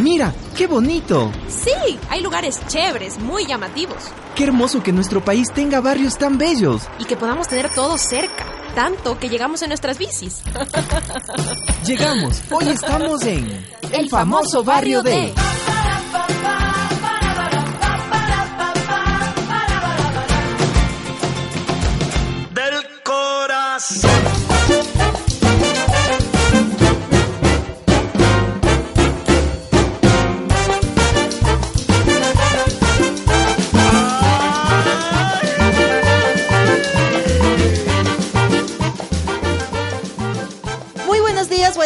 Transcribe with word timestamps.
Mira, 0.00 0.32
qué 0.56 0.66
bonito. 0.66 1.30
Sí, 1.48 1.98
hay 2.08 2.22
lugares 2.22 2.58
chéveres, 2.68 3.18
muy 3.18 3.46
llamativos. 3.46 3.96
Qué 4.34 4.44
hermoso 4.44 4.82
que 4.82 4.92
nuestro 4.92 5.22
país 5.22 5.52
tenga 5.52 5.80
barrios 5.80 6.16
tan 6.16 6.38
bellos. 6.38 6.82
Y 6.98 7.04
que 7.04 7.16
podamos 7.16 7.48
tener 7.48 7.68
todo 7.74 7.98
cerca. 7.98 8.46
Tanto 8.74 9.18
que 9.18 9.28
llegamos 9.28 9.60
en 9.62 9.68
nuestras 9.68 9.98
bicis. 9.98 10.42
Llegamos. 11.84 12.40
Hoy 12.50 12.68
estamos 12.68 13.22
en 13.24 13.66
el 13.92 14.08
famoso 14.08 14.64
barrio 14.64 15.02
de... 15.02 15.34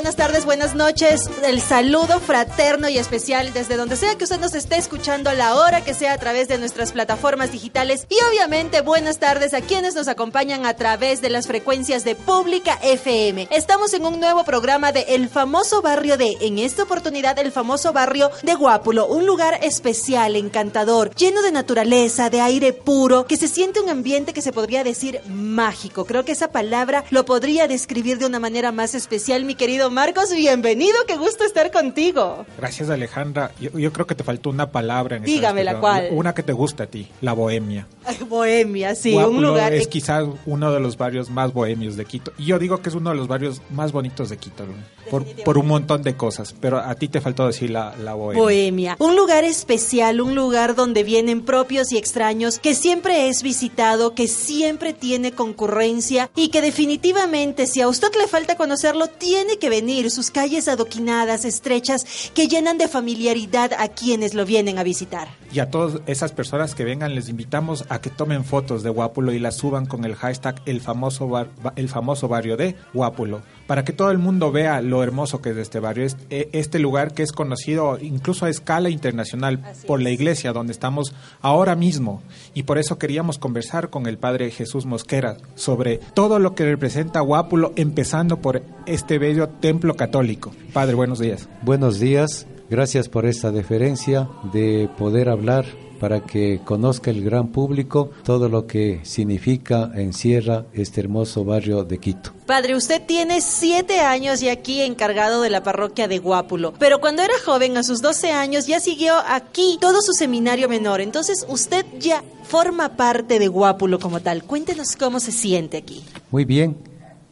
buenas 0.04 0.16
tardes, 0.16 0.44
buenas 0.44 0.74
noches. 0.74 1.30
El 1.44 1.62
saludo 1.62 2.20
fraterno 2.20 2.90
y 2.90 2.98
especial 2.98 3.54
desde 3.54 3.78
donde 3.78 3.96
sea 3.96 4.16
que 4.16 4.24
usted 4.24 4.38
nos 4.38 4.52
esté 4.52 4.76
escuchando 4.76 5.30
a 5.30 5.32
la 5.32 5.54
hora 5.54 5.82
que 5.82 5.94
sea 5.94 6.12
a 6.12 6.18
través 6.18 6.46
de 6.46 6.58
nuestras 6.58 6.92
plataformas 6.92 7.52
digitales. 7.52 8.06
Y 8.10 8.16
obviamente 8.28 8.82
buenas 8.82 9.18
tardes 9.18 9.54
a 9.54 9.62
quienes 9.62 9.94
nos 9.94 10.06
acompañan 10.06 10.66
a 10.66 10.74
través 10.74 11.22
de 11.22 11.30
las 11.30 11.46
frecuencias 11.46 12.04
de 12.04 12.16
Pública 12.16 12.78
FM. 12.82 13.48
Estamos 13.50 13.94
en 13.94 14.04
un 14.04 14.20
nuevo 14.20 14.44
programa 14.44 14.92
de 14.92 15.06
El 15.08 15.30
famoso 15.30 15.80
barrio 15.80 16.18
de, 16.18 16.36
en 16.42 16.58
esta 16.58 16.82
oportunidad, 16.82 17.38
el 17.38 17.50
famoso 17.50 17.94
barrio 17.94 18.30
de 18.42 18.56
Guápulo. 18.56 19.06
Un 19.06 19.24
lugar 19.24 19.58
especial, 19.62 20.36
encantador, 20.36 21.14
lleno 21.14 21.40
de 21.40 21.50
naturaleza, 21.50 22.28
de 22.28 22.42
aire 22.42 22.74
puro, 22.74 23.24
que 23.24 23.38
se 23.38 23.48
siente 23.48 23.80
un 23.80 23.88
ambiente 23.88 24.34
que 24.34 24.42
se 24.42 24.52
podría 24.52 24.84
decir 24.84 25.22
mágico. 25.30 26.04
Creo 26.04 26.26
que 26.26 26.32
esa 26.32 26.52
palabra 26.52 27.04
lo 27.08 27.24
podría 27.24 27.68
describir 27.68 28.18
de 28.18 28.26
una 28.26 28.38
manera 28.38 28.70
más 28.70 28.94
especial, 28.94 29.46
mi 29.46 29.54
querido 29.54 29.93
Marcos, 29.94 30.34
bienvenido, 30.34 30.96
qué 31.06 31.16
gusto 31.16 31.44
estar 31.44 31.70
contigo. 31.70 32.44
Gracias 32.58 32.90
Alejandra. 32.90 33.52
Yo, 33.60 33.92
creo 33.92 34.08
que 34.08 34.16
te 34.16 34.24
faltó 34.24 34.50
una 34.50 34.72
palabra 34.72 35.18
en 35.18 35.22
Dígame 35.22 35.62
la 35.62 35.78
cual. 35.78 36.08
Una 36.10 36.34
que 36.34 36.42
te 36.42 36.52
gusta 36.52 36.82
a 36.82 36.86
ti, 36.88 37.08
la 37.20 37.32
bohemia. 37.32 37.86
bohemia, 38.28 38.96
sí, 38.96 39.14
un 39.14 39.40
lugar. 39.40 39.72
Es 39.72 39.86
quizás 39.86 40.26
uno 40.46 40.72
de 40.72 40.80
los 40.80 40.96
barrios 40.96 41.30
más 41.30 41.52
bohemios 41.52 41.96
de 41.96 42.06
Quito. 42.06 42.32
Y 42.36 42.46
yo 42.46 42.58
digo 42.58 42.82
que 42.82 42.88
es 42.88 42.96
uno 42.96 43.10
de 43.10 43.16
los 43.16 43.28
barrios 43.28 43.62
más 43.70 43.92
bonitos 43.92 44.30
de 44.30 44.36
Quito, 44.36 44.64
por, 45.12 45.24
por, 45.44 45.58
un 45.58 45.68
montón 45.68 46.02
de 46.02 46.16
cosas. 46.16 46.56
Pero 46.60 46.80
a 46.80 46.96
ti 46.96 47.06
te 47.06 47.20
faltó 47.20 47.46
decir 47.46 47.70
la, 47.70 47.94
la 47.96 48.14
bohemia. 48.14 48.42
Bohemia. 48.42 48.96
Un 48.98 49.14
lugar 49.14 49.44
especial, 49.44 50.20
un 50.20 50.34
lugar 50.34 50.74
donde 50.74 51.04
vienen 51.04 51.44
propios 51.44 51.92
y 51.92 51.98
extraños, 51.98 52.58
que 52.58 52.74
siempre 52.74 53.28
es 53.28 53.44
visitado, 53.44 54.12
que 54.16 54.26
siempre 54.26 54.92
tiene 54.92 55.30
concurrencia 55.30 56.30
y 56.34 56.48
que 56.48 56.62
definitivamente, 56.62 57.68
si 57.68 57.80
a 57.80 57.86
usted 57.86 58.08
le 58.18 58.26
falta 58.26 58.56
conocerlo, 58.56 59.06
tiene 59.06 59.56
que 59.58 59.68
venir, 59.68 59.83
sus 60.10 60.30
calles 60.30 60.68
adoquinadas, 60.68 61.44
estrechas, 61.44 62.30
que 62.34 62.48
llenan 62.48 62.78
de 62.78 62.88
familiaridad 62.88 63.72
a 63.78 63.88
quienes 63.88 64.34
lo 64.34 64.44
vienen 64.44 64.78
a 64.78 64.82
visitar. 64.82 65.28
Y 65.52 65.60
a 65.60 65.70
todas 65.70 66.00
esas 66.06 66.32
personas 66.32 66.74
que 66.74 66.84
vengan, 66.84 67.14
les 67.14 67.28
invitamos 67.28 67.84
a 67.88 68.00
que 68.00 68.10
tomen 68.10 68.44
fotos 68.44 68.82
de 68.82 68.90
Guápulo 68.90 69.32
y 69.32 69.38
las 69.38 69.56
suban 69.56 69.86
con 69.86 70.04
el 70.04 70.14
hashtag 70.14 70.60
el 70.66 70.80
famoso, 70.80 71.30
el 71.76 71.88
famoso 71.88 72.28
barrio 72.28 72.56
de 72.56 72.76
Guápulo, 72.92 73.42
para 73.66 73.84
que 73.84 73.92
todo 73.92 74.10
el 74.10 74.18
mundo 74.18 74.52
vea 74.52 74.80
lo 74.80 75.02
hermoso 75.02 75.40
que 75.40 75.50
es 75.50 75.56
este 75.56 75.80
barrio, 75.80 76.06
e, 76.30 76.48
este 76.52 76.78
lugar 76.78 77.14
que 77.14 77.22
es 77.22 77.32
conocido 77.32 77.98
incluso 78.00 78.46
a 78.46 78.50
escala 78.50 78.90
internacional 78.90 79.62
por 79.86 80.02
la 80.02 80.10
iglesia 80.10 80.52
donde 80.52 80.72
estamos 80.72 81.14
ahora 81.40 81.76
mismo. 81.76 82.22
Y 82.54 82.64
por 82.64 82.78
eso 82.78 82.98
queríamos 82.98 83.38
conversar 83.38 83.90
con 83.90 84.06
el 84.06 84.18
padre 84.18 84.50
Jesús 84.50 84.86
Mosquera 84.86 85.36
sobre 85.54 85.98
todo 86.14 86.38
lo 86.38 86.54
que 86.54 86.64
representa 86.64 87.20
Guápulo, 87.20 87.72
empezando 87.76 88.40
por 88.40 88.62
este 88.86 89.18
bello 89.18 89.48
templo 89.48 89.94
católico. 89.94 90.52
Padre, 90.72 90.94
buenos 90.94 91.18
días. 91.18 91.48
Buenos 91.62 91.98
días, 92.00 92.46
gracias 92.68 93.08
por 93.08 93.26
esta 93.26 93.50
deferencia 93.50 94.28
de 94.52 94.88
poder 94.98 95.28
hablar 95.28 95.64
para 95.98 96.20
que 96.20 96.60
conozca 96.64 97.10
el 97.10 97.22
gran 97.22 97.48
público 97.48 98.10
todo 98.24 98.48
lo 98.48 98.66
que 98.66 99.00
significa, 99.02 99.90
encierra 99.94 100.66
este 100.72 101.00
hermoso 101.00 101.44
barrio 101.44 101.84
de 101.84 101.98
Quito. 101.98 102.32
Padre, 102.46 102.74
usted 102.74 103.02
tiene 103.06 103.40
siete 103.40 104.00
años 104.00 104.42
y 104.42 104.48
aquí 104.48 104.82
encargado 104.82 105.40
de 105.40 105.50
la 105.50 105.62
parroquia 105.62 106.08
de 106.08 106.18
Guápulo, 106.18 106.74
pero 106.78 107.00
cuando 107.00 107.22
era 107.22 107.34
joven, 107.44 107.76
a 107.76 107.82
sus 107.82 108.02
12 108.02 108.32
años, 108.32 108.66
ya 108.66 108.80
siguió 108.80 109.14
aquí 109.26 109.78
todo 109.80 110.02
su 110.02 110.12
seminario 110.12 110.68
menor, 110.68 111.00
entonces 111.00 111.46
usted 111.48 111.86
ya 111.98 112.22
forma 112.44 112.96
parte 112.96 113.38
de 113.38 113.48
Guápulo 113.48 113.98
como 113.98 114.20
tal. 114.20 114.44
Cuéntenos 114.44 114.96
cómo 114.96 115.20
se 115.20 115.32
siente 115.32 115.78
aquí. 115.78 116.04
Muy 116.30 116.44
bien, 116.44 116.76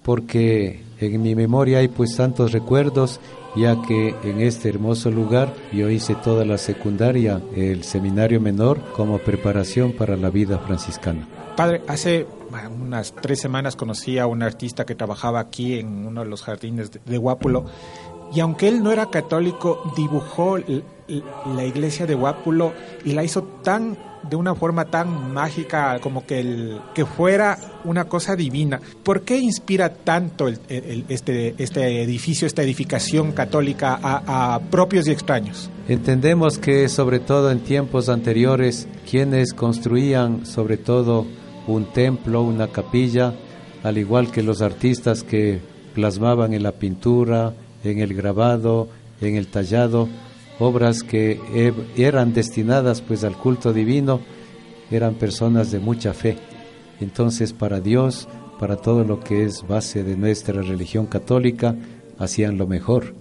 porque 0.03 0.83
en 1.07 1.23
mi 1.23 1.35
memoria 1.35 1.79
hay 1.79 1.89
pues 1.89 2.17
tantos 2.17 2.53
recuerdos, 2.53 3.21
ya 3.57 3.81
que 3.83 4.15
en 4.23 4.41
este 4.41 4.69
hermoso 4.69 5.11
lugar 5.11 5.55
yo 5.73 5.91
hice 5.91 6.15
toda 6.15 6.45
la 6.45 6.59
secundaria, 6.59 7.41
el 7.55 7.85
seminario 7.85 8.41
menor, 8.41 8.81
como 8.93 9.19
preparación 9.19 9.93
para 9.93 10.17
la 10.17 10.31
vida 10.31 10.59
franciscana. 10.59 11.29
Padre, 11.57 11.83
hace 11.87 12.27
unas 12.81 13.13
tres 13.13 13.41
semanas 13.41 13.77
conocí 13.77 14.19
a 14.19 14.27
un 14.27 14.43
artista 14.43 14.85
que 14.85 14.95
trabajaba 14.95 15.41
aquí 15.41 15.79
en 15.79 16.07
uno 16.07 16.23
de 16.23 16.31
los 16.31 16.43
jardines 16.43 16.91
de, 16.91 17.19
Guápulo 17.19 17.65
y 18.35 18.41
aunque 18.41 18.69
él 18.69 18.83
no 18.83 18.91
era 18.93 19.11
católico, 19.11 19.93
dibujó 19.97 20.57
la 21.09 21.65
iglesia 21.65 22.07
de 22.07 22.15
Guápulo 22.15 22.73
y 23.05 23.13
la 23.13 23.25
hizo 23.25 23.43
tan 23.63 23.97
de 24.29 24.37
una 24.37 24.55
forma 24.55 24.85
tan 24.85 25.33
mágica 25.33 25.99
como 26.01 26.25
que, 26.25 26.41
el, 26.41 26.81
que 26.95 27.05
fuera 27.05 27.59
una 27.85 28.05
cosa 28.05 28.37
divina. 28.37 28.81
¿Por 29.03 29.23
qué 29.23 29.39
inspira 29.39 29.89
tanto 29.93 30.47
este, 30.49 31.55
este 31.59 32.03
edificio, 32.03 32.47
esta 32.47 32.63
edificación 32.63 33.33
católica 33.33 33.99
a 34.03 34.61
propios 34.71 35.09
y 35.09 35.11
extraños? 35.11 35.71
Entendemos 35.89 36.59
que 36.59 36.89
sobre 36.89 37.19
todo 37.19 37.51
en 37.51 37.61
tiempos 37.61 38.09
anteriores, 38.09 38.87
quienes 39.11 39.53
construían 39.53 40.47
sobre 40.47 40.77
todo 40.77 41.27
un 41.67 41.87
templo, 41.87 42.43
una 42.43 42.69
capilla, 42.69 43.35
al 43.83 43.99
igual 43.99 44.31
que 44.31 44.43
los 44.43 44.63
artistas 44.63 45.25
que 45.25 45.61
plasmaban 45.95 46.55
en 46.55 46.63
la 46.63 46.73
pintura, 46.73 47.55
en 47.83 47.99
el 47.99 48.15
grabado, 48.15 48.89
en 49.21 49.37
el 49.37 49.49
tallado, 49.49 50.09
obras 50.59 51.03
que 51.03 51.41
eran 51.97 52.33
destinadas 52.33 53.01
pues 53.01 53.25
al 53.25 53.37
culto 53.37 53.73
divino, 53.73 54.21
eran 54.91 55.15
personas 55.15 55.71
de 55.71 55.79
mucha 55.79 56.13
fe. 56.13 56.37
Entonces 57.01 57.53
para 57.53 57.81
Dios, 57.81 58.29
para 58.59 58.77
todo 58.77 59.05
lo 59.05 59.21
que 59.21 59.45
es 59.45 59.67
base 59.67 60.05
de 60.05 60.17
nuestra 60.17 60.63
religión 60.63 61.07
católica, 61.07 61.75
hacían 62.19 62.59
lo 62.59 62.67
mejor. 62.67 63.15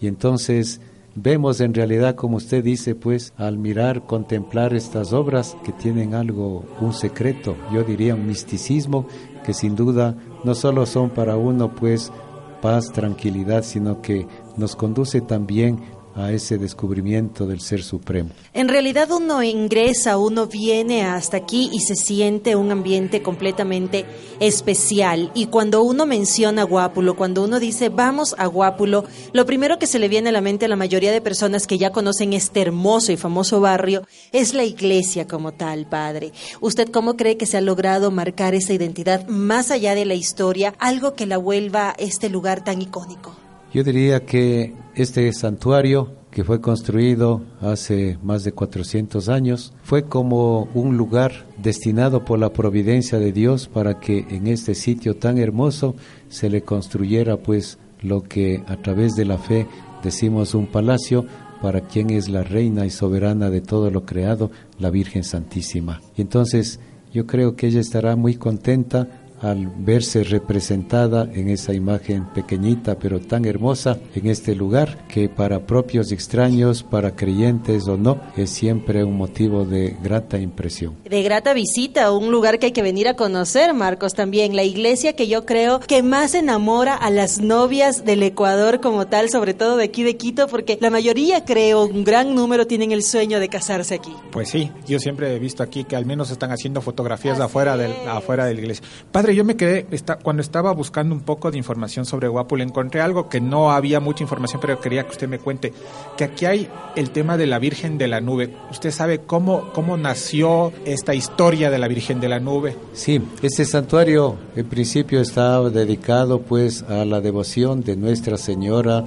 Y 0.00 0.06
entonces 0.06 0.80
vemos 1.14 1.60
en 1.60 1.74
realidad, 1.74 2.14
como 2.14 2.36
usted 2.36 2.62
dice, 2.62 2.94
pues 2.94 3.32
al 3.36 3.58
mirar, 3.58 4.02
contemplar 4.04 4.74
estas 4.74 5.12
obras 5.12 5.56
que 5.64 5.72
tienen 5.72 6.14
algo, 6.14 6.64
un 6.80 6.92
secreto, 6.92 7.56
yo 7.72 7.82
diría 7.82 8.14
un 8.14 8.26
misticismo, 8.26 9.06
que 9.44 9.54
sin 9.54 9.74
duda 9.74 10.14
no 10.44 10.54
solo 10.54 10.86
son 10.86 11.10
para 11.10 11.36
uno 11.36 11.74
pues 11.74 12.12
paz, 12.60 12.92
tranquilidad, 12.92 13.62
sino 13.64 14.02
que 14.02 14.26
nos 14.56 14.76
conduce 14.76 15.20
también 15.20 15.80
a 16.16 16.32
ese 16.32 16.56
descubrimiento 16.56 17.46
del 17.46 17.60
Ser 17.60 17.82
Supremo. 17.82 18.30
En 18.54 18.68
realidad 18.68 19.10
uno 19.10 19.42
ingresa, 19.42 20.16
uno 20.16 20.46
viene 20.46 21.04
hasta 21.04 21.36
aquí 21.36 21.70
y 21.72 21.80
se 21.80 21.94
siente 21.94 22.56
un 22.56 22.72
ambiente 22.72 23.22
completamente 23.22 24.06
especial. 24.40 25.30
Y 25.34 25.46
cuando 25.46 25.82
uno 25.82 26.06
menciona 26.06 26.62
Guápulo, 26.62 27.16
cuando 27.16 27.44
uno 27.44 27.60
dice 27.60 27.90
vamos 27.90 28.34
a 28.38 28.46
Guápulo, 28.46 29.04
lo 29.32 29.44
primero 29.44 29.78
que 29.78 29.86
se 29.86 29.98
le 29.98 30.08
viene 30.08 30.30
a 30.30 30.32
la 30.32 30.40
mente 30.40 30.64
a 30.64 30.68
la 30.68 30.76
mayoría 30.76 31.12
de 31.12 31.20
personas 31.20 31.66
que 31.66 31.78
ya 31.78 31.92
conocen 31.92 32.32
este 32.32 32.62
hermoso 32.62 33.12
y 33.12 33.18
famoso 33.18 33.60
barrio 33.60 34.06
es 34.32 34.54
la 34.54 34.64
iglesia 34.64 35.26
como 35.26 35.52
tal, 35.52 35.86
Padre. 35.86 36.32
¿Usted 36.60 36.88
cómo 36.88 37.16
cree 37.16 37.36
que 37.36 37.46
se 37.46 37.58
ha 37.58 37.60
logrado 37.60 38.10
marcar 38.10 38.54
esa 38.54 38.72
identidad 38.72 39.26
más 39.28 39.70
allá 39.70 39.94
de 39.94 40.06
la 40.06 40.14
historia, 40.14 40.74
algo 40.78 41.14
que 41.14 41.26
la 41.26 41.36
vuelva 41.36 41.94
este 41.98 42.30
lugar 42.30 42.64
tan 42.64 42.80
icónico? 42.80 43.45
Yo 43.72 43.84
diría 43.84 44.24
que 44.24 44.74
este 44.94 45.32
santuario 45.32 46.16
que 46.36 46.44
fue 46.44 46.60
construido 46.60 47.40
hace 47.62 48.18
más 48.22 48.44
de 48.44 48.52
400 48.52 49.30
años, 49.30 49.72
fue 49.82 50.04
como 50.04 50.68
un 50.74 50.98
lugar 50.98 51.46
destinado 51.56 52.26
por 52.26 52.38
la 52.38 52.52
providencia 52.52 53.18
de 53.18 53.32
Dios 53.32 53.68
para 53.68 54.00
que 54.00 54.26
en 54.28 54.46
este 54.46 54.74
sitio 54.74 55.16
tan 55.16 55.38
hermoso 55.38 55.96
se 56.28 56.50
le 56.50 56.60
construyera 56.60 57.38
pues 57.38 57.78
lo 58.02 58.22
que 58.22 58.62
a 58.66 58.76
través 58.76 59.14
de 59.14 59.24
la 59.24 59.38
fe 59.38 59.66
decimos 60.02 60.54
un 60.54 60.66
palacio 60.66 61.24
para 61.62 61.80
quien 61.80 62.10
es 62.10 62.28
la 62.28 62.44
reina 62.44 62.84
y 62.84 62.90
soberana 62.90 63.48
de 63.48 63.62
todo 63.62 63.90
lo 63.90 64.04
creado, 64.04 64.50
la 64.78 64.90
Virgen 64.90 65.24
Santísima. 65.24 66.02
Y 66.18 66.20
entonces 66.20 66.80
yo 67.14 67.26
creo 67.26 67.56
que 67.56 67.68
ella 67.68 67.80
estará 67.80 68.14
muy 68.14 68.34
contenta 68.34 69.25
al 69.40 69.66
verse 69.78 70.24
representada 70.24 71.28
en 71.32 71.48
esa 71.48 71.74
imagen 71.74 72.26
pequeñita 72.32 72.98
pero 72.98 73.20
tan 73.20 73.44
hermosa 73.44 73.98
en 74.14 74.26
este 74.26 74.54
lugar 74.54 75.06
que 75.08 75.28
para 75.28 75.66
propios 75.66 76.12
extraños, 76.12 76.82
para 76.82 77.14
creyentes 77.14 77.86
o 77.88 77.96
no, 77.96 78.20
es 78.36 78.50
siempre 78.50 79.04
un 79.04 79.16
motivo 79.16 79.64
de 79.64 79.96
grata 80.02 80.38
impresión. 80.38 80.96
De 81.04 81.22
grata 81.22 81.52
visita, 81.54 82.12
un 82.12 82.30
lugar 82.30 82.58
que 82.58 82.66
hay 82.66 82.72
que 82.72 82.82
venir 82.82 83.08
a 83.08 83.14
conocer, 83.14 83.74
Marcos, 83.74 84.14
también. 84.14 84.56
La 84.56 84.64
iglesia 84.64 85.14
que 85.14 85.28
yo 85.28 85.44
creo 85.44 85.80
que 85.80 86.02
más 86.02 86.34
enamora 86.34 86.94
a 86.94 87.10
las 87.10 87.40
novias 87.40 88.04
del 88.04 88.22
Ecuador 88.22 88.80
como 88.80 89.06
tal, 89.06 89.30
sobre 89.30 89.54
todo 89.54 89.76
de 89.76 89.84
aquí 89.84 90.02
de 90.02 90.16
Quito, 90.16 90.46
porque 90.48 90.78
la 90.80 90.90
mayoría, 90.90 91.44
creo, 91.44 91.84
un 91.84 92.04
gran 92.04 92.34
número 92.34 92.66
tienen 92.66 92.92
el 92.92 93.02
sueño 93.02 93.40
de 93.40 93.48
casarse 93.48 93.94
aquí. 93.94 94.12
Pues 94.30 94.48
sí, 94.48 94.70
yo 94.86 94.98
siempre 94.98 95.34
he 95.34 95.38
visto 95.38 95.62
aquí 95.62 95.84
que 95.84 95.96
al 95.96 96.06
menos 96.06 96.30
están 96.30 96.50
haciendo 96.52 96.80
fotografías 96.80 97.40
afuera, 97.40 97.76
del, 97.76 97.92
afuera 98.08 98.46
de 98.46 98.54
la 98.54 98.60
iglesia. 98.60 98.84
Padre, 99.12 99.25
yo 99.32 99.44
me 99.44 99.56
quedé, 99.56 99.86
cuando 100.22 100.42
estaba 100.42 100.72
buscando 100.72 101.14
un 101.14 101.22
poco 101.22 101.50
de 101.50 101.58
información 101.58 102.04
sobre 102.04 102.28
Guapulo, 102.28 102.62
encontré 102.62 103.00
algo 103.00 103.28
que 103.28 103.40
no 103.40 103.72
había 103.72 104.00
mucha 104.00 104.22
información, 104.22 104.60
pero 104.60 104.80
quería 104.80 105.04
que 105.04 105.10
usted 105.10 105.28
me 105.28 105.38
cuente, 105.38 105.72
que 106.16 106.24
aquí 106.24 106.46
hay 106.46 106.68
el 106.94 107.10
tema 107.10 107.36
de 107.36 107.46
la 107.46 107.58
Virgen 107.58 107.98
de 107.98 108.08
la 108.08 108.20
Nube. 108.20 108.54
¿Usted 108.70 108.90
sabe 108.90 109.20
cómo, 109.20 109.70
cómo 109.72 109.96
nació 109.96 110.72
esta 110.84 111.14
historia 111.14 111.70
de 111.70 111.78
la 111.78 111.88
Virgen 111.88 112.20
de 112.20 112.28
la 112.28 112.40
Nube? 112.40 112.76
Sí, 112.92 113.20
este 113.42 113.64
santuario 113.64 114.36
en 114.54 114.66
principio 114.66 115.20
estaba 115.20 115.70
dedicado 115.70 116.40
pues 116.40 116.82
a 116.82 117.04
la 117.04 117.20
devoción 117.20 117.82
de 117.82 117.96
Nuestra 117.96 118.36
Señora 118.36 119.04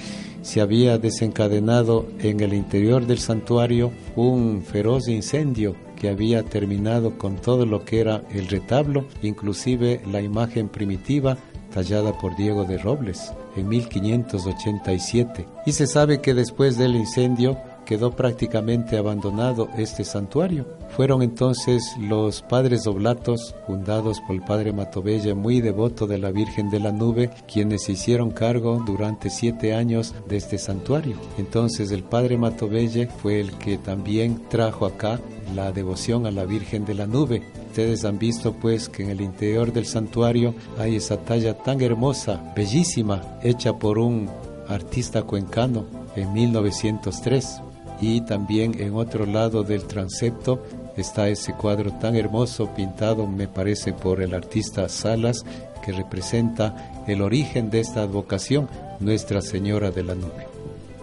se 0.43 0.61
había 0.61 0.99
desencadenado 0.99 2.07
en 2.19 2.41
el 2.41 2.53
interior 2.53 3.07
del 3.07 3.19
santuario 3.19 3.93
un 4.17 4.63
feroz 4.63 5.09
incendio 5.09 5.77
que 6.03 6.09
había 6.09 6.43
terminado 6.43 7.17
con 7.17 7.37
todo 7.37 7.65
lo 7.65 7.85
que 7.85 8.01
era 8.01 8.25
el 8.33 8.49
retablo, 8.49 9.07
inclusive 9.23 10.01
la 10.11 10.21
imagen 10.21 10.69
primitiva 10.69 11.39
tallada 11.73 12.19
por 12.19 12.35
Diego 12.35 12.65
de 12.65 12.77
Robles 12.77 13.33
en 13.55 13.69
1587. 13.69 15.47
Y 15.65 15.71
se 15.71 15.87
sabe 15.87 16.21
que 16.21 16.35
después 16.35 16.77
del 16.77 16.97
incendio 16.97 17.57
quedó 17.85 18.13
prácticamente 18.13 18.97
abandonado 18.97 19.69
este 19.77 20.05
santuario. 20.05 20.67
Fueron 20.97 21.23
entonces 21.23 21.95
los 21.99 22.43
padres 22.43 22.87
oblatos, 22.87 23.55
fundados 23.67 24.21
por 24.21 24.37
el 24.37 24.43
padre 24.43 24.73
Matovella, 24.73 25.35
muy 25.35 25.61
devoto 25.61 26.07
de 26.07 26.19
la 26.19 26.31
Virgen 26.31 26.71
de 26.71 26.81
la 26.81 26.93
Nube, 26.93 27.31
quienes 27.51 27.85
se 27.85 27.93
hicieron 27.93 28.31
cargo 28.31 28.83
durante 28.85 29.31
siete 29.31 29.75
años 29.75 30.15
de 30.29 30.37
este 30.37 30.59
santuario. 30.59 31.17
Entonces 31.39 31.91
el 31.93 32.05
padre 32.05 32.37
Matovelle 32.37 33.07
fue 33.07 33.41
el 33.41 33.53
que 33.53 33.79
también 33.79 34.43
trajo 34.49 34.87
acá 34.87 35.19
la 35.55 35.73
devoción 35.73 36.27
a 36.27 36.31
la 36.31 36.45
Virgen 36.45 36.85
de 36.85 36.95
la 36.95 37.07
Nube. 37.07 37.43
Ustedes 37.69 38.05
han 38.05 38.19
visto 38.19 38.53
pues 38.53 38.89
que 38.89 39.03
en 39.03 39.11
el 39.11 39.21
interior 39.21 39.73
del 39.73 39.87
santuario 39.87 40.55
hay 40.79 40.97
esa 40.97 41.17
talla 41.19 41.57
tan 41.57 41.81
hermosa, 41.81 42.53
bellísima, 42.55 43.39
hecha 43.43 43.73
por 43.79 43.99
un 43.99 44.29
artista 44.69 45.23
cuencano 45.23 45.87
en 46.15 46.33
1903 46.33 47.63
y 48.03 48.21
también 48.21 48.79
en 48.81 48.95
otro 48.95 49.25
lado 49.25 49.63
del 49.63 49.85
transepto 49.85 50.61
está 50.97 51.29
ese 51.29 51.55
cuadro 51.55 51.93
tan 51.93 52.17
hermoso 52.17 52.69
pintado, 52.75 53.29
me 53.29 53.47
parece, 53.47 53.93
por 53.93 54.21
el 54.21 54.35
artista 54.35 54.89
Salas, 54.89 55.45
que 55.85 55.93
representa 55.93 57.05
el 57.07 57.23
origen 57.23 57.71
de 57.71 57.81
esta 57.81 58.03
advocación, 58.03 58.69
Nuestra 58.99 59.41
Señora 59.41 59.93
de 59.93 60.03
la 60.03 60.17
Nube. 60.17 60.52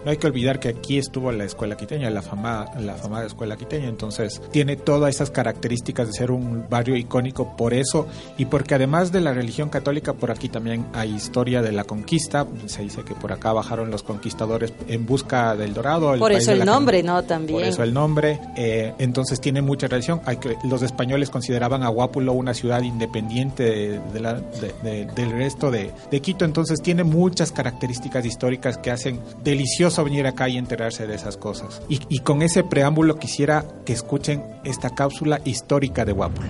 No 0.04 0.10
hay 0.10 0.16
que 0.16 0.26
olvidar 0.26 0.60
que 0.60 0.68
aquí 0.68 0.98
estuvo 0.98 1.30
la 1.32 1.44
escuela 1.44 1.76
quiteña, 1.76 2.08
la 2.10 2.22
famada, 2.22 2.72
la 2.80 2.94
famada 2.94 3.26
escuela 3.26 3.56
quiteña, 3.56 3.88
entonces 3.88 4.40
tiene 4.50 4.76
todas 4.76 5.14
esas 5.14 5.30
características 5.30 6.06
de 6.08 6.12
ser 6.14 6.30
un 6.30 6.64
barrio 6.70 6.96
icónico 6.96 7.56
por 7.56 7.74
eso 7.74 8.06
y 8.38 8.46
porque 8.46 8.74
además 8.74 9.12
de 9.12 9.20
la 9.20 9.34
religión 9.34 9.68
católica, 9.68 10.14
por 10.14 10.30
aquí 10.30 10.48
también 10.48 10.86
hay 10.94 11.14
historia 11.14 11.60
de 11.62 11.72
la 11.72 11.84
conquista, 11.84 12.46
se 12.66 12.82
dice 12.82 13.02
que 13.02 13.14
por 13.14 13.32
acá 13.32 13.52
bajaron 13.52 13.90
los 13.90 14.02
conquistadores 14.02 14.72
en 14.88 15.04
busca 15.04 15.54
del 15.56 15.74
dorado. 15.74 16.16
por 16.18 16.32
eso 16.32 16.52
el 16.52 16.64
nombre, 16.64 17.02
¿no? 17.02 17.22
También. 17.24 17.58
Por 17.58 17.68
eso 17.68 17.82
el 17.82 17.92
nombre, 17.92 18.40
eh, 18.56 18.94
entonces 18.98 19.40
tiene 19.40 19.60
mucha. 19.62 19.88
Hay 20.26 20.36
que, 20.36 20.56
los 20.64 20.82
españoles 20.82 21.30
consideraban 21.30 21.82
a 21.82 21.90
una 21.90 22.54
ciudad 22.54 22.82
independiente 22.82 24.00
de, 24.12 24.20
la, 24.20 24.34
del 24.34 25.30
resto 25.30 25.70
de, 25.70 25.90
de 26.10 26.20
Quito, 26.20 26.44
entonces 26.44 26.80
tiene 26.80 27.02
muchas 27.02 27.50
características 27.50 28.24
históricas 28.24 28.78
que 28.78 28.90
hacen 28.90 29.20
delicioso 29.42 29.89
venir 30.02 30.26
acá 30.26 30.48
y 30.48 30.56
enterarse 30.56 31.06
de 31.06 31.14
esas 31.14 31.36
cosas. 31.36 31.82
Y, 31.88 32.20
con 32.20 32.42
ese 32.42 32.64
preámbulo 32.64 33.16
quisiera 33.16 33.64
que 33.84 33.92
escuchen 33.92 34.44
esta 34.64 34.90
cápsula 34.90 35.40
histórica 35.44 36.04
de 36.04 36.12
Guapulo. 36.12 36.48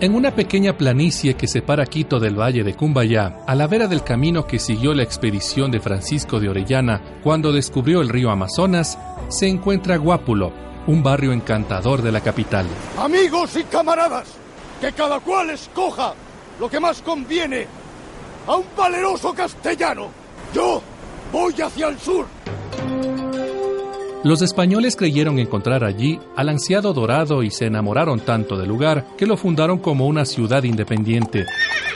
En 0.00 0.14
una 0.14 0.34
pequeña 0.34 0.76
planicie 0.76 1.34
que 1.34 1.46
separa 1.46 1.86
Quito 1.86 2.20
del 2.20 2.38
valle 2.38 2.64
de 2.64 2.74
Cumbayá, 2.74 3.38
a 3.46 3.54
la 3.54 3.66
vera 3.66 3.86
del 3.86 4.02
camino 4.02 4.46
que 4.46 4.58
siguió 4.58 4.92
la 4.92 5.02
expedición 5.02 5.70
de 5.70 5.80
Francisco 5.80 6.40
de 6.40 6.48
Orellana 6.48 7.20
cuando 7.22 7.52
descubrió 7.52 8.02
el 8.02 8.08
río 8.08 8.30
Amazonas, 8.30 8.98
se 9.28 9.48
encuentra 9.48 9.96
Guápulo, 9.96 10.52
un 10.86 11.02
barrio 11.02 11.32
encantador 11.32 12.02
de 12.02 12.12
la 12.12 12.20
capital. 12.20 12.66
Amigos 12.98 13.56
y 13.56 13.64
camaradas, 13.64 14.28
que 14.80 14.92
cada 14.92 15.20
cual 15.20 15.50
escoja 15.50 16.12
lo 16.60 16.68
que 16.68 16.80
más 16.80 17.00
conviene 17.00 17.66
a 18.46 18.56
un 18.56 18.66
valeroso 18.76 19.32
castellano. 19.32 20.08
Yo 20.54 20.82
Voy 21.34 21.52
hacia 21.60 21.88
el 21.88 21.98
sur. 21.98 22.26
Los 24.22 24.40
españoles 24.40 24.94
creyeron 24.94 25.40
encontrar 25.40 25.82
allí 25.82 26.20
al 26.36 26.48
ansiado 26.48 26.92
dorado 26.92 27.42
y 27.42 27.50
se 27.50 27.66
enamoraron 27.66 28.20
tanto 28.20 28.56
del 28.56 28.68
lugar 28.68 29.04
que 29.18 29.26
lo 29.26 29.36
fundaron 29.36 29.78
como 29.78 30.06
una 30.06 30.26
ciudad 30.26 30.62
independiente. 30.62 31.44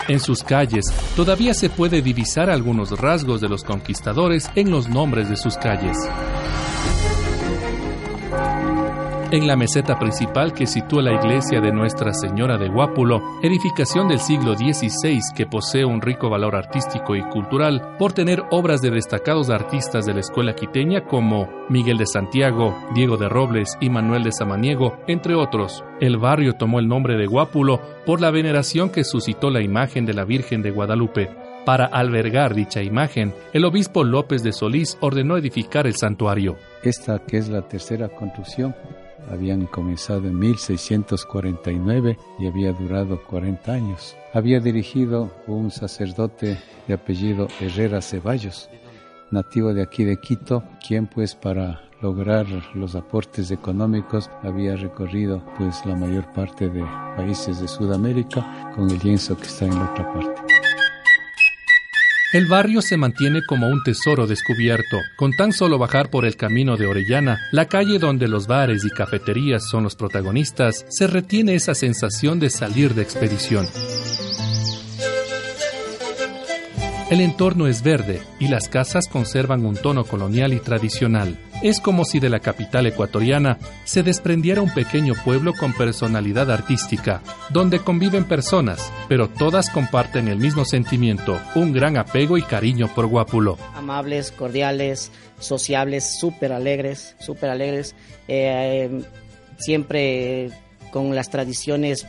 En 0.09 0.19
sus 0.19 0.43
calles 0.43 0.87
todavía 1.15 1.55
se 1.55 1.71
puede 1.71 2.03
divisar 2.03 2.51
algunos 2.51 2.91
rasgos 2.99 3.41
de 3.41 3.49
los 3.49 3.63
conquistadores 3.63 4.51
en 4.57 4.73
los 4.73 4.89
nombres 4.89 5.29
de 5.29 5.37
sus 5.37 5.57
calles. 5.57 5.97
En 9.31 9.47
la 9.47 9.57
meseta 9.57 9.99
principal 9.99 10.55
que 10.55 10.67
sitúa 10.67 11.03
la 11.03 11.13
iglesia 11.13 11.61
de 11.61 11.71
Nuestra 11.71 12.15
Señora 12.15 12.57
de 12.57 12.71
Guápulo, 12.71 13.21
edificación 13.43 14.09
del 14.09 14.21
siglo 14.21 14.57
XVI 14.57 15.21
que 15.37 15.45
posee 15.45 15.85
un 15.85 16.01
rico 16.01 16.31
valor 16.31 16.57
artístico 16.57 17.15
y 17.15 17.21
cultural 17.25 17.95
por 17.99 18.15
tener 18.15 18.43
obras 18.51 18.81
de 18.81 18.91
destacados 18.91 19.51
artistas 19.51 20.07
de 20.07 20.15
la 20.15 20.21
escuela 20.21 20.55
quiteña 20.55 21.05
como 21.05 21.47
Miguel 21.69 21.99
de 21.99 22.07
Santiago, 22.07 22.75
Diego 22.95 23.19
de 23.19 23.29
Robles 23.29 23.77
y 23.83 23.91
Manuel 23.91 24.25
de 24.25 24.33
Samaniego, 24.33 24.97
entre 25.07 25.35
otros. 25.35 25.85
El 26.01 26.17
barrio 26.17 26.55
tomó 26.55 26.79
el 26.79 26.89
nombre 26.89 27.19
de 27.19 27.27
Guápulo 27.27 27.83
por 28.07 28.23
la 28.23 28.31
veneración 28.31 28.89
que 28.89 29.05
suscitó 29.05 29.51
la 29.51 29.61
imagen 29.61 30.07
de 30.07 30.15
la 30.15 30.25
Virgen 30.25 30.63
de 30.63 30.71
Guadalupe. 30.71 31.29
Para 31.67 31.85
albergar 31.85 32.55
dicha 32.55 32.83
imagen, 32.83 33.35
el 33.53 33.67
obispo 33.67 34.05
López 34.05 34.43
de 34.43 34.53
Solís 34.53 34.97
ordenó 35.03 35.37
edificar 35.37 35.87
el 35.87 35.97
santuario. 35.97 36.57
Esta 36.83 37.19
que 37.19 37.37
es 37.37 37.51
la 37.51 37.61
tercera 37.61 38.09
construcción 38.09 38.75
habían 39.31 39.67
comenzado 39.67 40.27
en 40.29 40.39
1649 40.39 42.19
y 42.39 42.47
había 42.47 42.73
durado 42.73 43.23
40 43.25 43.73
años. 43.73 44.17
Había 44.33 44.61
dirigido 44.61 45.31
un 45.47 45.71
sacerdote 45.71 46.59
de 46.87 46.95
apellido 46.95 47.49
Herrera 47.61 48.01
Ceballos, 48.01 48.69
nativo 49.31 49.75
de 49.75 49.83
aquí 49.83 50.05
de 50.05 50.19
Quito, 50.21 50.63
quien 50.87 51.07
pues 51.07 51.35
para 51.35 51.83
lograr 52.01 52.47
los 52.75 52.95
aportes 52.95 53.51
económicos 53.51 54.31
había 54.43 54.77
recorrido 54.77 55.43
pues 55.57 55.85
la 55.85 55.97
mayor 55.97 56.33
parte 56.33 56.69
de 56.69 56.85
países 57.17 57.61
de 57.61 57.69
Sudamérica 57.69 58.73
con 58.75 58.91
el 58.91 58.99
lienzo 59.01 59.37
que 59.37 59.47
está 59.47 59.67
en 59.67 59.75
la 59.75 59.91
otra 59.91 60.13
parte. 60.13 60.68
El 62.31 62.45
barrio 62.45 62.83
se 62.83 62.99
mantiene 62.99 63.41
como 63.43 63.69
un 63.69 63.83
tesoro 63.83 64.27
descubierto. 64.27 64.99
Con 65.17 65.33
tan 65.33 65.51
solo 65.51 65.79
bajar 65.79 66.11
por 66.11 66.27
el 66.27 66.37
camino 66.37 66.77
de 66.77 66.87
Orellana, 66.87 67.39
la 67.53 67.65
calle 67.65 67.99
donde 67.99 68.29
los 68.29 68.47
bares 68.47 68.85
y 68.85 68.91
cafeterías 68.91 69.63
son 69.71 69.85
los 69.85 69.97
protagonistas, 69.97 70.85
se 70.91 71.07
retiene 71.07 71.55
esa 71.55 71.75
sensación 71.75 72.39
de 72.39 72.51
salir 72.51 72.93
de 72.93 73.01
expedición. 73.01 73.67
El 77.11 77.23
entorno 77.23 77.67
es 77.67 77.83
verde 77.83 78.21
y 78.39 78.49
las 78.49 78.69
casas 78.69 79.09
conservan 79.09 79.65
un 79.65 79.77
tono 79.77 80.05
colonial 80.05 80.53
y 80.53 80.61
tradicional. 80.61 81.39
Es 81.61 81.81
como 81.81 82.05
si 82.05 82.21
de 82.21 82.29
la 82.29 82.39
capital 82.39 82.87
ecuatoriana 82.87 83.59
se 83.83 84.05
desprendiera 84.05 84.63
un 84.63 84.73
pequeño 84.73 85.15
pueblo 85.25 85.53
con 85.59 85.73
personalidad 85.73 86.53
artística, 86.53 87.21
donde 87.51 87.81
conviven 87.81 88.25
personas, 88.25 88.93
pero 89.09 89.29
todas 89.29 89.69
comparten 89.69 90.29
el 90.29 90.39
mismo 90.39 90.65
sentimiento, 90.65 91.41
un 91.57 91.73
gran 91.73 91.97
apego 91.97 92.39
y 92.39 92.43
cariño 92.43 92.89
por 92.95 93.07
Guápulo. 93.07 93.59
Amables, 93.75 94.31
cordiales, 94.31 95.11
sociables, 95.41 96.19
súper 96.21 96.53
alegres, 96.53 97.17
súper 97.19 97.51
alegres, 97.51 97.97
eh, 98.29 99.03
siempre 99.59 100.51
con 100.93 101.13
las 101.17 101.29
tradiciones 101.29 102.07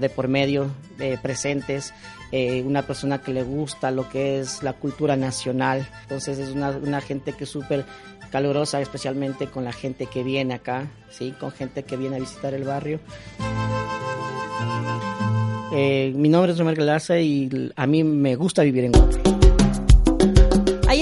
de 0.00 0.10
por 0.10 0.28
medio 0.28 0.70
eh, 1.00 1.18
presentes, 1.20 1.92
eh, 2.30 2.62
una 2.62 2.82
persona 2.82 3.20
que 3.20 3.32
le 3.32 3.42
gusta 3.42 3.90
lo 3.90 4.08
que 4.08 4.38
es 4.38 4.62
la 4.62 4.72
cultura 4.74 5.16
nacional, 5.16 5.88
entonces 6.02 6.38
es 6.38 6.50
una, 6.50 6.70
una 6.70 7.00
gente 7.00 7.32
que 7.32 7.46
súper 7.46 7.84
calurosa, 8.36 8.82
especialmente 8.82 9.46
con 9.46 9.64
la 9.64 9.72
gente 9.72 10.04
que 10.04 10.22
viene 10.22 10.52
acá, 10.52 10.90
¿sí? 11.08 11.32
con 11.40 11.52
gente 11.52 11.84
que 11.84 11.96
viene 11.96 12.16
a 12.16 12.18
visitar 12.18 12.52
el 12.52 12.64
barrio. 12.64 13.00
Eh, 15.72 16.12
mi 16.14 16.28
nombre 16.28 16.52
es 16.52 16.58
Romero 16.58 16.76
Galarza 16.76 17.18
y 17.18 17.72
a 17.74 17.86
mí 17.86 18.04
me 18.04 18.36
gusta 18.36 18.62
vivir 18.62 18.84
en 18.84 18.92
Guatemala. 18.92 19.35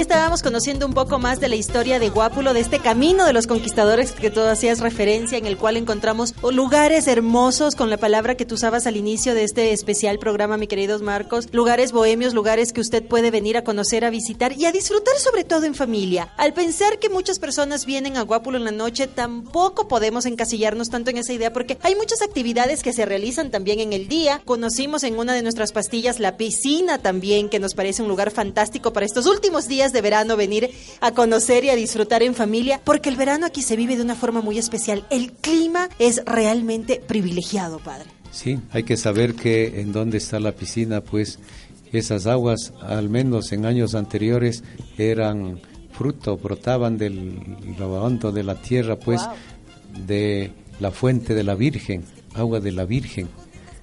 Estábamos 0.05 0.43
conociendo 0.43 0.85
un 0.85 0.93
poco 0.93 1.19
más 1.19 1.41
de 1.41 1.49
la 1.49 1.57
historia 1.57 1.99
de 1.99 2.11
Guápulo, 2.11 2.53
de 2.53 2.61
este 2.61 2.79
camino 2.79 3.25
de 3.25 3.33
los 3.33 3.47
conquistadores 3.47 4.13
que 4.13 4.29
tú 4.29 4.43
hacías 4.43 4.81
referencia, 4.81 5.39
en 5.39 5.47
el 5.47 5.57
cual 5.57 5.79
encontramos 5.79 6.35
lugares 6.43 7.09
hermosos, 7.09 7.75
con 7.75 7.89
la 7.89 7.97
palabra 7.97 8.35
que 8.35 8.45
tú 8.45 8.57
usabas 8.57 8.87
al 8.87 8.99
inicio 8.99 9.35
de 9.35 9.45
este 9.45 9.73
especial 9.73 10.19
programa, 10.19 10.59
mi 10.59 10.67
queridos 10.67 11.01
Marcos, 11.01 11.49
lugares 11.53 11.91
bohemios, 11.91 12.35
lugares 12.35 12.75
que 12.75 12.83
usted 12.83 13.03
puede 13.03 13.31
venir 13.31 13.57
a 13.57 13.65
conocer, 13.65 14.05
a 14.05 14.11
visitar 14.11 14.53
y 14.53 14.67
a 14.67 14.73
disfrutar 14.73 15.17
sobre 15.17 15.43
todo 15.43 15.65
en 15.65 15.75
familia. 15.75 16.35
Al 16.37 16.53
pensar 16.53 16.99
que 16.99 17.09
muchas 17.09 17.39
personas 17.39 17.87
vienen 17.87 18.19
a 18.19 18.23
Guápulo 18.23 18.59
en 18.59 18.65
la 18.65 18.73
noche, 18.73 19.07
tampoco 19.07 19.89
podemos 19.89 20.27
encasillarnos 20.27 20.91
tanto 20.91 21.09
en 21.09 21.17
esa 21.17 21.33
idea 21.33 21.55
porque 21.55 21.79
hay 21.81 21.95
muchas 21.95 22.21
actividades 22.21 22.83
que 22.83 22.93
se 22.93 23.07
realizan 23.07 23.51
también 23.51 23.81
en 23.81 23.95
el 23.95 24.07
día. 24.07 24.43
Conocimos 24.45 25.03
en 25.03 25.19
una 25.19 25.33
de 25.33 25.43
nuestras 25.43 25.73
pastillas 25.73 26.21
la 26.21 26.37
piscina 26.37 26.99
también, 26.99 27.49
que 27.49 27.59
nos 27.59 27.73
parece 27.73 28.03
un 28.03 28.09
lugar 28.09 28.31
fantástico 28.31 28.93
para 28.93 29.07
estos 29.07 29.25
últimos 29.25 29.67
días 29.67 29.94
de 29.95 30.03
verano 30.03 30.37
venir 30.37 30.71
a 31.01 31.13
conocer 31.13 31.65
y 31.65 31.71
a 31.71 31.77
disfrutar 31.77 32.23
en 32.23 32.35
familia, 32.35 32.83
porque 32.85 33.09
el 33.09 33.17
verano 33.17 33.47
aquí 33.47 33.63
se 33.63 33.77
vive 33.77 33.97
de 33.97 34.03
una 34.03 34.15
forma 34.15 34.43
muy 34.43 34.59
especial. 34.59 35.07
El 35.09 35.33
clima 35.33 35.89
es 35.99 36.23
realmente 36.27 37.01
privilegiado, 37.07 37.79
padre. 37.79 38.11
Sí, 38.31 38.59
hay 38.73 38.83
que 38.83 38.99
saber 38.99 39.35
que 39.35 39.81
en 39.81 39.93
dónde 39.93 40.19
está 40.19 40.41
la 40.41 40.53
piscina, 40.53 41.01
pues 41.01 41.39
esas 41.93 42.27
aguas, 42.27 42.75
al 42.83 43.09
menos 43.09 43.53
en 43.53 43.65
años 43.65 43.95
anteriores, 43.95 44.65
eran 44.99 45.61
fruto, 45.93 46.37
brotaban 46.37 46.99
del 46.99 47.41
lavando 47.79 48.33
de 48.33 48.43
la 48.43 48.57
tierra, 48.57 48.99
pues 48.99 49.23
de 50.07 50.51
la 50.81 50.91
fuente 50.91 51.35
de 51.35 51.45
la 51.45 51.55
Virgen, 51.55 52.05
agua 52.35 52.59
de 52.59 52.73
la 52.73 52.85
Virgen. 52.85 53.29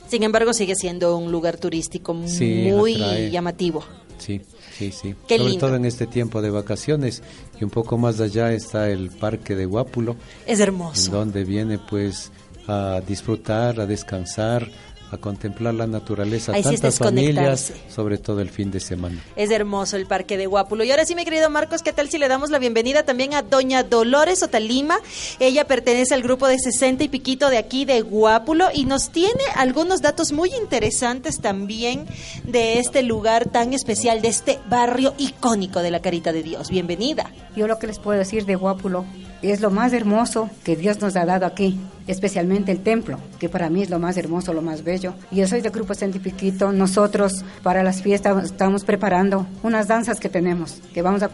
Sin 0.09 0.23
embargo, 0.23 0.53
sigue 0.53 0.75
siendo 0.75 1.15
un 1.15 1.31
lugar 1.31 1.55
turístico 1.55 2.13
muy 2.13 2.97
llamativo. 3.31 3.85
Sí. 4.21 4.41
Sí, 4.77 4.91
sí. 4.91 5.15
Sobre 5.27 5.55
todo 5.57 5.75
en 5.75 5.85
este 5.85 6.05
tiempo 6.07 6.41
de 6.41 6.49
vacaciones. 6.51 7.23
Y 7.59 7.63
un 7.63 7.69
poco 7.69 7.97
más 7.97 8.19
allá 8.19 8.53
está 8.53 8.89
el 8.89 9.09
Parque 9.09 9.55
de 9.55 9.65
Guápulo. 9.65 10.15
Es 10.45 10.59
hermoso. 10.59 11.11
donde 11.11 11.43
viene 11.43 11.79
pues 11.79 12.31
a 12.67 13.01
disfrutar, 13.05 13.79
a 13.79 13.85
descansar, 13.85 14.69
a 15.11 15.17
contemplar 15.17 15.73
la 15.73 15.87
naturaleza, 15.87 16.53
tantas 16.53 16.97
familias, 16.97 17.73
sobre 17.93 18.17
todo 18.17 18.39
el 18.39 18.49
fin 18.49 18.71
de 18.71 18.79
semana. 18.79 19.21
Es 19.35 19.51
hermoso 19.51 19.97
el 19.97 20.05
Parque 20.05 20.37
de 20.37 20.45
Guápulo. 20.45 20.85
Y 20.85 20.91
ahora 20.91 21.05
sí, 21.05 21.15
mi 21.15 21.25
querido 21.25 21.49
Marcos, 21.49 21.81
¿qué 21.81 21.91
tal 21.91 22.09
si 22.09 22.17
le 22.17 22.29
damos 22.29 22.49
la 22.49 22.59
bienvenida 22.59 23.03
también 23.03 23.33
a 23.33 23.41
doña 23.41 23.83
Dolores 23.83 24.41
Otalima? 24.41 24.99
Ella 25.39 25.67
pertenece 25.67 26.13
al 26.13 26.23
grupo 26.23 26.47
de 26.47 26.57
60 26.57 27.03
y 27.03 27.09
piquito 27.09 27.49
de 27.49 27.57
aquí 27.57 27.83
de 27.83 27.99
Guápulo 28.01 28.69
y 28.73 28.85
nos 28.85 29.09
tiene 29.09 29.43
algunos 29.55 30.01
datos 30.01 30.31
muy 30.31 30.49
interesantes 30.55 31.41
también 31.41 32.05
de 32.45 32.79
este 32.79 33.03
lugar 33.03 33.49
tan 33.49 33.73
especial, 33.73 34.21
de 34.21 34.29
este 34.29 34.59
barrio 34.69 35.13
icónico 35.17 35.81
de 35.81 35.91
la 35.91 36.01
Carita 36.01 36.31
de 36.31 36.41
Dios. 36.41 36.69
Bienvenida. 36.69 37.31
Yo 37.57 37.67
lo 37.67 37.79
que 37.79 37.87
les 37.87 37.99
puedo 37.99 38.17
decir 38.17 38.45
de 38.45 38.55
Guápulo 38.55 39.05
es 39.49 39.61
lo 39.61 39.71
más 39.71 39.93
hermoso 39.93 40.49
que 40.63 40.75
Dios 40.75 40.99
nos 41.01 41.15
ha 41.15 41.25
dado 41.25 41.45
aquí, 41.45 41.79
especialmente 42.07 42.71
el 42.71 42.83
templo, 42.83 43.19
que 43.39 43.49
para 43.49 43.69
mí 43.69 43.81
es 43.81 43.89
lo 43.89 43.99
más 43.99 44.17
hermoso, 44.17 44.53
lo 44.53 44.61
más 44.61 44.83
bello. 44.83 45.13
Y 45.31 45.37
yo 45.37 45.47
soy 45.47 45.61
del 45.61 45.71
Grupo 45.71 45.93
Piquito. 46.23 46.71
Nosotros 46.71 47.43
para 47.63 47.83
las 47.83 48.01
fiestas 48.01 48.45
estamos 48.45 48.83
preparando 48.83 49.47
unas 49.63 49.87
danzas 49.87 50.19
que 50.19 50.29
tenemos, 50.29 50.77
que 50.93 51.01
vamos 51.01 51.23
a, 51.23 51.29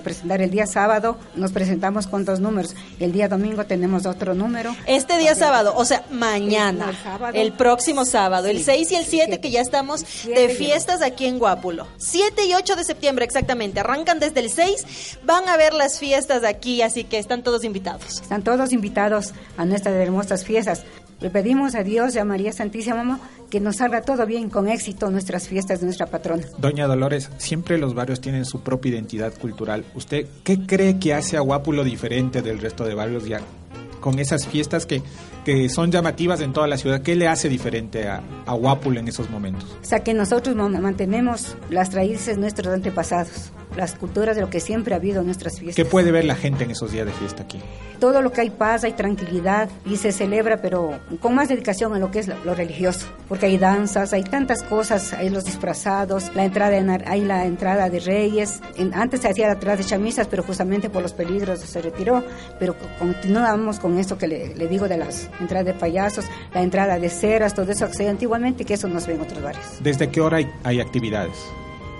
presentar 0.00 0.42
el 0.42 0.50
día 0.50 0.66
sábado. 0.66 1.18
Nos 1.36 1.52
presentamos 1.52 2.06
con 2.06 2.24
dos 2.24 2.40
números. 2.40 2.74
El 2.98 3.12
día 3.12 3.28
domingo 3.28 3.64
tenemos 3.66 4.06
otro 4.06 4.34
número. 4.34 4.74
Este 4.86 5.18
día 5.18 5.34
sábado, 5.34 5.74
o 5.76 5.84
sea, 5.84 6.04
mañana, 6.10 6.92
el, 7.34 7.52
próximo 7.52 8.04
sábado, 8.04 8.48
el 8.48 8.62
6 8.62 8.92
y 8.92 8.94
el 8.96 9.04
7, 9.04 9.40
que 9.40 9.50
ya 9.50 9.60
estamos 9.60 10.04
de 10.24 10.48
fiestas 10.48 11.02
aquí 11.02 11.26
en 11.26 11.38
Guápulo. 11.38 11.86
7 11.98 12.46
y 12.46 12.54
8 12.54 12.76
de 12.76 12.84
septiembre 12.84 13.24
exactamente. 13.24 13.80
Arrancan 13.80 14.18
desde 14.18 14.40
el 14.40 14.50
6, 14.50 15.18
van 15.24 15.48
a 15.48 15.56
ver 15.56 15.74
las 15.74 15.98
fiestas 15.98 16.44
aquí, 16.44 16.82
así 16.82 17.04
que 17.04 17.18
están 17.18 17.42
todos 17.42 17.51
todos 17.52 17.64
invitados. 17.64 18.22
Están 18.22 18.42
todos 18.42 18.72
invitados 18.72 19.34
a 19.58 19.66
nuestras 19.66 19.94
hermosas 19.96 20.42
fiestas. 20.42 20.84
Le 21.20 21.28
pedimos 21.28 21.74
a 21.74 21.82
Dios 21.82 22.14
y 22.14 22.18
a 22.18 22.24
María 22.24 22.50
Santísima 22.50 23.20
que 23.50 23.60
nos 23.60 23.76
salga 23.76 24.00
todo 24.00 24.24
bien, 24.24 24.48
con 24.48 24.68
éxito, 24.68 25.10
nuestras 25.10 25.48
fiestas 25.48 25.80
de 25.80 25.84
nuestra 25.84 26.06
patrona. 26.06 26.44
Doña 26.56 26.86
Dolores, 26.86 27.28
siempre 27.36 27.76
los 27.76 27.92
barrios 27.92 28.22
tienen 28.22 28.46
su 28.46 28.62
propia 28.62 28.92
identidad 28.92 29.34
cultural. 29.34 29.84
¿Usted 29.94 30.26
qué 30.44 30.64
cree 30.64 30.98
que 30.98 31.12
hace 31.12 31.36
a 31.36 31.40
Guápulo 31.40 31.84
diferente 31.84 32.40
del 32.40 32.58
resto 32.58 32.84
de 32.84 32.94
barrios 32.94 33.26
ya 33.26 33.42
con 34.00 34.18
esas 34.18 34.46
fiestas 34.48 34.86
que, 34.86 35.02
que 35.44 35.68
son 35.68 35.90
llamativas 35.90 36.40
en 36.40 36.52
toda 36.52 36.66
la 36.66 36.76
ciudad? 36.76 37.02
¿Qué 37.02 37.16
le 37.16 37.28
hace 37.28 37.48
diferente 37.48 38.08
a, 38.08 38.22
a 38.46 38.56
en 38.84 39.08
esos 39.08 39.30
momentos? 39.30 39.76
O 39.82 39.84
sea, 39.84 40.00
que 40.00 40.14
nosotros 40.14 40.54
mantenemos 40.56 41.56
las 41.70 41.92
raíces 41.92 42.36
de 42.36 42.40
nuestros 42.40 42.72
antepasados 42.72 43.52
las 43.76 43.94
culturas 43.94 44.36
de 44.36 44.42
lo 44.42 44.50
que 44.50 44.60
siempre 44.60 44.94
ha 44.94 44.96
habido 44.98 45.20
en 45.20 45.26
nuestras 45.26 45.58
fiestas. 45.58 45.76
¿Qué 45.76 45.84
puede 45.84 46.10
ver 46.10 46.24
la 46.24 46.34
gente 46.34 46.64
en 46.64 46.70
esos 46.70 46.92
días 46.92 47.06
de 47.06 47.12
fiesta 47.12 47.42
aquí? 47.42 47.60
Todo 47.98 48.20
lo 48.20 48.32
que 48.32 48.40
hay 48.40 48.50
paz, 48.50 48.84
hay 48.84 48.92
tranquilidad 48.92 49.68
y 49.86 49.96
se 49.96 50.12
celebra, 50.12 50.60
pero 50.60 50.98
con 51.20 51.34
más 51.34 51.48
dedicación 51.48 51.94
a 51.94 51.98
lo 51.98 52.10
que 52.10 52.20
es 52.20 52.28
lo 52.44 52.54
religioso, 52.54 53.06
porque 53.28 53.46
hay 53.46 53.58
danzas, 53.58 54.12
hay 54.12 54.24
tantas 54.24 54.62
cosas, 54.64 55.12
hay 55.12 55.30
los 55.30 55.44
disfrazados, 55.44 56.34
la 56.34 56.44
entrada 56.44 56.72
hay 57.06 57.24
la 57.24 57.46
entrada 57.46 57.88
de 57.88 58.00
reyes. 58.00 58.60
antes 58.92 59.20
se 59.20 59.28
hacía 59.28 59.52
atrás 59.52 59.78
de 59.78 59.84
chamisas, 59.84 60.26
pero 60.28 60.42
justamente 60.42 60.90
por 60.90 61.02
los 61.02 61.12
peligros 61.12 61.60
se 61.60 61.80
retiró, 61.80 62.24
pero 62.58 62.74
continuamos 62.98 63.78
con 63.78 63.98
esto 63.98 64.18
que 64.18 64.26
le, 64.26 64.68
digo 64.68 64.88
de 64.88 64.96
las 64.96 65.28
entradas 65.40 65.66
de 65.66 65.74
payasos, 65.74 66.24
la 66.54 66.62
entrada 66.62 66.98
de 66.98 67.08
ceras, 67.08 67.54
todo 67.54 67.70
eso 67.70 67.86
que 67.88 67.94
se 67.94 68.08
antiguamente, 68.08 68.64
que 68.64 68.74
eso 68.74 68.88
nos 68.88 69.06
ve 69.06 69.14
en 69.14 69.20
otros 69.20 69.42
barrios. 69.42 69.66
¿Desde 69.80 70.10
qué 70.10 70.20
hora 70.20 70.38
hay 70.64 70.80
actividades? 70.80 71.36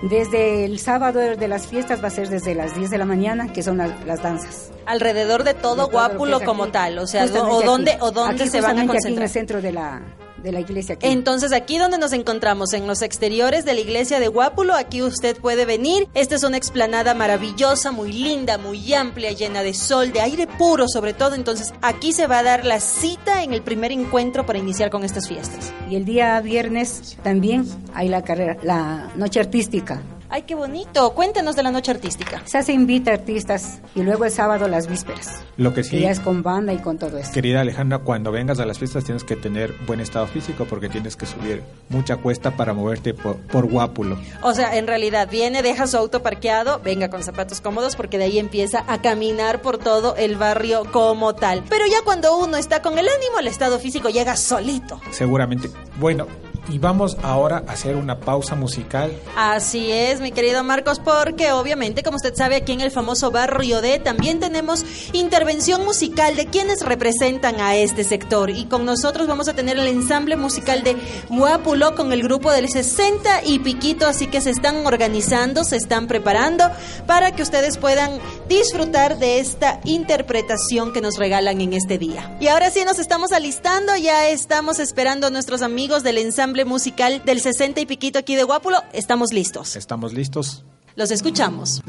Desde 0.03 0.65
el 0.65 0.79
sábado 0.79 1.21
de 1.21 1.47
las 1.47 1.67
fiestas 1.67 2.03
va 2.03 2.07
a 2.07 2.11
ser 2.11 2.27
desde 2.27 2.53
las 2.55 2.75
10 2.75 2.89
de 2.89 2.97
la 2.97 3.05
mañana, 3.05 3.53
que 3.53 3.63
son 3.63 3.77
las 3.77 4.21
danzas. 4.21 4.69
Alrededor 4.85 5.45
de 5.45 5.53
todo 5.53 5.87
Guápulo 5.87 6.41
como 6.41 6.67
tal, 6.67 6.97
o 6.99 7.07
sea, 7.07 7.23
o 7.23 7.61
dónde, 7.61 7.97
o 8.01 8.11
dónde 8.11 8.47
se 8.47 8.59
van 8.59 8.79
a 8.79 8.85
concentrar. 8.85 8.97
Aquí 8.97 9.13
en 9.13 9.21
el 9.21 9.29
centro 9.29 9.61
de 9.61 9.71
la, 9.71 10.01
de 10.43 10.51
la 10.51 10.59
iglesia. 10.59 10.95
Aquí. 10.95 11.07
Entonces, 11.07 11.51
aquí 11.53 11.77
donde 11.77 11.97
nos 11.97 12.13
encontramos, 12.13 12.73
en 12.73 12.85
los 12.85 13.01
exteriores 13.01 13.65
de 13.65 13.73
la 13.73 13.79
iglesia 13.79 14.19
de 14.19 14.27
Guápulo, 14.27 14.75
aquí 14.75 15.01
usted 15.01 15.37
puede 15.37 15.65
venir. 15.65 16.07
Esta 16.13 16.35
es 16.35 16.43
una 16.43 16.57
explanada 16.57 17.13
maravillosa, 17.13 17.91
muy 17.91 18.11
linda, 18.11 18.57
muy 18.57 18.93
amplia, 18.93 19.31
llena 19.31 19.63
de 19.63 19.73
sol, 19.73 20.11
de 20.11 20.21
aire 20.21 20.45
puro 20.45 20.87
sobre 20.87 21.13
todo. 21.13 21.35
Entonces, 21.35 21.73
aquí 21.81 22.13
se 22.13 22.27
va 22.27 22.39
a 22.39 22.43
dar 22.43 22.65
la 22.65 22.79
cita 22.79 23.43
en 23.43 23.53
el 23.53 23.61
primer 23.61 23.91
encuentro 23.91 24.45
para 24.45 24.59
iniciar 24.59 24.89
con 24.89 25.03
estas 25.03 25.27
fiestas. 25.27 25.73
Y 25.89 25.95
el 25.95 26.05
día 26.05 26.39
viernes 26.41 27.17
también 27.23 27.65
hay 27.93 28.09
la 28.09 28.21
carrera, 28.23 28.57
la 28.63 29.11
noche 29.15 29.39
artística. 29.39 30.01
Ay, 30.35 30.41
qué 30.47 30.55
bonito. 30.55 31.13
Cuéntanos 31.13 31.55
de 31.55 31.61
la 31.61 31.69
noche 31.69 31.91
artística. 31.91 32.41
Se 32.45 32.73
invita 32.73 33.11
a 33.11 33.13
artistas 33.13 33.81
y 33.93 34.01
luego 34.01 34.25
el 34.25 34.31
sábado 34.31 34.67
las 34.67 34.87
vísperas. 34.87 35.43
Lo 35.57 35.75
que 35.75 35.83
sí. 35.83 35.99
ya 35.99 36.09
es 36.09 36.19
con 36.19 36.41
banda 36.41 36.73
y 36.73 36.79
con 36.79 36.97
todo 36.97 37.19
eso. 37.19 37.31
Querida 37.31 37.61
Alejandra, 37.61 37.99
cuando 37.99 38.31
vengas 38.31 38.59
a 38.59 38.65
las 38.65 38.79
fiestas 38.79 39.03
tienes 39.03 39.23
que 39.23 39.35
tener 39.35 39.75
buen 39.85 39.99
estado 39.99 40.25
físico 40.25 40.65
porque 40.67 40.89
tienes 40.89 41.15
que 41.15 41.27
subir 41.27 41.61
mucha 41.89 42.17
cuesta 42.17 42.49
para 42.57 42.73
moverte 42.73 43.13
por, 43.13 43.37
por 43.41 43.69
Guápulo. 43.69 44.17
O 44.41 44.55
sea, 44.55 44.75
en 44.75 44.87
realidad 44.87 45.29
viene, 45.29 45.61
deja 45.61 45.85
su 45.85 45.97
auto 45.97 46.23
parqueado, 46.23 46.81
venga 46.83 47.11
con 47.11 47.21
zapatos 47.21 47.61
cómodos 47.61 47.95
porque 47.95 48.17
de 48.17 48.23
ahí 48.23 48.39
empieza 48.39 48.83
a 48.87 49.03
caminar 49.03 49.61
por 49.61 49.77
todo 49.77 50.15
el 50.15 50.35
barrio 50.35 50.85
como 50.91 51.35
tal. 51.35 51.63
Pero 51.69 51.85
ya 51.85 52.01
cuando 52.03 52.35
uno 52.39 52.57
está 52.57 52.81
con 52.81 52.97
el 52.97 53.07
ánimo, 53.07 53.37
el 53.39 53.45
estado 53.45 53.77
físico 53.77 54.09
llega 54.09 54.35
solito. 54.35 54.99
Seguramente. 55.11 55.69
Bueno, 55.99 56.25
y 56.69 56.79
vamos 56.79 57.17
ahora 57.23 57.63
a 57.67 57.73
hacer 57.73 57.95
una 57.95 58.19
pausa 58.19 58.55
musical. 58.55 59.11
Así 59.35 59.91
es, 59.91 60.21
mi 60.21 60.31
querido 60.31 60.63
Marcos, 60.63 60.99
porque 60.99 61.51
obviamente, 61.51 62.03
como 62.03 62.17
usted 62.17 62.35
sabe, 62.35 62.55
aquí 62.55 62.71
en 62.71 62.81
el 62.81 62.91
famoso 62.91 63.31
barrio 63.31 63.81
D 63.81 63.99
también 63.99 64.39
tenemos 64.39 64.85
intervención 65.11 65.83
musical 65.83 66.35
de 66.35 66.47
quienes 66.47 66.81
representan 66.81 67.59
a 67.59 67.75
este 67.75 68.03
sector. 68.03 68.49
Y 68.49 68.65
con 68.65 68.85
nosotros 68.85 69.27
vamos 69.27 69.47
a 69.47 69.53
tener 69.53 69.77
el 69.77 69.87
ensamble 69.87 70.35
musical 70.35 70.83
de 70.83 70.95
Guapulo 71.29 71.95
con 71.95 72.11
el 72.13 72.23
grupo 72.23 72.51
del 72.51 72.69
60 72.69 73.43
y 73.45 73.59
Piquito, 73.59 74.07
así 74.07 74.27
que 74.27 74.41
se 74.41 74.51
están 74.51 74.85
organizando, 74.85 75.63
se 75.63 75.75
están 75.75 76.07
preparando 76.07 76.69
para 77.07 77.35
que 77.35 77.43
ustedes 77.43 77.77
puedan 77.77 78.19
disfrutar 78.57 79.17
de 79.17 79.39
esta 79.39 79.79
interpretación 79.83 80.93
que 80.93 81.01
nos 81.01 81.17
regalan 81.17 81.59
en 81.61 81.73
este 81.73 81.97
día. 81.97 82.37
Y 82.39 82.47
ahora 82.47 82.69
sí 82.69 82.83
nos 82.85 82.99
estamos 82.99 83.31
alistando, 83.31 83.95
ya 83.97 84.29
estamos 84.29 84.79
esperando 84.79 85.27
a 85.27 85.29
nuestros 85.29 85.61
amigos 85.61 86.03
del 86.03 86.19
ensamble 86.19 86.63
musical 86.65 87.23
del 87.25 87.41
60 87.41 87.81
y 87.81 87.85
piquito 87.85 88.19
aquí 88.19 88.35
de 88.35 88.43
Guápulo. 88.43 88.83
Estamos 88.93 89.33
listos. 89.33 89.75
Estamos 89.75 90.13
listos. 90.13 90.63
Los 90.95 91.09
escuchamos. 91.11 91.81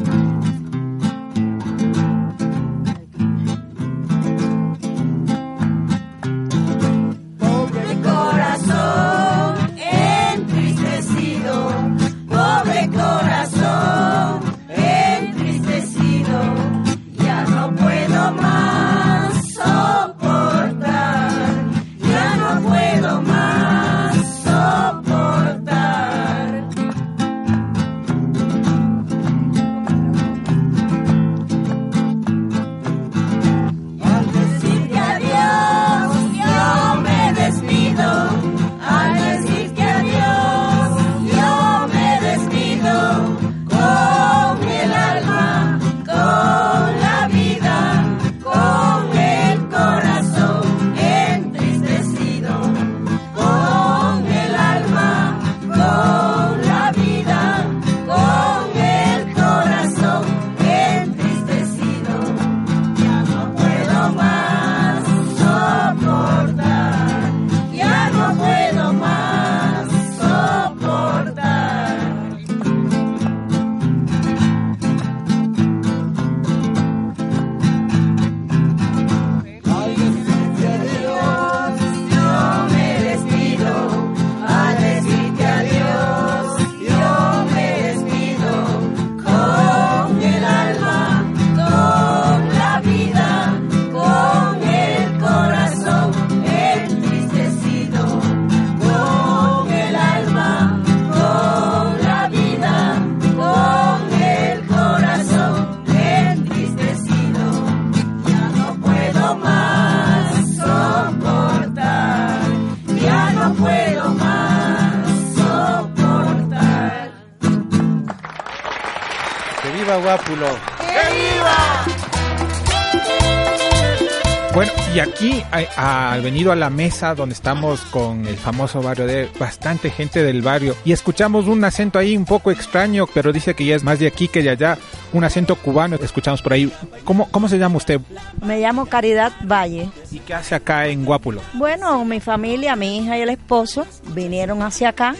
Ha 125.77 126.19
venido 126.23 126.53
a 126.53 126.57
la 126.57 126.71
mesa 126.71 127.15
donde 127.15 127.35
estamos 127.35 127.81
con 127.87 128.27
el 128.27 128.37
famoso 128.37 128.83
barrio 128.83 129.07
de 129.07 129.29
bastante 129.39 129.91
gente 129.91 130.23
del 130.23 130.43
barrio 130.43 130.75
y 130.85 130.93
escuchamos 130.93 131.47
un 131.47 131.65
acento 131.65 131.99
ahí 131.99 132.17
un 132.17 132.25
poco 132.25 132.51
extraño, 132.51 133.07
pero 133.13 133.33
dice 133.33 133.55
que 133.55 133.65
ya 133.65 133.77
es 133.77 133.83
más 133.85 133.99
de 133.99 134.07
aquí 134.07 134.29
que 134.29 134.43
de 134.43 134.51
allá, 134.51 134.79
un 135.13 135.25
acento 135.25 135.57
cubano 135.57 135.99
que 135.99 136.05
escuchamos 136.05 136.43
por 136.43 136.53
ahí. 136.53 136.73
¿Cómo, 137.05 137.29
cómo 137.31 137.49
se 137.49 137.59
llama 137.59 137.77
usted 137.77 138.01
Me 138.45 138.61
llamo 138.61 138.87
Caridad 138.87 139.33
Valle. 139.45 139.89
y 140.11 140.19
qué 140.21 140.35
hace 140.35 140.55
acá 140.55 140.87
en 140.87 141.05
Guápulo? 141.05 141.41
Bueno, 141.55 142.05
mi 142.05 142.21
familia, 142.21 142.77
mi 142.77 142.99
hija 142.99 143.17
y 143.19 143.23
el 143.23 143.29
esposo 143.31 143.87
vinieron 144.09 144.63
hacia 144.63 144.91
acá 144.91 145.15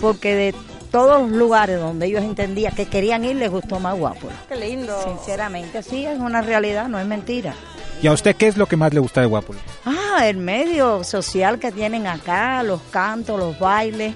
porque 0.00 0.34
de 0.34 0.54
todos 0.90 1.22
los 1.22 1.30
lugares 1.32 1.78
donde 1.78 2.06
ellos 2.06 2.22
entendían 2.22 2.74
que 2.74 2.86
querían 2.86 3.24
ir 3.24 3.36
les 3.36 3.50
gustó 3.50 3.78
más 3.80 3.96
Guápulo. 3.96 4.32
Qué 4.48 4.56
lindo. 4.56 4.98
Sinceramente, 5.04 5.82
sí, 5.82 6.06
es 6.06 6.18
una 6.18 6.42
realidad, 6.42 6.88
no 6.88 6.98
es 6.98 7.06
mentira. 7.06 7.54
¿Y 8.02 8.06
a 8.08 8.12
usted 8.12 8.36
qué 8.36 8.46
es 8.46 8.56
lo 8.56 8.66
que 8.66 8.76
más 8.76 8.92
le 8.92 9.00
gusta 9.00 9.20
de 9.20 9.26
Guápulo? 9.26 9.58
Ah, 9.84 10.26
el 10.28 10.36
medio 10.36 11.02
social 11.04 11.58
que 11.58 11.72
tienen 11.72 12.06
acá, 12.06 12.62
los 12.62 12.80
cantos, 12.90 13.38
los 13.38 13.58
bailes, 13.58 14.14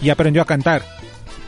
Y 0.00 0.10
aprendió 0.10 0.42
a 0.42 0.44
cantar. 0.44 0.82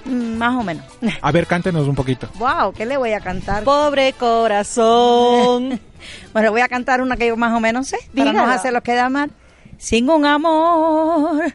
mm, 0.04 0.37
más 0.37 0.56
o 0.56 0.62
menos. 0.64 0.85
A 1.22 1.30
ver, 1.33 1.46
cántenos 1.46 1.87
un 1.87 1.94
poquito. 1.94 2.28
Wow, 2.38 2.72
¿qué 2.72 2.87
le 2.87 2.96
voy 2.96 3.12
a 3.12 3.20
cantar? 3.20 3.62
Pobre 3.64 4.12
corazón. 4.14 5.80
bueno, 6.33 6.50
voy 6.50 6.61
a 6.61 6.68
cantar 6.68 7.00
una 7.02 7.16
que 7.16 7.28
yo 7.28 7.37
más 7.37 7.52
o 7.54 7.61
menos 7.61 7.88
sé, 7.88 7.98
para 8.16 8.26
no 8.26 8.33
Dígala. 8.40 8.54
hacerlo 8.54 8.83
quedar 8.83 9.11
mal. 9.11 9.30
Sin 9.78 10.11
un 10.11 10.26
amor, 10.26 11.54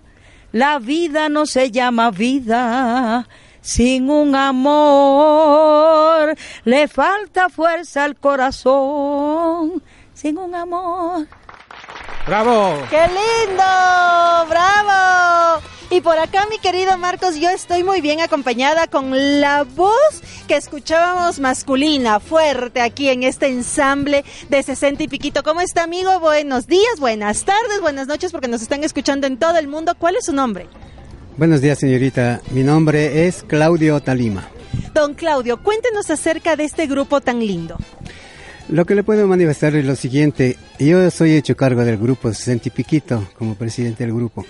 la 0.52 0.80
vida 0.80 1.30
no 1.30 1.46
se 1.46 1.72
llama 1.72 2.10
vida. 2.12 3.28
Sin 3.62 4.12
un 4.12 4.36
amor, 4.36 6.36
le 6.66 6.88
falta 6.88 7.50
fuerza 7.50 8.04
al 8.04 8.16
corazón. 8.16 9.82
Sin 10.16 10.38
un 10.38 10.56
amor. 10.56 11.28
¡Bravo! 12.26 12.78
¡Qué 12.90 13.02
lindo! 13.08 13.64
¡Bravo! 14.50 15.62
Y 15.92 16.00
por 16.00 16.18
acá, 16.18 16.48
mi 16.50 16.58
querido 16.58 16.98
Marcos, 16.98 17.36
yo 17.36 17.50
estoy 17.50 17.84
muy 17.84 18.00
bien 18.00 18.22
acompañada 18.22 18.88
con 18.88 19.42
la 19.42 19.64
voz 19.64 20.24
que 20.48 20.56
escuchábamos 20.56 21.42
masculina, 21.42 22.22
fuerte, 22.22 22.80
aquí 22.80 23.10
en 23.10 23.24
este 23.24 23.48
ensamble 23.48 24.24
de 24.50 24.64
60 24.64 25.04
y 25.04 25.08
piquito. 25.10 25.44
¿Cómo 25.44 25.60
está, 25.60 25.84
amigo? 25.84 26.18
Buenos 26.22 26.66
días, 26.66 26.98
buenas 27.00 27.44
tardes, 27.44 27.82
buenas 27.82 28.08
noches, 28.08 28.32
porque 28.32 28.48
nos 28.48 28.62
están 28.62 28.86
escuchando 28.86 29.28
en 29.28 29.38
todo 29.38 29.58
el 29.58 29.68
mundo. 29.68 29.96
¿Cuál 30.00 30.16
es 30.16 30.26
su 30.26 30.34
nombre? 30.34 30.68
Buenos 31.38 31.60
días, 31.60 31.78
señorita. 31.78 32.40
Mi 32.52 32.64
nombre 32.64 33.28
es 33.28 33.44
Claudio 33.44 34.00
Talima. 34.00 34.48
Don 34.94 35.14
Claudio, 35.14 35.62
cuéntenos 35.62 36.10
acerca 36.10 36.56
de 36.56 36.64
este 36.64 36.88
grupo 36.88 37.20
tan 37.20 37.46
lindo. 37.46 37.78
Lo 38.68 38.86
que 38.86 38.96
le 38.96 39.04
puedo 39.04 39.28
manifestar 39.28 39.76
es 39.76 39.86
lo 39.86 39.96
siguiente. 39.96 40.58
Yo 40.80 41.12
soy 41.12 41.34
hecho 41.34 41.56
cargo 41.56 41.86
del 41.86 41.98
grupo 41.98 42.34
60 42.34 42.70
y 42.70 42.72
piquito 42.72 43.28
como 43.38 43.54
presidente 43.54 44.04
del 44.04 44.14
grupo. 44.16 44.44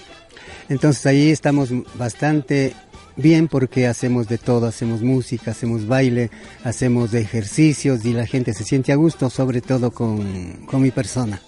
Entonces 0.69 1.05
ahí 1.05 1.31
estamos 1.31 1.69
bastante 1.95 2.73
bien 3.17 3.49
porque 3.49 3.87
hacemos 3.87 4.29
de 4.29 4.37
todo, 4.37 4.67
hacemos 4.67 5.01
música, 5.01 5.51
hacemos 5.51 5.85
baile, 5.85 6.31
hacemos 6.63 7.13
ejercicios 7.13 8.05
y 8.05 8.13
la 8.13 8.25
gente 8.25 8.53
se 8.53 8.63
siente 8.63 8.93
a 8.93 8.95
gusto, 8.95 9.29
sobre 9.29 9.59
todo 9.59 9.91
con, 9.91 10.65
con 10.65 10.81
mi 10.81 10.91
persona. 10.91 11.41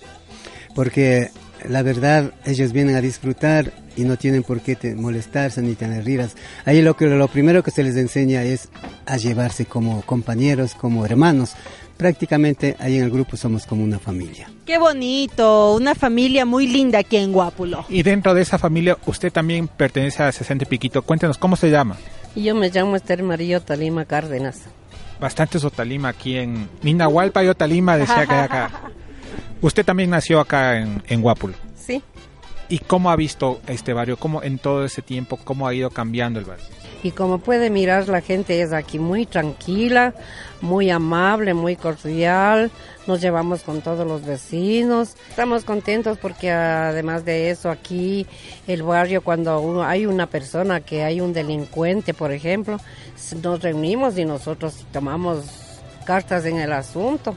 Porque 0.75 1.31
la 1.67 1.83
verdad 1.83 2.33
ellos 2.45 2.73
vienen 2.73 2.97
a 2.97 3.01
disfrutar 3.01 3.71
y 3.95 4.03
no 4.03 4.17
tienen 4.17 4.43
por 4.43 4.61
qué 4.61 4.77
molestarse 4.95 5.61
ni 5.61 5.75
tener 5.75 6.05
riras. 6.05 6.35
Ahí 6.65 6.81
lo, 6.81 6.95
que, 6.95 7.07
lo 7.07 7.27
primero 7.27 7.63
que 7.63 7.71
se 7.71 7.83
les 7.83 7.95
enseña 7.95 8.43
es 8.43 8.69
a 9.05 9.17
llevarse 9.17 9.65
como 9.65 10.01
compañeros, 10.03 10.75
como 10.75 11.05
hermanos. 11.05 11.55
Prácticamente 11.97 12.75
ahí 12.79 12.97
en 12.97 13.05
el 13.05 13.09
grupo 13.09 13.35
somos 13.35 13.65
como 13.65 13.83
una 13.83 13.97
familia. 13.97 14.49
Qué 14.65 14.77
bonito, 14.77 15.73
una 15.73 15.95
familia 15.95 16.45
muy 16.45 16.67
linda 16.67 16.99
aquí 16.99 17.17
en 17.17 17.31
Guápulo. 17.31 17.85
Y 17.89 18.03
dentro 18.03 18.33
de 18.35 18.43
esa 18.43 18.59
familia, 18.59 18.97
usted 19.07 19.31
también 19.31 19.67
pertenece 19.67 20.21
a 20.21 20.31
60 20.31 20.65
y 20.65 20.67
piquito. 20.67 21.01
Cuéntenos, 21.01 21.37
¿cómo 21.37 21.55
se 21.55 21.71
llama? 21.71 21.97
Yo 22.35 22.53
me 22.53 22.69
llamo 22.69 22.95
Esther 22.95 23.23
Marillo 23.23 23.61
Talima 23.61 24.05
Cárdenas. 24.05 24.61
Bastante 25.19 25.57
Sotalima 25.57 26.09
aquí 26.09 26.37
en 26.37 26.69
Minahualpa 26.83 27.43
y 27.43 27.47
Otalima, 27.47 27.97
decía 27.97 28.27
que 28.27 28.33
acá. 28.35 28.91
Usted 29.61 29.83
también 29.83 30.11
nació 30.11 30.39
acá 30.39 30.77
en, 30.77 31.01
en 31.07 31.21
Guápulo. 31.21 31.55
Sí. 31.75 32.03
¿Y 32.69 32.79
cómo 32.79 33.09
ha 33.09 33.15
visto 33.15 33.59
este 33.65 33.93
barrio? 33.93 34.17
¿Cómo 34.17 34.43
en 34.43 34.59
todo 34.59 34.85
ese 34.85 35.01
tiempo, 35.01 35.37
cómo 35.37 35.67
ha 35.67 35.73
ido 35.73 35.89
cambiando 35.89 36.39
el 36.39 36.45
barrio? 36.45 36.65
Y 37.03 37.11
como 37.11 37.37
puede 37.37 37.69
mirar, 37.69 38.07
la 38.09 38.21
gente 38.21 38.61
es 38.61 38.73
aquí 38.73 38.97
muy 38.99 39.25
tranquila, 39.25 40.13
muy 40.61 40.89
amable, 40.89 41.53
muy 41.53 41.75
cordial. 41.75 42.71
Nos 43.05 43.21
llevamos 43.21 43.61
con 43.61 43.81
todos 43.81 44.05
los 44.05 44.25
vecinos. 44.25 45.15
Estamos 45.29 45.63
contentos 45.63 46.17
porque 46.17 46.51
además 46.51 47.23
de 47.23 47.51
eso, 47.51 47.69
aquí 47.69 48.25
el 48.67 48.83
barrio, 48.83 49.21
cuando 49.21 49.59
uno- 49.61 49.83
hay 49.83 50.05
una 50.05 50.27
persona 50.27 50.81
que 50.81 51.03
hay 51.03 51.21
un 51.21 51.33
delincuente, 51.33 52.13
por 52.13 52.31
ejemplo, 52.31 52.77
nos 53.43 53.61
reunimos 53.61 54.17
y 54.17 54.25
nosotros 54.25 54.85
tomamos 54.91 55.45
cartas 56.05 56.45
en 56.45 56.57
el 56.57 56.73
asunto, 56.73 57.35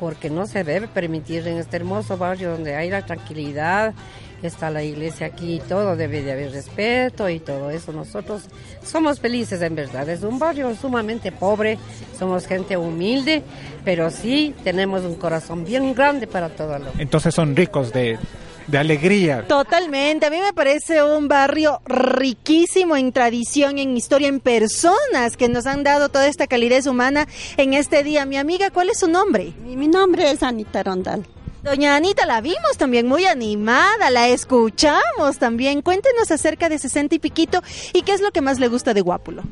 porque 0.00 0.28
no 0.28 0.46
se 0.46 0.64
debe 0.64 0.88
permitir 0.88 1.46
en 1.48 1.56
este 1.58 1.76
hermoso 1.76 2.18
barrio 2.18 2.50
donde 2.50 2.74
hay 2.74 2.90
la 2.90 3.06
tranquilidad, 3.06 3.94
está 4.42 4.70
la 4.70 4.82
iglesia 4.82 5.28
aquí 5.28 5.56
y 5.56 5.60
todo, 5.60 5.96
debe 5.96 6.22
de 6.22 6.32
haber 6.32 6.52
respeto 6.52 7.28
y 7.28 7.40
todo 7.40 7.70
eso. 7.70 7.92
Nosotros 7.92 8.42
somos 8.84 9.20
felices 9.20 9.62
en 9.62 9.74
verdad, 9.74 10.08
es 10.08 10.22
un 10.22 10.38
barrio 10.38 10.74
sumamente 10.74 11.32
pobre, 11.32 11.78
somos 12.18 12.46
gente 12.46 12.76
humilde, 12.76 13.42
pero 13.84 14.10
sí 14.10 14.54
tenemos 14.64 15.02
un 15.02 15.14
corazón 15.14 15.64
bien 15.64 15.94
grande 15.94 16.26
para 16.26 16.48
todo 16.48 16.78
lo 16.78 16.86
Entonces 16.98 17.34
son 17.34 17.56
ricos 17.56 17.92
de, 17.92 18.18
de 18.66 18.78
alegría. 18.78 19.46
Totalmente, 19.46 20.26
a 20.26 20.30
mí 20.30 20.38
me 20.40 20.52
parece 20.52 21.02
un 21.02 21.28
barrio 21.28 21.80
riquísimo 21.86 22.96
en 22.96 23.12
tradición, 23.12 23.78
en 23.78 23.96
historia, 23.96 24.28
en 24.28 24.40
personas 24.40 25.36
que 25.36 25.48
nos 25.48 25.66
han 25.66 25.84
dado 25.84 26.08
toda 26.08 26.26
esta 26.26 26.46
calidez 26.46 26.86
humana 26.86 27.26
en 27.56 27.74
este 27.74 28.02
día. 28.02 28.26
Mi 28.26 28.36
amiga, 28.36 28.70
¿cuál 28.70 28.90
es 28.90 29.00
su 29.00 29.08
nombre? 29.08 29.52
Mi, 29.64 29.76
mi 29.76 29.88
nombre 29.88 30.30
es 30.30 30.42
Anita 30.42 30.82
Rondal. 30.82 31.26
Doña 31.66 31.96
Anita 31.96 32.26
la 32.26 32.40
vimos 32.40 32.76
también 32.78 33.08
muy 33.08 33.26
animada, 33.26 34.08
la 34.10 34.28
escuchamos 34.28 35.38
también. 35.40 35.82
Cuéntenos 35.82 36.30
acerca 36.30 36.68
de 36.68 36.78
60 36.78 37.16
y 37.16 37.18
piquito 37.18 37.60
y 37.92 38.02
qué 38.02 38.12
es 38.12 38.20
lo 38.20 38.30
que 38.30 38.40
más 38.40 38.60
le 38.60 38.68
gusta 38.68 38.94
de 38.94 39.00
Guápulo. 39.00 39.42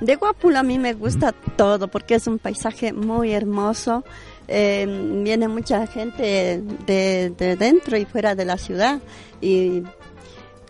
De 0.00 0.14
Guápulo 0.14 0.60
a 0.60 0.62
mí 0.62 0.78
me 0.78 0.92
gusta 0.94 1.32
todo 1.56 1.88
porque 1.88 2.14
es 2.14 2.28
un 2.28 2.38
paisaje 2.38 2.92
muy 2.92 3.32
hermoso. 3.32 4.04
Eh, 4.46 4.86
viene 5.24 5.48
mucha 5.48 5.84
gente 5.88 6.62
de, 6.86 7.30
de 7.30 7.56
dentro 7.56 7.96
y 7.96 8.04
fuera 8.04 8.34
de 8.36 8.44
la 8.44 8.56
ciudad 8.56 9.00
y 9.40 9.82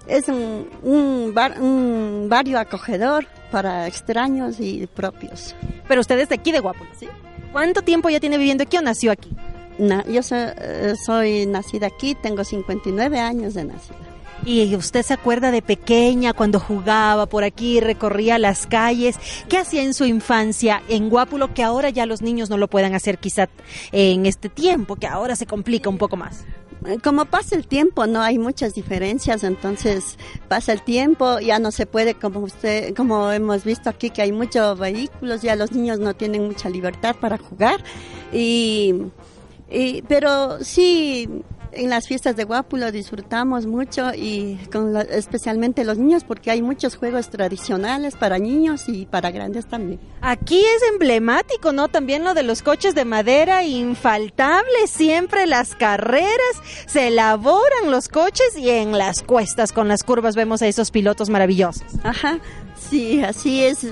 es 0.06 0.26
un, 0.28 0.70
un, 0.82 1.32
bar- 1.34 1.60
un 1.60 2.28
barrio 2.30 2.58
acogedor 2.58 3.26
para 3.50 3.86
extraños 3.86 4.58
y 4.58 4.86
propios. 4.86 5.54
Pero 5.86 6.00
usted 6.00 6.18
es 6.18 6.30
de 6.30 6.34
aquí 6.36 6.50
de 6.50 6.60
Guápulo, 6.60 6.88
¿sí? 6.98 7.08
¿Cuánto 7.52 7.82
tiempo 7.82 8.08
ya 8.08 8.20
tiene 8.20 8.38
viviendo 8.38 8.64
aquí 8.64 8.78
o 8.78 8.82
nació 8.82 9.12
aquí? 9.12 9.30
Na- 9.82 10.04
yo 10.06 10.22
soy, 10.22 10.38
eh, 10.58 10.94
soy 11.04 11.46
nacida 11.46 11.88
aquí, 11.88 12.14
tengo 12.14 12.44
59 12.44 13.18
años 13.20 13.54
de 13.54 13.64
nacida. 13.64 13.96
¿Y 14.44 14.74
usted 14.74 15.02
se 15.04 15.14
acuerda 15.14 15.52
de 15.52 15.62
pequeña 15.62 16.32
cuando 16.32 16.58
jugaba 16.58 17.26
por 17.26 17.44
aquí, 17.44 17.78
recorría 17.78 18.38
las 18.38 18.66
calles? 18.66 19.16
¿Qué 19.48 19.56
hacía 19.58 19.82
en 19.82 19.94
su 19.94 20.04
infancia 20.04 20.82
en 20.88 21.10
Guápulo 21.10 21.54
que 21.54 21.62
ahora 21.62 21.90
ya 21.90 22.06
los 22.06 22.22
niños 22.22 22.50
no 22.50 22.56
lo 22.58 22.66
puedan 22.68 22.92
hacer 22.94 23.18
quizá 23.18 23.48
en 23.92 24.26
este 24.26 24.48
tiempo, 24.48 24.96
que 24.96 25.06
ahora 25.06 25.36
se 25.36 25.46
complica 25.46 25.88
un 25.88 25.98
poco 25.98 26.16
más? 26.16 26.44
Eh, 26.86 26.98
Como 27.04 27.24
pasa 27.26 27.54
el 27.54 27.68
tiempo, 27.68 28.08
no 28.08 28.20
hay 28.20 28.40
muchas 28.40 28.74
diferencias, 28.74 29.44
entonces 29.44 30.18
pasa 30.48 30.72
el 30.72 30.82
tiempo, 30.82 31.38
ya 31.38 31.60
no 31.60 31.70
se 31.70 31.86
puede, 31.86 32.14
como 32.14 32.40
usted, 32.40 32.94
como 32.96 33.30
hemos 33.30 33.62
visto 33.62 33.88
aquí 33.90 34.10
que 34.10 34.22
hay 34.22 34.32
muchos 34.32 34.76
vehículos, 34.76 35.42
ya 35.42 35.54
los 35.54 35.70
niños 35.70 36.00
no 36.00 36.14
tienen 36.14 36.44
mucha 36.48 36.68
libertad 36.68 37.14
para 37.20 37.38
jugar, 37.38 37.76
y, 38.32 38.94
y- 39.72 40.02
pero 40.02 40.62
sí, 40.62 41.28
en 41.74 41.88
las 41.88 42.06
fiestas 42.06 42.36
de 42.36 42.44
Guápulo 42.44 42.92
disfrutamos 42.92 43.64
mucho 43.64 44.12
y 44.14 44.58
con 44.70 44.92
la- 44.92 45.00
especialmente 45.02 45.84
los 45.84 45.96
niños 45.96 46.22
porque 46.22 46.50
hay 46.50 46.60
muchos 46.60 46.96
juegos 46.96 47.30
tradicionales 47.30 48.14
para 48.14 48.38
niños 48.38 48.88
y 48.88 49.06
para 49.06 49.30
grandes 49.30 49.64
también. 49.66 49.98
Aquí 50.20 50.60
es 50.60 50.82
emblemático, 50.92 51.72
¿no? 51.72 51.88
También 51.88 52.24
lo 52.24 52.34
de 52.34 52.42
los 52.42 52.60
coches 52.62 52.94
de 52.94 53.06
madera, 53.06 53.64
infaltable, 53.64 54.86
siempre 54.86 55.46
las 55.46 55.74
carreras, 55.74 56.28
se 56.86 57.08
elaboran 57.08 57.90
los 57.90 58.08
coches 58.08 58.56
y 58.58 58.68
en 58.68 58.92
las 58.98 59.22
cuestas 59.22 59.72
con 59.72 59.88
las 59.88 60.02
curvas 60.04 60.36
vemos 60.36 60.60
a 60.60 60.66
esos 60.66 60.90
pilotos 60.90 61.30
maravillosos. 61.30 61.84
Ajá, 62.04 62.38
sí, 62.78 63.22
así 63.22 63.64
es. 63.64 63.86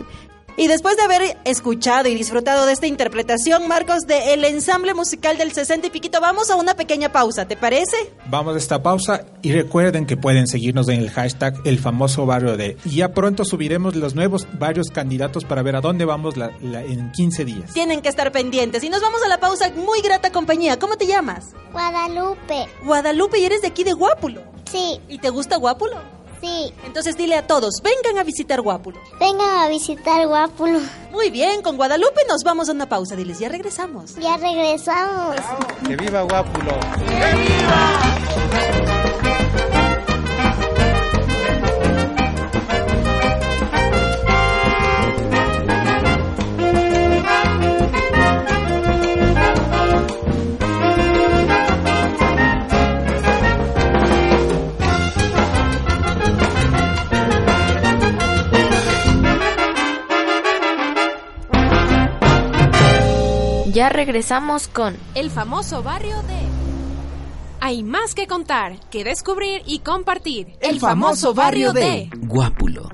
Y 0.57 0.67
después 0.67 0.97
de 0.97 1.03
haber 1.03 1.37
escuchado 1.45 2.09
y 2.09 2.15
disfrutado 2.15 2.67
de 2.67 2.73
esta 2.73 2.87
interpretación, 2.87 3.67
Marcos, 3.69 4.07
del 4.07 4.45
ensamble 4.45 4.95
musical 4.95 5.39
del 5.39 5.53
60 5.53 5.87
y 5.87 5.91
piquito, 5.91 6.21
vamos 6.21 6.51
a 6.51 6.57
una 6.57 6.75
pequeña 6.75 7.13
pausa, 7.13 7.47
¿te 7.49 7.57
parece? 7.57 7.97
Vamos 8.27 8.55
a 8.55 8.59
esta 8.59 8.83
pausa 8.83 9.25
y 9.43 9.53
recuerden 9.53 10.07
que 10.07 10.17
pueden 10.17 10.47
seguirnos 10.47 10.89
en 10.89 11.01
el 11.01 11.11
hashtag 11.11 11.55
el 11.65 11.79
famoso 11.79 12.27
barrio 12.27 12.57
de. 12.57 12.77
Y 12.85 12.97
ya 12.97 13.13
pronto 13.15 13.45
subiremos 13.45 13.97
los 13.97 14.15
nuevos 14.15 14.47
varios 14.59 14.89
candidatos 14.89 15.45
para 15.45 15.63
ver 15.63 15.77
a 15.77 15.81
dónde 15.81 16.05
vamos 16.05 16.37
la- 16.37 16.51
la- 16.61 16.83
en 16.83 17.11
15 17.13 17.45
días. 17.45 17.73
Tienen 17.73 18.03
que 18.03 18.09
estar 18.09 18.31
pendientes. 18.33 18.83
Y 18.85 18.91
nos 18.91 19.01
vamos 19.01 19.23
a 19.25 19.29
la 19.29 19.41
pausa, 19.41 19.71
muy 19.75 20.01
grata 20.03 20.31
compañía. 20.31 20.79
¿Cómo 20.79 20.97
te 20.97 21.07
llamas? 21.07 21.47
Guadalupe. 21.73 22.67
Guadalupe, 22.85 23.39
y 23.39 23.45
eres 23.45 23.63
de 23.63 23.69
aquí 23.69 23.85
de 23.85 23.93
Guápulo. 23.93 24.43
Sí. 24.71 25.01
¿Y 25.09 25.19
te 25.19 25.31
gusta 25.31 25.57
Guápulo? 25.57 25.97
Sí. 26.41 26.73
Entonces 26.85 27.17
dile 27.17 27.37
a 27.37 27.47
todos, 27.47 27.75
vengan 27.83 28.19
a 28.19 28.25
visitar 28.25 28.61
Guápulo. 28.63 28.99
Vengan 29.19 29.59
a 29.65 29.69
visitar 29.69 30.27
Guápulo. 30.27 30.81
Muy 31.13 31.31
bien, 31.31 31.63
con 31.63 31.77
Guadalupe 31.77 32.21
nos 32.29 32.43
vamos 32.45 32.69
a 32.69 32.73
una 32.73 32.89
pausa. 32.89 33.17
Diles, 33.17 33.39
ya 33.39 33.49
regresamos. 33.49 34.17
Ya 34.17 34.37
regresamos. 34.37 35.37
¡Que 35.87 35.97
viva 35.97 36.23
Guápulo! 36.23 36.73
Ya 63.73 63.89
regresamos 63.89 64.67
con 64.67 64.97
el 65.15 65.31
famoso 65.31 65.83
barrio 65.85 66.17
de... 66.23 66.41
Hay 67.61 67.85
más 67.85 68.17
que 68.17 68.27
contar, 68.27 68.81
que 68.91 69.05
descubrir 69.05 69.63
y 69.65 69.79
compartir. 69.81 70.57
El 70.61 70.81
famoso 70.81 71.35
barrio 71.35 71.73
de 71.73 72.11
Guápulo. 72.17 72.91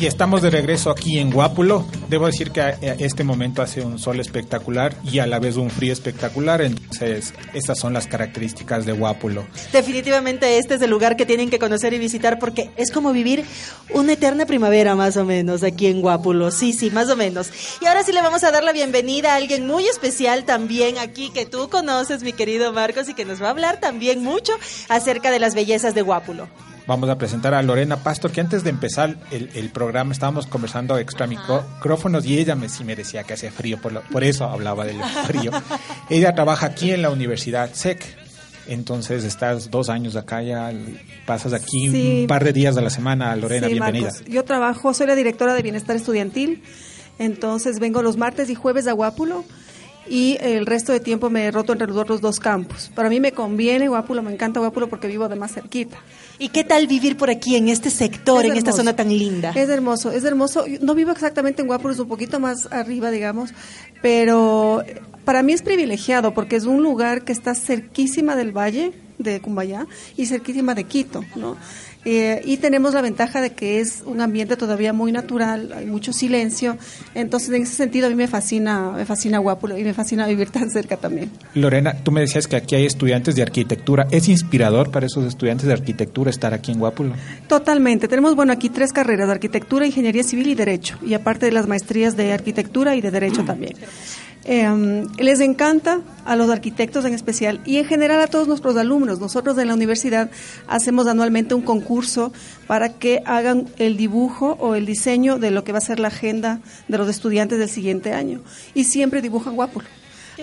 Y 0.00 0.06
estamos 0.06 0.40
de 0.40 0.48
regreso 0.48 0.90
aquí 0.90 1.18
en 1.18 1.30
Guápulo. 1.30 1.84
Debo 2.08 2.24
decir 2.24 2.52
que 2.52 2.74
este 3.00 3.22
momento 3.22 3.60
hace 3.60 3.82
un 3.82 3.98
sol 3.98 4.18
espectacular 4.18 4.94
y 5.04 5.18
a 5.18 5.26
la 5.26 5.38
vez 5.38 5.56
un 5.56 5.68
frío 5.68 5.92
espectacular. 5.92 6.62
Entonces, 6.62 7.34
estas 7.52 7.78
son 7.78 7.92
las 7.92 8.06
características 8.06 8.86
de 8.86 8.92
Guápulo. 8.92 9.44
Definitivamente 9.74 10.56
este 10.56 10.76
es 10.76 10.80
el 10.80 10.88
lugar 10.88 11.16
que 11.16 11.26
tienen 11.26 11.50
que 11.50 11.58
conocer 11.58 11.92
y 11.92 11.98
visitar 11.98 12.38
porque 12.38 12.70
es 12.78 12.92
como 12.92 13.12
vivir 13.12 13.44
una 13.92 14.14
eterna 14.14 14.46
primavera 14.46 14.94
más 14.94 15.18
o 15.18 15.26
menos 15.26 15.62
aquí 15.62 15.88
en 15.88 16.00
Guápulo. 16.00 16.50
Sí, 16.50 16.72
sí, 16.72 16.90
más 16.90 17.10
o 17.10 17.16
menos. 17.16 17.50
Y 17.82 17.84
ahora 17.84 18.02
sí 18.02 18.12
le 18.12 18.22
vamos 18.22 18.42
a 18.42 18.50
dar 18.50 18.64
la 18.64 18.72
bienvenida 18.72 19.34
a 19.34 19.36
alguien 19.36 19.66
muy 19.66 19.86
especial 19.86 20.44
también 20.44 20.96
aquí 20.96 21.28
que 21.28 21.44
tú 21.44 21.68
conoces, 21.68 22.22
mi 22.22 22.32
querido 22.32 22.72
Marcos, 22.72 23.10
y 23.10 23.14
que 23.14 23.26
nos 23.26 23.42
va 23.42 23.48
a 23.48 23.50
hablar 23.50 23.80
también 23.80 24.24
mucho 24.24 24.54
acerca 24.88 25.30
de 25.30 25.40
las 25.40 25.54
bellezas 25.54 25.94
de 25.94 26.00
Guápulo. 26.00 26.48
Vamos 26.86 27.08
a 27.08 27.16
presentar 27.18 27.54
a 27.54 27.62
Lorena 27.62 27.96
Pastor, 27.98 28.32
que 28.32 28.40
antes 28.40 28.64
de 28.64 28.70
empezar 28.70 29.16
el, 29.30 29.50
el 29.54 29.70
programa 29.70 30.12
estábamos 30.12 30.46
conversando 30.46 30.98
extra 30.98 31.26
micrófonos 31.28 32.26
y 32.26 32.38
ella 32.38 32.56
me, 32.56 32.68
sí 32.68 32.82
me 32.84 32.96
decía 32.96 33.22
que 33.22 33.34
hace 33.34 33.50
frío, 33.50 33.78
por, 33.80 33.92
lo- 33.92 34.02
por 34.02 34.24
eso 34.24 34.44
hablaba 34.46 34.84
del 34.84 35.00
frío. 35.26 35.52
ella 36.08 36.34
trabaja 36.34 36.66
aquí 36.66 36.90
en 36.90 37.02
la 37.02 37.10
Universidad 37.10 37.72
SEC. 37.72 38.04
Entonces 38.66 39.24
estás 39.24 39.70
dos 39.70 39.88
años 39.88 40.14
acá 40.16 40.42
ya, 40.42 40.70
pasas 41.26 41.52
aquí 41.52 41.88
Sí. 41.90 42.18
un 42.22 42.26
par 42.28 42.44
de 42.44 42.52
días 42.52 42.76
a 42.76 42.80
la 42.80 42.90
semana. 42.90 43.34
Lorena, 43.36 43.66
Sí, 43.66 43.72
bienvenida. 43.74 44.10
Marcos. 44.10 44.24
Yo 44.28 44.44
trabajo, 44.44 44.94
soy 44.94 45.06
la 45.06 45.14
directora 45.16 45.54
de 45.54 45.62
Bienestar 45.62 45.96
Estudiantil, 45.96 46.62
entonces 47.18 47.78
vengo 47.80 48.02
los 48.02 48.16
martes 48.16 48.48
y 48.50 48.54
jueves 48.54 48.86
a 48.86 48.92
Guápulo 48.92 49.44
y 50.08 50.38
el 50.40 50.66
resto 50.66 50.92
de 50.92 51.00
tiempo 51.00 51.30
me 51.30 51.50
roto 51.50 51.72
entre 51.72 51.88
los 51.88 52.20
dos 52.20 52.40
campos. 52.40 52.90
Para 52.94 53.08
mí 53.08 53.20
me 53.20 53.32
conviene 53.32 53.88
Guápulo, 53.88 54.22
me 54.22 54.32
encanta 54.32 54.60
Guápulo 54.60 54.88
porque 54.88 55.06
vivo 55.06 55.28
de 55.28 55.36
más 55.36 55.52
cerquita. 55.52 55.98
¿Y 56.38 56.48
qué 56.48 56.64
tal 56.64 56.86
vivir 56.86 57.16
por 57.16 57.30
aquí, 57.30 57.56
en 57.56 57.68
este 57.68 57.90
sector, 57.90 58.44
Es 58.44 58.50
en 58.50 58.56
esta 58.56 58.72
zona 58.72 58.96
tan 58.96 59.08
linda? 59.08 59.52
Es 59.54 59.68
hermoso, 59.68 60.10
es 60.10 60.24
hermoso. 60.24 60.64
No 60.80 60.94
vivo 60.94 61.10
exactamente 61.10 61.62
en 61.62 61.68
Guápulo, 61.68 61.94
es 61.94 62.00
un 62.00 62.08
poquito 62.08 62.40
más 62.40 62.70
arriba, 62.72 63.10
digamos, 63.10 63.50
pero 64.02 64.82
para 65.24 65.42
mí 65.42 65.52
es 65.52 65.62
privilegiado 65.62 66.32
porque 66.34 66.56
es 66.56 66.64
un 66.64 66.82
lugar 66.82 67.22
que 67.24 67.32
está 67.32 67.54
cerquísima 67.54 68.36
del 68.36 68.56
valle 68.56 68.92
de 69.18 69.40
Cumbayá 69.40 69.86
y 70.16 70.26
cerquísima 70.26 70.74
de 70.74 70.84
Quito, 70.84 71.24
¿no? 71.36 71.56
Eh, 72.04 72.40
y 72.44 72.56
tenemos 72.56 72.94
la 72.94 73.02
ventaja 73.02 73.42
de 73.42 73.50
que 73.50 73.80
es 73.80 74.02
un 74.06 74.22
ambiente 74.22 74.56
todavía 74.56 74.94
muy 74.94 75.12
natural, 75.12 75.72
hay 75.76 75.84
mucho 75.84 76.14
silencio, 76.14 76.78
entonces 77.14 77.50
en 77.50 77.62
ese 77.62 77.74
sentido 77.74 78.06
a 78.06 78.10
mí 78.10 78.16
me 78.16 78.26
fascina, 78.26 78.92
me 78.92 79.04
fascina 79.04 79.38
Guápulo 79.38 79.76
y 79.76 79.84
me 79.84 79.92
fascina 79.92 80.26
vivir 80.26 80.48
tan 80.48 80.70
cerca 80.70 80.96
también. 80.96 81.30
Lorena, 81.54 81.94
tú 82.02 82.10
me 82.10 82.22
decías 82.22 82.46
que 82.46 82.56
aquí 82.56 82.74
hay 82.74 82.86
estudiantes 82.86 83.34
de 83.34 83.42
arquitectura. 83.42 84.06
¿Es 84.10 84.28
inspirador 84.28 84.90
para 84.90 85.06
esos 85.06 85.26
estudiantes 85.26 85.66
de 85.66 85.74
arquitectura 85.74 86.30
estar 86.30 86.54
aquí 86.54 86.72
en 86.72 86.78
Guápulo? 86.78 87.14
Totalmente. 87.48 88.08
Tenemos, 88.08 88.34
bueno, 88.34 88.52
aquí 88.52 88.70
tres 88.70 88.92
carreras, 88.92 89.28
arquitectura, 89.28 89.84
ingeniería 89.84 90.22
civil 90.22 90.46
y 90.48 90.54
derecho, 90.54 90.98
y 91.04 91.12
aparte 91.12 91.46
de 91.46 91.52
las 91.52 91.66
maestrías 91.66 92.16
de 92.16 92.32
arquitectura 92.32 92.96
y 92.96 93.02
de 93.02 93.10
derecho 93.10 93.44
también. 93.44 93.74
Eh, 94.44 95.06
les 95.18 95.40
encanta 95.40 96.00
a 96.24 96.34
los 96.34 96.48
arquitectos 96.48 97.04
en 97.04 97.12
especial 97.12 97.60
y 97.66 97.76
en 97.76 97.84
general 97.84 98.20
a 98.20 98.26
todos 98.26 98.48
nuestros 98.48 98.76
alumnos. 98.76 99.20
Nosotros 99.20 99.58
en 99.58 99.68
la 99.68 99.74
universidad 99.74 100.30
hacemos 100.66 101.06
anualmente 101.06 101.54
un 101.54 101.60
concurso 101.62 101.89
para 102.66 102.90
que 102.90 103.22
hagan 103.24 103.68
el 103.78 103.96
dibujo 103.96 104.56
o 104.60 104.74
el 104.74 104.86
diseño 104.86 105.38
de 105.38 105.50
lo 105.50 105.64
que 105.64 105.72
va 105.72 105.78
a 105.78 105.82
ser 105.82 105.98
la 105.98 106.08
agenda 106.08 106.60
de 106.88 106.98
los 106.98 107.08
estudiantes 107.08 107.58
del 107.58 107.68
siguiente 107.68 108.12
año. 108.12 108.40
Y 108.74 108.84
siempre 108.84 109.22
dibujan 109.22 109.56
Guápulo. 109.56 109.86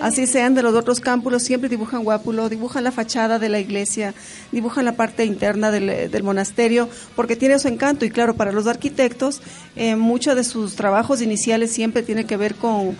Así 0.00 0.26
sean 0.26 0.54
de 0.54 0.62
los 0.62 0.74
otros 0.74 1.00
campus, 1.00 1.42
siempre 1.42 1.68
dibujan 1.68 2.04
Guápulo, 2.04 2.48
dibujan 2.48 2.84
la 2.84 2.92
fachada 2.92 3.38
de 3.38 3.48
la 3.48 3.58
iglesia, 3.58 4.14
dibujan 4.52 4.84
la 4.84 4.92
parte 4.92 5.24
interna 5.24 5.70
del, 5.70 6.10
del 6.10 6.22
monasterio, 6.22 6.88
porque 7.16 7.36
tiene 7.36 7.58
su 7.58 7.68
encanto. 7.68 8.04
Y 8.04 8.10
claro, 8.10 8.34
para 8.34 8.52
los 8.52 8.66
arquitectos, 8.66 9.40
eh, 9.74 9.96
muchos 9.96 10.36
de 10.36 10.44
sus 10.44 10.76
trabajos 10.76 11.20
iniciales 11.20 11.72
siempre 11.72 12.02
tiene 12.02 12.26
que 12.26 12.36
ver 12.36 12.54
con 12.54 12.96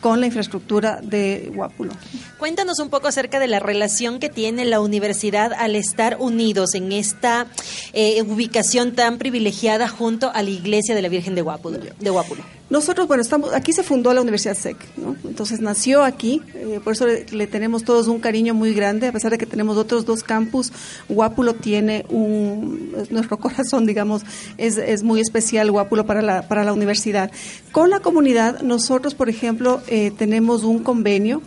con 0.00 0.20
la 0.20 0.26
infraestructura 0.26 1.00
de 1.02 1.50
Guápulo. 1.54 1.92
Cuéntanos 2.38 2.78
un 2.78 2.88
poco 2.88 3.08
acerca 3.08 3.40
de 3.40 3.48
la 3.48 3.60
relación 3.60 4.20
que 4.20 4.28
tiene 4.28 4.64
la 4.64 4.80
universidad 4.80 5.52
al 5.52 5.74
estar 5.76 6.16
unidos 6.20 6.74
en 6.74 6.92
esta 6.92 7.46
eh, 7.92 8.22
ubicación 8.22 8.94
tan 8.94 9.18
privilegiada 9.18 9.88
junto 9.88 10.30
a 10.32 10.42
la 10.42 10.50
iglesia 10.50 10.94
de 10.94 11.02
la 11.02 11.08
Virgen 11.08 11.34
de 11.34 11.42
Guápulo. 11.42 11.78
De 11.78 12.10
Guápulo. 12.10 12.42
Nosotros, 12.70 13.08
bueno, 13.08 13.22
estamos 13.22 13.54
aquí 13.54 13.72
se 13.72 13.82
fundó 13.82 14.12
la 14.12 14.20
Universidad 14.20 14.54
SEC, 14.54 14.76
¿no? 14.98 15.16
Entonces 15.24 15.60
nació 15.62 16.04
aquí, 16.04 16.42
eh, 16.54 16.80
por 16.84 16.92
eso 16.92 17.06
le, 17.06 17.24
le, 17.30 17.46
tenemos 17.46 17.82
todos 17.82 18.08
un 18.08 18.20
cariño 18.20 18.52
muy 18.52 18.74
grande, 18.74 19.06
a 19.06 19.12
pesar 19.12 19.30
de 19.30 19.38
que 19.38 19.46
tenemos 19.46 19.78
otros 19.78 20.04
dos 20.04 20.22
campus, 20.22 20.70
Guápulo 21.08 21.54
tiene 21.54 22.04
un, 22.10 22.92
nuestro 23.08 23.38
corazón, 23.40 23.86
digamos, 23.86 24.22
es, 24.58 24.76
es 24.76 25.02
muy 25.02 25.20
especial 25.20 25.70
Guápulo 25.70 26.04
para 26.04 26.20
la, 26.20 26.46
para 26.46 26.62
la 26.62 26.74
universidad. 26.74 27.30
Con 27.72 27.88
la 27.88 28.00
comunidad, 28.00 28.60
nosotros, 28.60 29.14
por 29.14 29.30
ejemplo, 29.30 29.80
eh, 29.88 30.12
tenemos 30.16 30.64
un 30.64 30.82
convenio 30.82 31.42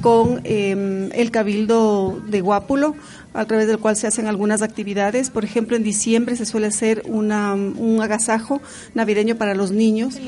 con 0.00 0.40
eh, 0.44 1.10
el 1.12 1.30
Cabildo 1.30 2.20
de 2.26 2.40
Guápulo, 2.40 2.94
a 3.34 3.44
través 3.44 3.66
del 3.66 3.78
cual 3.78 3.96
se 3.96 4.06
hacen 4.06 4.26
algunas 4.26 4.62
actividades. 4.62 5.30
Por 5.30 5.44
ejemplo, 5.44 5.76
en 5.76 5.82
diciembre 5.82 6.36
se 6.36 6.46
suele 6.46 6.66
hacer 6.66 7.02
una, 7.06 7.54
un 7.54 8.00
agasajo 8.00 8.60
navideño 8.94 9.36
para 9.36 9.54
los 9.54 9.72
niños. 9.72 10.18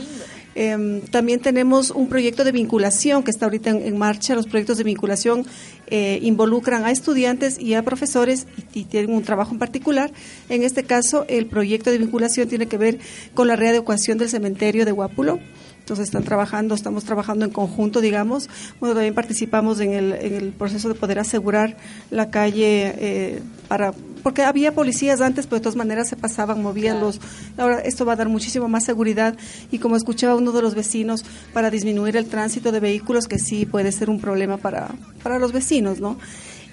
Eh, 0.54 1.02
también 1.10 1.40
tenemos 1.40 1.90
un 1.90 2.08
proyecto 2.08 2.44
de 2.44 2.52
vinculación 2.52 3.22
que 3.22 3.30
está 3.30 3.46
ahorita 3.46 3.70
en, 3.70 3.82
en 3.82 3.96
marcha. 3.96 4.34
Los 4.34 4.46
proyectos 4.46 4.76
de 4.76 4.84
vinculación 4.84 5.46
eh, 5.86 6.18
involucran 6.22 6.84
a 6.84 6.90
estudiantes 6.90 7.58
y 7.58 7.74
a 7.74 7.82
profesores 7.82 8.46
y, 8.74 8.80
y, 8.80 8.84
tienen 8.84 9.14
un 9.14 9.22
trabajo 9.22 9.52
en 9.52 9.58
particular. 9.58 10.12
En 10.48 10.62
este 10.62 10.84
caso, 10.84 11.24
el 11.28 11.46
proyecto 11.46 11.90
de 11.90 11.98
vinculación 11.98 12.48
tiene 12.48 12.66
que 12.66 12.76
ver 12.76 12.98
con 13.34 13.48
la 13.48 13.56
readecuación 13.56 14.18
del 14.18 14.28
cementerio 14.28 14.84
de 14.84 14.92
Guápulo. 14.92 15.38
Entonces 15.82 16.04
están 16.04 16.22
trabajando, 16.22 16.76
estamos 16.76 17.02
trabajando 17.02 17.44
en 17.44 17.50
conjunto, 17.50 18.00
digamos. 18.00 18.48
Bueno, 18.78 18.94
también 18.94 19.14
participamos 19.14 19.80
en 19.80 19.92
el, 19.92 20.12
en 20.12 20.34
el 20.34 20.52
proceso 20.52 20.88
de 20.88 20.94
poder 20.94 21.18
asegurar 21.18 21.76
la 22.10 22.30
calle 22.30 22.94
eh, 22.98 23.42
para 23.66 23.92
porque 24.22 24.42
había 24.42 24.72
policías 24.72 25.20
antes, 25.20 25.48
pero 25.48 25.56
de 25.56 25.64
todas 25.64 25.74
maneras 25.74 26.08
se 26.08 26.14
pasaban, 26.14 26.62
movían 26.62 26.98
claro. 26.98 27.06
los. 27.06 27.20
Ahora 27.58 27.80
esto 27.80 28.04
va 28.04 28.12
a 28.12 28.16
dar 28.16 28.28
muchísimo 28.28 28.68
más 28.68 28.84
seguridad 28.84 29.36
y 29.72 29.78
como 29.78 29.96
escuchaba 29.96 30.36
uno 30.36 30.52
de 30.52 30.62
los 30.62 30.76
vecinos 30.76 31.24
para 31.52 31.68
disminuir 31.68 32.16
el 32.16 32.26
tránsito 32.26 32.70
de 32.70 32.78
vehículos, 32.78 33.26
que 33.26 33.40
sí 33.40 33.66
puede 33.66 33.90
ser 33.90 34.08
un 34.08 34.20
problema 34.20 34.56
para 34.58 34.94
para 35.24 35.40
los 35.40 35.50
vecinos, 35.50 35.98
¿no? 35.98 36.16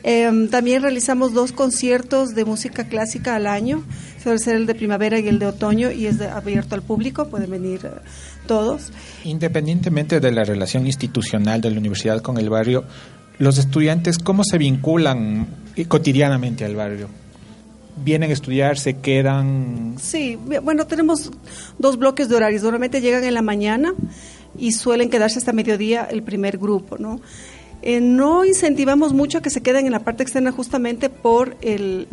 Eh, 0.04 0.48
también 0.50 0.82
realizamos 0.82 1.34
dos 1.34 1.52
conciertos 1.52 2.34
de 2.34 2.46
música 2.46 2.86
clásica 2.86 3.36
al 3.36 3.48
año, 3.48 3.84
suele 4.24 4.40
ser 4.40 4.56
el 4.56 4.66
de 4.66 4.76
primavera 4.76 5.20
y 5.20 5.28
el 5.28 5.40
de 5.40 5.48
otoño 5.48 5.92
y 5.92 6.06
es 6.06 6.18
de, 6.20 6.28
abierto 6.28 6.76
al 6.76 6.82
público, 6.82 7.28
pueden 7.28 7.52
venir 7.52 7.82
todos. 8.50 8.92
Independientemente 9.26 10.20
de 10.20 10.32
la 10.32 10.44
relación 10.44 10.88
institucional 10.88 11.62
de 11.62 11.70
la 11.70 11.78
universidad 11.78 12.20
con 12.22 12.40
el 12.40 12.50
barrio, 12.50 12.84
los 13.38 13.60
estudiantes, 13.60 14.18
¿cómo 14.18 14.44
se 14.44 14.58
vinculan 14.58 15.48
cotidianamente 15.88 16.66
al 16.66 16.76
barrio? 16.76 17.10
vienen 18.02 18.30
a 18.30 18.34
estudiar, 18.34 18.78
se 18.78 18.94
quedan. 19.02 19.96
Sí, 20.00 20.38
bueno, 20.64 20.88
tenemos 20.88 21.32
dos 21.78 21.98
bloques 21.98 22.30
de 22.30 22.36
horarios. 22.38 22.64
Normalmente 22.64 23.02
llegan 23.02 23.26
en 23.26 23.34
la 23.34 23.42
mañana 23.42 23.94
y 24.58 24.72
suelen 24.72 25.10
quedarse 25.10 25.38
hasta 25.38 25.52
mediodía 25.52 26.08
el 26.10 26.24
primer 26.24 26.58
grupo, 26.58 26.98
¿no? 26.98 27.20
Eh, 27.82 28.00
no 28.00 28.46
incentivamos 28.46 29.12
mucho 29.12 29.40
a 29.40 29.42
que 29.42 29.50
se 29.50 29.62
queden 29.62 29.86
en 29.86 29.92
la 29.92 30.00
parte 30.00 30.24
externa 30.24 30.54
justamente 30.54 31.10
por 31.10 31.58
el, 31.62 32.08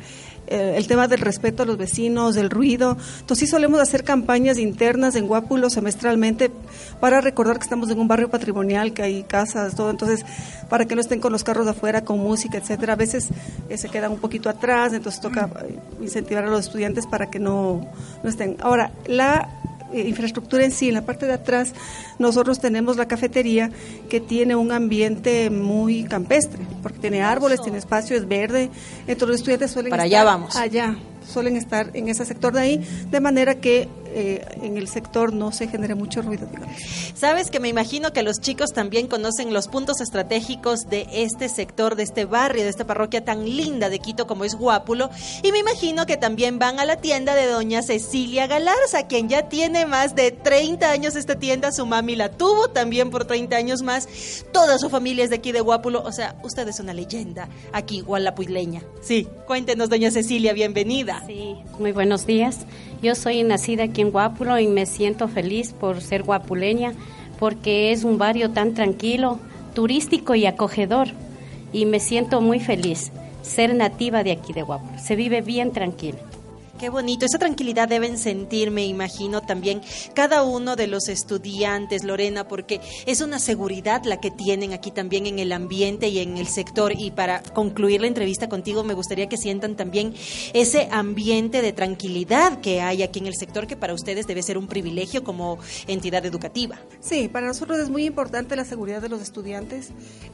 eh, 0.47 0.75
el 0.77 0.87
tema 0.87 1.09
del 1.09 1.21
respeto 1.21 1.63
a 1.63 1.67
los 1.67 1.77
vecinos, 1.77 2.35
del 2.35 2.51
ruido. 2.51 2.97
Entonces 3.21 3.47
sí 3.49 3.51
solemos 3.51 3.81
hacer 3.81 4.05
campañas 4.05 4.59
internas 4.59 5.17
en 5.17 5.27
Guápulo 5.27 5.71
semestralmente 5.71 6.51
para 7.01 7.21
recordar 7.21 7.59
que 7.59 7.65
estamos 7.65 7.91
en 7.91 7.99
un 7.99 8.09
barrio 8.09 8.31
patrimonial, 8.31 8.93
que 8.93 9.03
hay 9.03 9.23
casas, 9.25 9.75
todo. 9.75 9.91
Entonces, 9.91 10.25
para 10.69 10.85
que 10.85 10.95
no 10.95 11.01
estén 11.01 11.21
con 11.21 11.33
los 11.33 11.45
carros 11.45 11.65
de 11.65 11.73
afuera, 11.73 12.03
con 12.03 12.19
música, 12.19 12.59
etcétera. 12.59 12.95
A 12.95 12.97
veces 12.97 13.29
eh, 13.69 13.77
se 13.79 13.89
quedan 13.89 14.13
un 14.13 14.19
poquito 14.19 14.49
atrás, 14.49 14.93
entonces 14.93 15.21
toca 15.21 15.51
eh, 15.67 15.79
incentivar 16.01 16.45
a 16.45 16.51
los 16.51 16.67
estudiantes 16.67 17.07
para 17.07 17.31
que 17.31 17.39
no, 17.39 17.87
no 18.23 18.29
estén. 18.29 18.57
Ahora, 18.61 18.93
la 19.07 19.56
infraestructura 19.93 20.65
en 20.65 20.71
sí, 20.71 20.89
en 20.89 20.95
la 20.95 21.03
parte 21.03 21.27
de 21.27 21.33
atrás, 21.33 21.73
nosotros 22.19 22.61
tenemos 22.61 22.97
la 22.97 23.07
cafetería 23.07 23.71
que 24.09 24.21
tiene 24.21 24.57
un 24.57 24.73
ambiente 24.73 25.51
muy 25.51 26.05
campestre, 26.05 26.61
porque 26.83 26.99
tiene 26.99 27.23
árboles, 27.23 27.63
tiene 27.63 27.79
espacio, 27.79 28.17
es 28.17 28.27
verde, 28.29 28.71
entonces 29.07 29.29
los 29.29 29.37
estudiantes 29.37 29.71
suelen 29.71 29.91
Para 29.91 30.05
allá 30.05 30.25
vamos. 30.25 30.57
allá 30.57 30.97
suelen 31.27 31.57
estar 31.57 31.91
en 31.95 32.09
ese 32.09 32.25
sector 32.25 32.53
de 32.53 32.61
ahí, 32.61 32.89
de 33.11 33.21
manera 33.21 33.57
que 33.57 33.89
eh, 34.09 34.45
en 34.63 34.77
el 34.77 34.89
sector 34.89 35.33
no 35.33 35.53
se 35.53 35.69
genere 35.69 35.95
mucho 35.95 36.23
ruido, 36.23 36.47
digamos. 36.47 36.77
Sabes 37.15 37.51
que 37.51 37.61
me 37.61 37.69
imagino 37.69 38.13
que 38.13 38.23
los 38.23 38.41
chicos 38.41 38.73
también 38.73 39.07
conocen 39.07 39.53
los 39.53 39.69
puntos 39.69 40.01
estratégicos 40.01 40.89
de 40.89 41.07
este 41.13 41.49
sector, 41.49 41.97
de 41.97 42.03
este 42.03 42.25
barrio, 42.25 42.65
de 42.65 42.71
esta 42.71 42.87
parroquia 42.87 43.25
tan 43.25 43.45
linda 43.45 43.89
de 43.89 43.99
Quito 43.99 44.27
como 44.27 44.45
es 44.45 44.55
Guápulo, 44.55 45.11
y 45.43 45.53
me 45.53 45.59
imagino 45.59 46.07
que 46.07 46.17
también 46.17 46.59
van 46.59 46.81
a 46.81 46.85
la 46.85 46.97
tienda 46.97 47.35
de 47.35 47.47
doña 47.47 47.83
Cecilia 47.83 48.47
Galarza, 48.47 49.07
quien 49.07 49.29
ya 49.29 49.49
tiene 49.49 49.87
más 49.87 50.15
de 50.15 50.33
30 50.33 50.91
años 50.91 51.17
esta 51.17 51.39
tienda, 51.39 51.73
su 51.73 51.87
mami 51.87 52.17
la 52.17 52.31
tuvo 52.31 52.69
también 52.69 53.11
por 53.11 53.25
30 53.25 53.57
años 53.57 53.83
más, 53.83 54.09
toda 54.53 54.79
su 54.79 54.91
familia 54.91 55.25
es 55.25 55.31
de 55.31 55.37
aquí 55.37 55.53
de 55.53 55.61
Guápulo, 55.61 56.03
o 56.05 56.13
sea, 56.13 56.37
usted 56.43 56.69
es 56.69 56.81
una 56.81 56.93
leyenda 56.93 57.49
aquí, 57.73 58.01
gualapuileña. 58.01 58.83
Sí, 59.03 59.29
cuéntenos, 59.47 59.89
doña 59.89 60.11
Cecilia, 60.11 60.53
bienvenida. 60.53 61.23
Sí, 61.27 61.57
muy 61.79 61.93
buenos 61.93 62.27
días. 62.27 62.67
Yo 63.03 63.15
soy 63.15 63.43
nacida 63.43 63.85
aquí 63.85 64.01
en 64.01 64.11
Guápulo 64.11 64.59
y 64.59 64.67
me 64.67 64.87
siento 64.87 65.29
feliz 65.29 65.73
por 65.73 66.01
ser 66.01 66.23
guapuleña 66.23 66.93
porque 67.39 67.93
es 67.93 68.05
un 68.05 68.19
barrio 68.19 68.51
tan 68.51 68.75
tranquilo, 68.75 69.39
turístico 69.75 70.35
y 70.35 70.47
acogedor 70.47 71.09
y 71.73 71.85
me 71.85 72.01
siento 72.01 72.41
muy 72.41 72.61
feliz 72.61 73.13
ser 73.43 73.75
nativa 73.75 74.25
de 74.25 74.33
aquí 74.33 74.53
de 74.53 74.63
Guápulo. 74.63 74.99
Se 74.99 75.17
vive 75.17 75.43
bien 75.43 75.73
tranquilo. 75.73 76.19
Qué 76.79 76.91
bonito, 76.91 77.25
esa 77.25 77.39
tranquilidad 77.39 77.89
deben 77.89 78.19
sentir, 78.19 78.71
me 78.71 78.85
imagino, 78.85 79.41
también 79.41 79.81
cada 80.13 80.43
uno 80.43 80.77
de 80.77 80.87
los 80.87 81.09
estudiantes, 81.09 82.05
Lorena, 82.05 82.49
porque 82.49 82.83
es 83.07 83.23
una 83.23 83.39
seguridad 83.39 84.05
la 84.05 84.19
que 84.19 84.31
tienen 84.31 84.75
aquí 84.75 84.91
también 84.91 85.27
en 85.27 85.39
el 85.39 85.53
ambiente 85.53 86.09
y 86.09 86.19
en 86.19 86.37
el 86.37 86.47
sector. 86.49 86.93
Y 86.93 87.13
para 87.13 87.43
concluir 87.43 88.03
la 88.03 88.09
entrevista 88.09 88.51
contigo, 88.51 88.85
me 88.85 88.93
gustaría 88.93 89.27
que 89.27 89.39
sientan 89.39 89.75
también 89.75 90.13
ese 90.53 90.89
ambiente 90.91 91.63
de 91.63 91.73
tranquilidad 91.73 92.61
que 92.61 92.83
hay 92.83 93.03
aquí 93.03 93.21
en 93.21 93.27
el 93.27 93.37
sector, 93.37 93.67
que 93.67 93.77
para 93.77 93.95
ustedes 93.95 94.27
debe 94.27 94.43
ser 94.43 94.59
un 94.59 94.67
privilegio 94.67 95.25
como 95.25 95.59
entidad 95.87 96.27
educativa. 96.27 96.79
Sí, 97.01 97.29
para 97.29 97.47
nosotros 97.47 97.79
es 97.79 97.89
muy 97.89 98.05
importante 98.05 98.55
la 98.55 98.67
seguridad 98.67 99.01
de 99.01 99.09
los 99.09 99.23
estudiantes, 99.23 99.93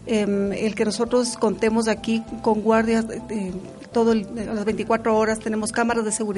eh, 0.09 0.26
el 0.59 0.74
que 0.74 0.85
nosotros 0.85 1.37
contemos 1.37 1.87
aquí 1.87 2.20
con 2.42 2.62
guardias 2.62 3.05
eh, 3.31 3.52
todo 3.92 4.12
el, 4.12 4.26
las 4.35 4.64
24 4.64 5.16
horas, 5.16 5.38
tenemos 5.38 5.70
cámaras 5.70 6.05
de 6.05 6.11
seguridad 6.11 6.32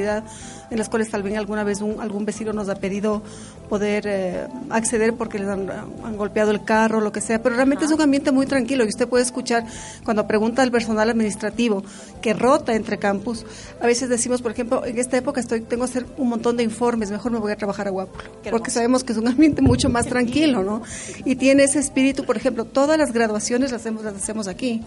en 0.70 0.78
las 0.78 0.88
cuales 0.88 1.10
tal 1.10 1.22
vez 1.22 1.36
alguna 1.36 1.64
vez 1.64 1.80
un, 1.80 2.00
algún 2.00 2.24
vecino 2.24 2.52
nos 2.52 2.68
ha 2.68 2.74
pedido 2.74 3.22
poder 3.68 4.04
eh, 4.06 4.46
acceder 4.70 5.14
porque 5.14 5.38
les 5.38 5.48
han, 5.48 5.70
han, 5.70 6.16
golpeado 6.16 6.50
el 6.50 6.64
carro, 6.64 7.00
lo 7.00 7.12
que 7.12 7.20
sea, 7.20 7.42
pero 7.42 7.56
realmente 7.56 7.84
Ajá. 7.84 7.92
es 7.92 7.98
un 7.98 8.02
ambiente 8.02 8.32
muy 8.32 8.46
tranquilo 8.46 8.84
y 8.84 8.88
usted 8.88 9.08
puede 9.08 9.24
escuchar 9.24 9.64
cuando 10.04 10.26
pregunta 10.26 10.62
al 10.62 10.70
personal 10.70 11.08
administrativo 11.10 11.82
que 12.20 12.34
rota 12.34 12.74
entre 12.74 12.98
campus, 12.98 13.44
a 13.80 13.86
veces 13.86 14.08
decimos, 14.08 14.42
por 14.42 14.52
ejemplo, 14.52 14.84
en 14.84 14.98
esta 14.98 15.16
época 15.16 15.40
estoy 15.40 15.60
tengo 15.62 15.84
que 15.84 15.90
hacer 15.90 16.06
un 16.16 16.28
montón 16.28 16.56
de 16.56 16.62
informes, 16.62 17.10
mejor 17.10 17.32
me 17.32 17.38
voy 17.38 17.52
a 17.52 17.56
trabajar 17.56 17.88
a 17.88 17.90
Guápulo, 17.90 18.24
porque 18.50 18.70
sabemos 18.70 19.04
que 19.04 19.12
es 19.12 19.18
un 19.18 19.28
ambiente 19.28 19.62
mucho 19.62 19.88
más 19.88 20.06
tranquilo, 20.06 20.62
¿no? 20.62 20.82
Y 21.24 21.36
tiene 21.36 21.64
ese 21.64 21.78
espíritu, 21.78 22.24
por 22.24 22.36
ejemplo, 22.36 22.64
todas 22.64 22.98
las 22.98 23.12
graduaciones 23.12 23.72
las 23.72 23.80
hacemos, 23.80 24.04
las 24.04 24.14
hacemos 24.14 24.48
aquí. 24.48 24.82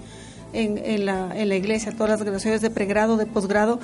En, 0.53 0.77
en, 0.77 1.05
la, 1.05 1.37
en, 1.37 1.49
la, 1.49 1.55
iglesia, 1.55 1.91
todas 1.91 2.09
las 2.09 2.21
graduaciones 2.21 2.61
de 2.61 2.69
pregrado, 2.69 3.17
de 3.17 3.25
posgrado, 3.25 3.79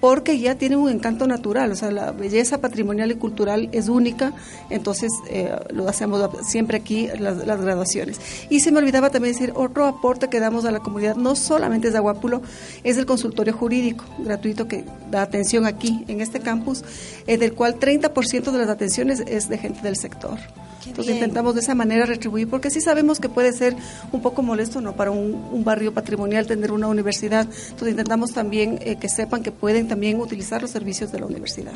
porque 0.00 0.38
ya 0.38 0.56
tiene 0.56 0.76
un 0.76 0.90
encanto 0.90 1.26
natural, 1.26 1.72
o 1.72 1.76
sea, 1.76 1.90
la 1.90 2.12
belleza 2.12 2.60
patrimonial 2.60 3.10
y 3.10 3.14
cultural 3.14 3.68
es 3.72 3.88
única, 3.88 4.32
entonces 4.68 5.10
eh, 5.28 5.56
lo 5.70 5.88
hacemos 5.88 6.28
siempre 6.44 6.76
aquí, 6.76 7.08
las, 7.18 7.46
las, 7.46 7.60
graduaciones. 7.60 8.20
Y 8.50 8.60
se 8.60 8.72
me 8.72 8.78
olvidaba 8.78 9.10
también 9.10 9.34
decir, 9.34 9.52
otro 9.54 9.86
aporte 9.86 10.28
que 10.28 10.40
damos 10.40 10.64
a 10.64 10.70
la 10.70 10.80
comunidad, 10.80 11.16
no 11.16 11.34
solamente 11.34 11.88
es 11.88 11.92
de 11.92 11.98
Aguápulo, 11.98 12.42
es 12.84 12.96
el 12.96 13.06
consultorio 13.06 13.52
jurídico 13.52 14.04
gratuito 14.18 14.68
que 14.68 14.84
da 15.10 15.22
atención 15.22 15.66
aquí, 15.66 16.04
en 16.08 16.20
este 16.20 16.40
campus, 16.40 16.84
eh, 17.26 17.38
del 17.38 17.54
cual 17.54 17.78
30% 17.78 18.50
de 18.50 18.58
las 18.58 18.68
atenciones 18.68 19.22
es 19.26 19.48
de 19.48 19.58
gente 19.58 19.82
del 19.82 19.96
sector. 19.96 20.38
Entonces 20.86 21.06
bien. 21.06 21.16
intentamos 21.16 21.54
de 21.54 21.60
esa 21.60 21.74
manera 21.74 22.06
retribuir, 22.06 22.48
porque 22.48 22.70
sí 22.70 22.80
sabemos 22.80 23.20
que 23.20 23.28
puede 23.28 23.52
ser 23.52 23.76
un 24.12 24.22
poco 24.22 24.42
molesto 24.42 24.80
no 24.80 24.94
para 24.94 25.10
un, 25.10 25.48
un 25.52 25.64
barrio 25.64 25.92
patrimonial 25.92 26.46
tener 26.46 26.72
una 26.72 26.88
universidad. 26.88 27.42
Entonces 27.42 27.90
intentamos 27.90 28.32
también 28.32 28.78
eh, 28.82 28.96
que 28.96 29.08
sepan 29.08 29.42
que 29.42 29.52
pueden 29.52 29.88
también 29.88 30.20
utilizar 30.20 30.62
los 30.62 30.70
servicios 30.70 31.12
de 31.12 31.20
la 31.20 31.26
universidad. 31.26 31.74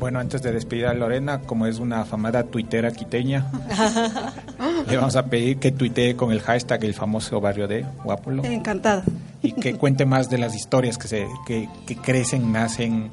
Bueno, 0.00 0.18
antes 0.18 0.40
de 0.40 0.50
despedir 0.50 0.86
a 0.86 0.94
Lorena, 0.94 1.42
como 1.42 1.66
es 1.66 1.78
una 1.78 2.00
afamada 2.00 2.44
tuitera 2.44 2.90
quiteña, 2.90 3.50
le 4.88 4.96
vamos 4.96 5.14
a 5.14 5.26
pedir 5.26 5.58
que 5.58 5.72
tuitee 5.72 6.16
con 6.16 6.32
el 6.32 6.40
hashtag 6.40 6.84
el 6.84 6.94
famoso 6.94 7.38
barrio 7.38 7.68
de 7.68 7.84
Guápulo 8.02 8.42
Encantada. 8.42 9.04
y 9.42 9.52
que 9.52 9.74
cuente 9.74 10.06
más 10.06 10.30
de 10.30 10.38
las 10.38 10.56
historias 10.56 10.96
que 10.96 11.06
se 11.06 11.26
que, 11.46 11.68
que 11.86 11.96
crecen, 11.96 12.50
nacen, 12.50 13.10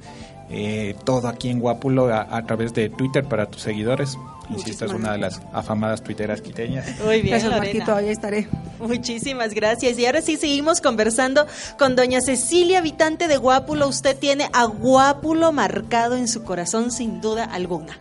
eh, 0.50 0.95
todo 1.04 1.28
aquí 1.28 1.50
en 1.50 1.60
Guápulo 1.60 2.08
a, 2.08 2.21
a 2.21 2.45
través 2.45 2.73
de 2.73 2.88
Twitter 2.88 3.26
para 3.26 3.47
tus 3.47 3.63
seguidores. 3.63 4.17
Insisto, 4.49 4.86
es 4.86 4.93
una 4.93 5.12
de 5.12 5.17
las 5.17 5.41
afamadas 5.51 6.01
tuiteras 6.01 6.41
quiteñas. 6.41 6.88
Muy 7.03 7.21
bien, 7.21 7.39
Gracias. 7.39 7.51
Marquito, 7.51 7.95
ahí 7.95 8.10
estaré. 8.10 8.47
Muchísimas 8.79 9.53
gracias. 9.53 9.97
Y 9.99 10.05
ahora 10.05 10.21
sí 10.21 10.38
seguimos 10.38 10.81
conversando 10.81 11.45
con 11.77 11.95
doña 11.95 12.21
Cecilia, 12.21 12.79
habitante 12.79 13.27
de 13.27 13.38
Guápulo. 13.38 13.88
Usted 13.88 14.17
tiene 14.17 14.49
a 14.53 14.65
Guápulo 14.65 15.51
marcado 15.51 16.15
en 16.15 16.27
su 16.27 16.43
corazón 16.43 16.91
sin 16.91 17.19
duda 17.19 17.43
alguna. 17.43 17.99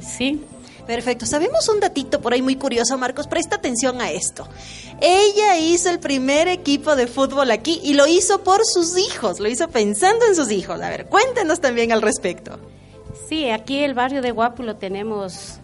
Sí. 0.00 0.42
Perfecto. 0.86 1.26
Sabemos 1.26 1.68
un 1.68 1.80
datito 1.80 2.20
por 2.20 2.32
ahí 2.32 2.42
muy 2.42 2.56
curioso, 2.56 2.96
Marcos. 2.96 3.26
Presta 3.26 3.56
atención 3.56 4.00
a 4.00 4.12
esto. 4.12 4.46
Ella 5.00 5.58
hizo 5.58 5.90
el 5.90 5.98
primer 5.98 6.46
equipo 6.46 6.94
de 6.94 7.08
fútbol 7.08 7.50
aquí 7.50 7.80
y 7.82 7.94
lo 7.94 8.06
hizo 8.06 8.44
por 8.44 8.60
sus 8.64 8.96
hijos. 8.96 9.40
Lo 9.40 9.48
hizo 9.48 9.68
pensando 9.68 10.26
en 10.26 10.36
sus 10.36 10.50
hijos. 10.52 10.80
A 10.80 10.88
ver, 10.88 11.06
cuéntenos 11.06 11.60
también 11.60 11.90
al 11.90 12.02
respecto. 12.02 12.58
Sí, 13.28 13.50
aquí 13.50 13.78
el 13.78 13.94
barrio 13.94 14.22
de 14.22 14.30
Guápulo 14.30 14.76
tenemos 14.76 15.58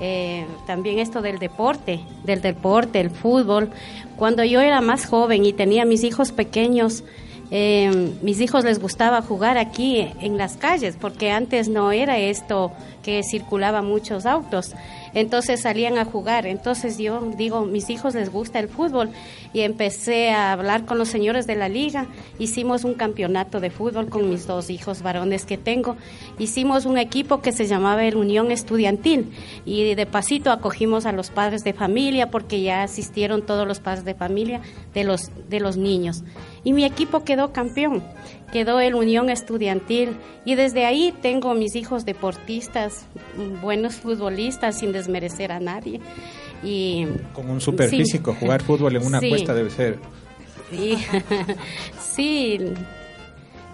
eh, 0.00 0.46
también 0.66 0.98
esto 0.98 1.22
del 1.22 1.38
deporte, 1.38 2.00
del 2.24 2.42
deporte, 2.42 3.00
el 3.00 3.10
fútbol. 3.10 3.70
Cuando 4.16 4.44
yo 4.44 4.60
era 4.60 4.80
más 4.80 5.06
joven 5.06 5.44
y 5.44 5.52
tenía 5.52 5.84
mis 5.84 6.04
hijos 6.04 6.32
pequeños, 6.32 7.04
eh, 7.50 8.12
mis 8.22 8.40
hijos 8.40 8.64
les 8.64 8.80
gustaba 8.80 9.22
jugar 9.22 9.56
aquí 9.56 10.08
en 10.20 10.36
las 10.36 10.56
calles, 10.56 10.96
porque 11.00 11.30
antes 11.30 11.68
no 11.68 11.92
era 11.92 12.18
esto 12.18 12.72
que 13.02 13.22
circulaba 13.22 13.82
muchos 13.82 14.26
autos. 14.26 14.74
Entonces 15.16 15.62
salían 15.62 15.96
a 15.96 16.04
jugar. 16.04 16.46
Entonces 16.46 16.98
yo 16.98 17.32
digo, 17.38 17.64
mis 17.64 17.88
hijos 17.88 18.14
les 18.14 18.30
gusta 18.30 18.58
el 18.58 18.68
fútbol 18.68 19.08
y 19.54 19.62
empecé 19.62 20.28
a 20.28 20.52
hablar 20.52 20.84
con 20.84 20.98
los 20.98 21.08
señores 21.08 21.46
de 21.46 21.56
la 21.56 21.70
liga. 21.70 22.06
Hicimos 22.38 22.84
un 22.84 22.92
campeonato 22.92 23.58
de 23.58 23.70
fútbol 23.70 24.10
con 24.10 24.28
mis 24.28 24.46
dos 24.46 24.68
hijos 24.68 25.00
varones 25.00 25.46
que 25.46 25.56
tengo. 25.56 25.96
Hicimos 26.38 26.84
un 26.84 26.98
equipo 26.98 27.40
que 27.40 27.52
se 27.52 27.66
llamaba 27.66 28.04
el 28.04 28.16
Unión 28.16 28.52
Estudiantil 28.52 29.32
y 29.64 29.94
de 29.94 30.04
pasito 30.04 30.50
acogimos 30.50 31.06
a 31.06 31.12
los 31.12 31.30
padres 31.30 31.64
de 31.64 31.72
familia 31.72 32.30
porque 32.30 32.60
ya 32.60 32.82
asistieron 32.82 33.40
todos 33.40 33.66
los 33.66 33.80
padres 33.80 34.04
de 34.04 34.12
familia 34.12 34.60
de 34.92 35.04
los 35.04 35.30
de 35.48 35.60
los 35.60 35.78
niños. 35.78 36.24
Y 36.62 36.74
mi 36.74 36.84
equipo 36.84 37.24
quedó 37.24 37.54
campeón. 37.54 38.02
Quedó 38.52 38.80
el 38.80 38.94
Unión 38.94 39.28
Estudiantil 39.28 40.16
y 40.44 40.54
desde 40.54 40.86
ahí 40.86 41.12
tengo 41.20 41.54
mis 41.54 41.74
hijos 41.74 42.04
deportistas, 42.04 43.06
buenos 43.60 43.96
futbolistas 43.96 44.78
sin 44.78 44.92
desmerecer 44.92 45.50
a 45.52 45.60
nadie. 45.60 46.00
Y 46.62 47.06
Con 47.32 47.50
un 47.50 47.60
super 47.60 47.90
Sí. 47.90 47.98
físico, 47.98 48.34
jugar 48.38 48.62
fútbol 48.62 48.96
en 48.96 49.04
una 49.04 49.20
Sí. 49.20 49.28
cuesta 49.28 49.52
debe 49.52 49.70
ser. 49.70 49.98
Sí, 50.70 50.96
sí, 52.00 52.58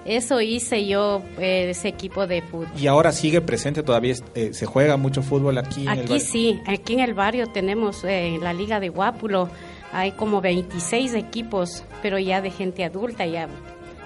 eso 0.04 0.40
hice 0.40 0.86
yo, 0.86 1.22
eh, 1.38 1.68
ese 1.70 1.88
equipo 1.88 2.26
de 2.26 2.42
fútbol. 2.42 2.68
Y 2.78 2.86
ahora 2.86 3.12
sigue 3.12 3.40
presente, 3.40 3.82
todavía 3.82 4.14
eh, 4.34 4.50
se 4.52 4.66
juega 4.66 4.96
mucho 4.96 5.22
fútbol 5.22 5.58
aquí. 5.58 5.82
en 5.82 5.88
el 5.92 5.98
Aquí 6.00 6.08
barrio? 6.14 6.26
sí, 6.26 6.60
aquí 6.66 6.94
en 6.94 7.00
el 7.00 7.14
barrio 7.14 7.46
tenemos 7.46 8.02
eh, 8.04 8.38
la 8.42 8.52
Liga 8.52 8.80
de 8.80 8.88
Guápulo, 8.88 9.48
hay 9.92 10.12
como 10.12 10.40
26 10.40 11.14
equipos, 11.14 11.84
pero 12.02 12.18
ya 12.18 12.40
de 12.40 12.50
gente 12.50 12.84
adulta 12.84 13.26
ya 13.26 13.48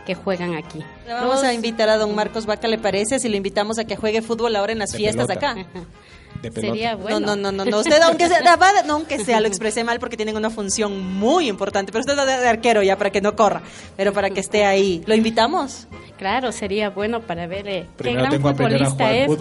que 0.07 0.15
juegan 0.15 0.55
aquí. 0.55 0.83
Vamos 1.07 1.43
a 1.43 1.53
invitar 1.53 1.89
a 1.91 1.99
don 1.99 2.15
Marcos 2.15 2.47
Vaca, 2.47 2.67
¿le 2.69 2.79
parece? 2.79 3.19
Si 3.19 3.29
lo 3.29 3.37
invitamos 3.37 3.79
a 3.79 3.85
que 3.85 3.97
juegue 3.97 4.23
fútbol 4.23 4.57
ahora 4.57 4.73
en 4.73 4.79
las 4.79 4.93
De 4.93 4.97
fiestas 4.99 5.27
pelota. 5.27 5.51
acá. 5.51 5.67
De 6.43 6.51
pelota. 6.51 6.75
Sería 6.75 6.97
bueno. 6.97 7.21
No, 7.21 7.37
no, 7.37 7.39
no, 7.51 7.53
no, 7.53 7.71
no. 7.71 7.79
Usted, 7.79 8.01
aunque 8.03 8.29
sea, 8.29 8.41
no, 8.85 8.95
aunque 8.95 9.25
sea, 9.25 9.41
lo 9.41 9.49
expresé 9.49 9.85
mal 9.85 9.99
porque 9.99 10.17
tienen 10.17 10.37
una 10.37 10.51
función 10.51 11.15
muy 11.15 11.49
importante. 11.49 11.93
Pero 11.93 12.01
usted 12.01 12.17
va 12.17 12.27
de, 12.27 12.39
de 12.39 12.49
arquero 12.49 12.83
ya 12.83 12.99
para 12.99 13.11
que 13.11 13.21
no 13.21 13.37
corra, 13.37 13.63
pero 13.97 14.13
para 14.13 14.31
que 14.31 14.41
esté 14.41 14.65
ahí. 14.65 15.03
¿Lo 15.07 15.15
invitamos? 15.15 15.87
Claro, 16.19 16.51
sería 16.51 16.91
bueno 16.91 17.21
para 17.21 17.47
ver 17.47 17.69
eh, 17.69 17.83
qué 17.83 18.05
Primero 18.05 18.21
gran 18.23 18.33
tengo 18.33 18.55
futbolista 18.55 19.15
es. 19.15 19.31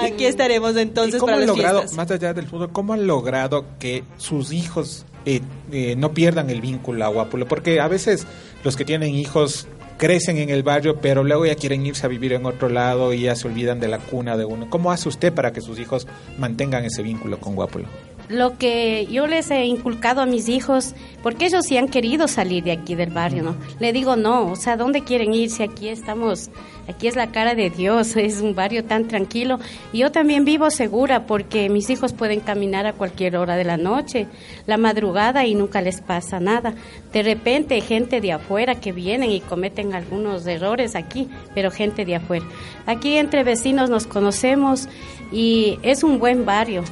Aquí 0.00 0.24
estaremos 0.24 0.76
entonces 0.76 1.16
¿Y 1.16 1.18
cómo 1.18 1.26
para 1.26 1.36
han 1.36 1.40
las 1.40 1.48
logrado, 1.48 1.78
fiestas. 1.80 1.96
más 1.96 2.10
allá 2.10 2.32
del 2.32 2.46
fútbol, 2.46 2.72
cómo 2.72 2.94
han 2.94 3.06
logrado 3.06 3.66
que 3.78 4.04
sus 4.16 4.52
hijos 4.52 5.04
eh, 5.26 5.42
eh, 5.70 5.94
no 5.96 6.12
pierdan 6.12 6.48
el 6.48 6.62
vínculo 6.62 7.04
a 7.04 7.08
Guápulo? 7.08 7.46
Porque 7.46 7.80
a 7.80 7.88
veces 7.88 8.26
los 8.64 8.76
que 8.76 8.86
tienen 8.86 9.14
hijos 9.14 9.66
crecen 10.02 10.38
en 10.38 10.50
el 10.50 10.64
barrio, 10.64 10.96
pero 10.96 11.22
luego 11.22 11.46
ya 11.46 11.54
quieren 11.54 11.86
irse 11.86 12.04
a 12.04 12.08
vivir 12.08 12.32
en 12.32 12.44
otro 12.44 12.68
lado 12.68 13.14
y 13.14 13.20
ya 13.20 13.36
se 13.36 13.46
olvidan 13.46 13.78
de 13.78 13.86
la 13.86 14.00
cuna 14.00 14.36
de 14.36 14.44
uno. 14.44 14.68
¿Cómo 14.68 14.90
hace 14.90 15.08
usted 15.08 15.32
para 15.32 15.52
que 15.52 15.60
sus 15.60 15.78
hijos 15.78 16.08
mantengan 16.38 16.84
ese 16.84 17.04
vínculo 17.04 17.38
con 17.38 17.54
Guápulo? 17.54 17.86
lo 18.28 18.56
que 18.56 19.06
yo 19.10 19.26
les 19.26 19.50
he 19.50 19.66
inculcado 19.66 20.22
a 20.22 20.26
mis 20.26 20.48
hijos, 20.48 20.94
porque 21.22 21.46
ellos 21.46 21.66
sí 21.66 21.76
han 21.76 21.88
querido 21.88 22.28
salir 22.28 22.64
de 22.64 22.72
aquí 22.72 22.94
del 22.94 23.10
barrio, 23.10 23.42
¿no? 23.42 23.56
Le 23.78 23.92
digo, 23.92 24.16
no, 24.16 24.50
o 24.50 24.56
sea, 24.56 24.76
¿dónde 24.76 25.04
quieren 25.04 25.34
irse? 25.34 25.64
Aquí 25.64 25.88
estamos, 25.88 26.50
aquí 26.88 27.06
es 27.06 27.16
la 27.16 27.28
cara 27.28 27.54
de 27.54 27.70
Dios, 27.70 28.16
es 28.16 28.40
un 28.40 28.54
barrio 28.54 28.84
tan 28.84 29.08
tranquilo. 29.08 29.58
Y 29.92 29.98
yo 29.98 30.12
también 30.12 30.44
vivo 30.44 30.70
segura 30.70 31.26
porque 31.26 31.68
mis 31.68 31.90
hijos 31.90 32.12
pueden 32.12 32.40
caminar 32.40 32.86
a 32.86 32.92
cualquier 32.92 33.36
hora 33.36 33.56
de 33.56 33.64
la 33.64 33.76
noche, 33.76 34.26
la 34.66 34.76
madrugada 34.76 35.46
y 35.46 35.54
nunca 35.54 35.80
les 35.80 36.00
pasa 36.00 36.40
nada. 36.40 36.74
De 37.12 37.22
repente, 37.22 37.80
gente 37.80 38.20
de 38.20 38.32
afuera 38.32 38.76
que 38.76 38.92
vienen 38.92 39.30
y 39.30 39.40
cometen 39.40 39.94
algunos 39.94 40.46
errores 40.46 40.96
aquí, 40.96 41.28
pero 41.54 41.70
gente 41.70 42.04
de 42.04 42.16
afuera. 42.16 42.44
Aquí 42.86 43.16
entre 43.16 43.44
vecinos 43.44 43.90
nos 43.90 44.06
conocemos 44.06 44.88
y 45.30 45.78
es 45.82 46.02
un 46.02 46.18
buen 46.18 46.44
barrio. 46.44 46.84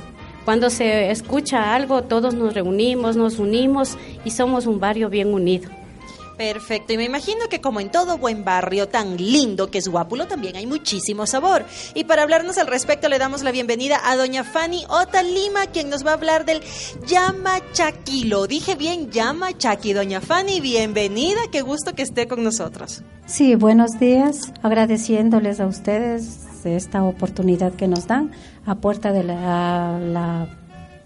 Cuando 0.44 0.70
se 0.70 1.10
escucha 1.10 1.74
algo, 1.74 2.02
todos 2.02 2.34
nos 2.34 2.54
reunimos, 2.54 3.16
nos 3.16 3.38
unimos 3.38 3.96
y 4.24 4.30
somos 4.30 4.66
un 4.66 4.80
barrio 4.80 5.10
bien 5.10 5.32
unido. 5.32 5.79
Perfecto, 6.40 6.94
y 6.94 6.96
me 6.96 7.04
imagino 7.04 7.50
que 7.50 7.60
como 7.60 7.80
en 7.80 7.90
todo 7.90 8.16
buen 8.16 8.46
barrio 8.46 8.88
tan 8.88 9.18
lindo 9.18 9.70
que 9.70 9.76
es 9.76 9.88
Guápulo, 9.88 10.26
también 10.26 10.56
hay 10.56 10.66
muchísimo 10.66 11.26
sabor. 11.26 11.66
Y 11.92 12.04
para 12.04 12.22
hablarnos 12.22 12.56
al 12.56 12.66
respecto 12.66 13.10
le 13.10 13.18
damos 13.18 13.42
la 13.42 13.50
bienvenida 13.50 14.00
a 14.02 14.16
doña 14.16 14.42
Fanny 14.42 14.86
Ota 14.88 15.22
Lima, 15.22 15.66
quien 15.66 15.90
nos 15.90 16.02
va 16.02 16.12
a 16.12 16.14
hablar 16.14 16.46
del 16.46 16.62
Yamachaki. 17.06 18.24
Lo 18.24 18.46
dije 18.46 18.74
bien, 18.74 19.10
Yamachaki. 19.10 19.92
Doña 19.92 20.22
Fanny, 20.22 20.62
bienvenida, 20.62 21.40
qué 21.52 21.60
gusto 21.60 21.94
que 21.94 22.00
esté 22.00 22.26
con 22.26 22.42
nosotros. 22.42 23.02
Sí, 23.26 23.54
buenos 23.54 24.00
días, 24.00 24.50
agradeciéndoles 24.62 25.60
a 25.60 25.66
ustedes 25.66 26.46
esta 26.64 27.02
oportunidad 27.04 27.74
que 27.74 27.86
nos 27.86 28.06
dan 28.06 28.30
a 28.64 28.76
puerta 28.76 29.12
de 29.12 29.24
la, 29.24 30.48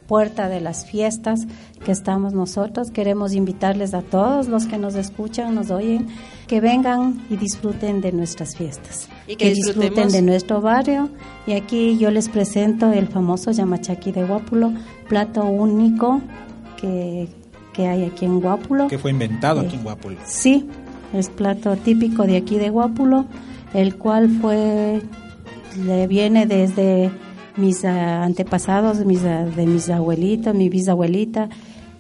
puerta 0.06 0.48
de 0.48 0.60
las 0.60 0.86
fiestas 0.86 1.46
que 1.84 1.92
estamos 1.92 2.32
nosotros. 2.32 2.90
Queremos 2.90 3.34
invitarles 3.34 3.94
a 3.94 4.02
todos 4.02 4.48
los 4.48 4.66
que 4.66 4.78
nos 4.78 4.94
escuchan, 4.94 5.54
nos 5.54 5.70
oyen, 5.70 6.08
que 6.46 6.60
vengan 6.60 7.24
y 7.30 7.36
disfruten 7.36 8.00
de 8.00 8.12
nuestras 8.12 8.56
fiestas. 8.56 9.08
Y 9.26 9.36
que 9.36 9.50
disfruten 9.50 10.08
de 10.08 10.22
nuestro 10.22 10.60
barrio. 10.60 11.08
Y 11.46 11.52
aquí 11.52 11.98
yo 11.98 12.10
les 12.10 12.28
presento 12.28 12.92
el 12.92 13.08
famoso 13.08 13.50
yamachaki 13.50 14.12
de 14.12 14.24
Guápulo, 14.24 14.72
plato 15.08 15.44
único 15.44 16.20
que, 16.80 17.28
que 17.72 17.86
hay 17.86 18.04
aquí 18.04 18.24
en 18.24 18.40
Guápulo. 18.40 18.88
Que 18.88 18.98
fue 18.98 19.10
inventado 19.10 19.62
Eh, 19.62 19.66
aquí 19.66 19.76
en 19.76 19.82
Guápulo. 19.82 20.16
Sí, 20.26 20.68
es 21.12 21.28
plato 21.28 21.76
típico 21.76 22.24
de 22.24 22.36
aquí 22.36 22.58
de 22.58 22.70
Guápulo, 22.70 23.26
el 23.72 23.96
cual 23.96 24.28
fue 24.40 25.02
le 25.84 26.06
viene 26.06 26.46
desde 26.46 27.10
mis 27.56 27.84
ah, 27.84 28.24
antepasados, 28.24 29.04
mis, 29.04 29.22
ah, 29.24 29.44
de 29.44 29.66
mis 29.66 29.88
abuelitos, 29.90 30.54
mi 30.54 30.68
bisabuelita, 30.68 31.48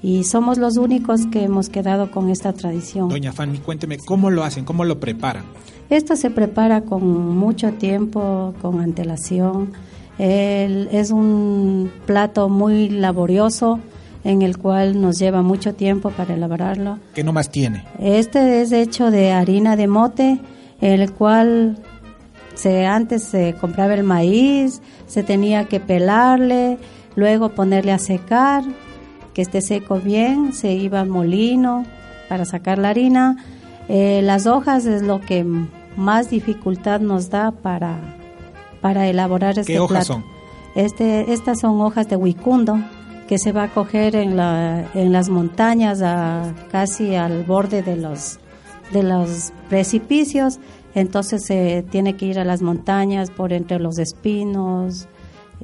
y 0.02 0.24
somos 0.24 0.58
los 0.58 0.76
únicos 0.76 1.26
que 1.26 1.44
hemos 1.44 1.68
quedado 1.68 2.10
con 2.10 2.28
esta 2.30 2.52
tradición. 2.52 3.08
Doña 3.08 3.32
Fanny, 3.32 3.58
cuénteme, 3.58 3.96
¿cómo 3.98 4.30
lo 4.30 4.44
hacen? 4.44 4.64
¿Cómo 4.64 4.84
lo 4.84 5.00
preparan? 5.00 5.44
Esto 5.90 6.16
se 6.16 6.30
prepara 6.30 6.82
con 6.82 7.36
mucho 7.36 7.72
tiempo, 7.74 8.54
con 8.60 8.80
antelación. 8.80 9.72
El- 10.18 10.88
es 10.92 11.10
un 11.10 11.90
plato 12.06 12.48
muy 12.48 12.88
laborioso 12.88 13.80
en 14.24 14.42
el 14.42 14.56
cual 14.58 15.00
nos 15.00 15.18
lleva 15.18 15.42
mucho 15.42 15.74
tiempo 15.74 16.10
para 16.10 16.34
elaborarlo. 16.34 16.98
¿Qué 17.14 17.22
nomás 17.24 17.50
tiene? 17.50 17.84
Este 17.98 18.62
es 18.62 18.72
hecho 18.72 19.10
de 19.10 19.32
harina 19.32 19.76
de 19.76 19.86
mote, 19.86 20.38
el 20.80 21.12
cual 21.12 21.78
se 22.54 22.86
antes 22.86 23.22
se 23.22 23.54
compraba 23.60 23.94
el 23.94 24.04
maíz, 24.04 24.80
se 25.06 25.22
tenía 25.22 25.64
que 25.64 25.80
pelarle, 25.80 26.78
luego 27.16 27.50
ponerle 27.50 27.92
a 27.92 27.98
secar, 27.98 28.64
que 29.32 29.42
esté 29.42 29.60
seco 29.60 29.98
bien, 29.98 30.52
se 30.52 30.72
iba 30.72 31.00
al 31.00 31.08
molino 31.08 31.84
para 32.28 32.44
sacar 32.44 32.78
la 32.78 32.90
harina. 32.90 33.36
Eh, 33.88 34.20
las 34.22 34.46
hojas 34.46 34.86
es 34.86 35.02
lo 35.02 35.20
que 35.20 35.44
más 35.96 36.30
dificultad 36.30 37.00
nos 37.00 37.30
da 37.30 37.50
para, 37.50 37.98
para 38.80 39.08
elaborar 39.08 39.58
este 39.58 39.74
¿Qué 39.74 39.80
hojas 39.80 40.06
plato. 40.06 40.22
son? 40.22 40.34
Este, 40.74 41.32
estas 41.32 41.60
son 41.60 41.80
hojas 41.80 42.08
de 42.08 42.16
huicundo 42.16 42.78
que 43.28 43.38
se 43.38 43.52
va 43.52 43.64
a 43.64 43.68
coger 43.68 44.16
en, 44.16 44.36
la, 44.36 44.90
en 44.94 45.12
las 45.12 45.28
montañas, 45.28 46.02
a, 46.02 46.52
casi 46.70 47.14
al 47.14 47.44
borde 47.44 47.82
de 47.82 47.96
los, 47.96 48.38
de 48.92 49.02
los 49.02 49.52
precipicios. 49.68 50.58
Entonces 50.94 51.44
se 51.44 51.84
tiene 51.90 52.16
que 52.16 52.26
ir 52.26 52.38
a 52.38 52.44
las 52.44 52.62
montañas 52.62 53.30
por 53.30 53.52
entre 53.52 53.78
los 53.78 53.98
espinos, 53.98 55.08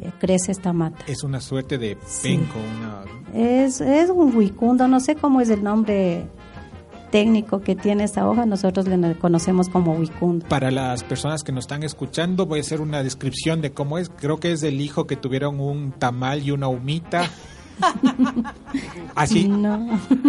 eh, 0.01 0.11
crece 0.19 0.53
esta 0.53 0.73
mata. 0.73 1.05
Es 1.07 1.23
una 1.23 1.41
suerte 1.41 1.79
de 1.79 1.97
penco, 2.23 2.59
una... 2.79 3.05
Es, 3.33 3.81
es 3.81 4.11
un 4.11 4.35
huicundo, 4.37 4.89
no 4.89 4.99
sé 4.99 5.15
cómo 5.15 5.41
es 5.41 5.51
el 5.51 5.63
nombre 5.63 6.27
técnico 7.11 7.61
que 7.61 7.75
tiene 7.75 8.05
esta 8.05 8.29
hoja, 8.29 8.47
nosotros 8.47 8.87
le 8.87 9.15
conocemos 9.17 9.69
como 9.69 9.93
huicundo. 9.95 10.47
Para 10.49 10.71
las 10.71 11.05
personas 11.05 11.43
que 11.43 11.53
nos 11.53 11.65
están 11.65 11.83
escuchando, 11.83 12.47
voy 12.47 12.61
a 12.61 12.63
hacer 12.63 12.81
una 12.81 13.03
descripción 13.03 13.61
de 13.61 13.73
cómo 13.73 13.99
es. 13.99 14.09
Creo 14.09 14.39
que 14.39 14.53
es 14.53 14.61
del 14.61 14.81
hijo 14.81 15.07
que 15.07 15.17
tuvieron 15.17 15.61
un 15.61 15.93
tamal 15.93 16.43
y 16.43 16.51
una 16.51 16.69
humita. 16.69 17.29
así, 19.15 19.51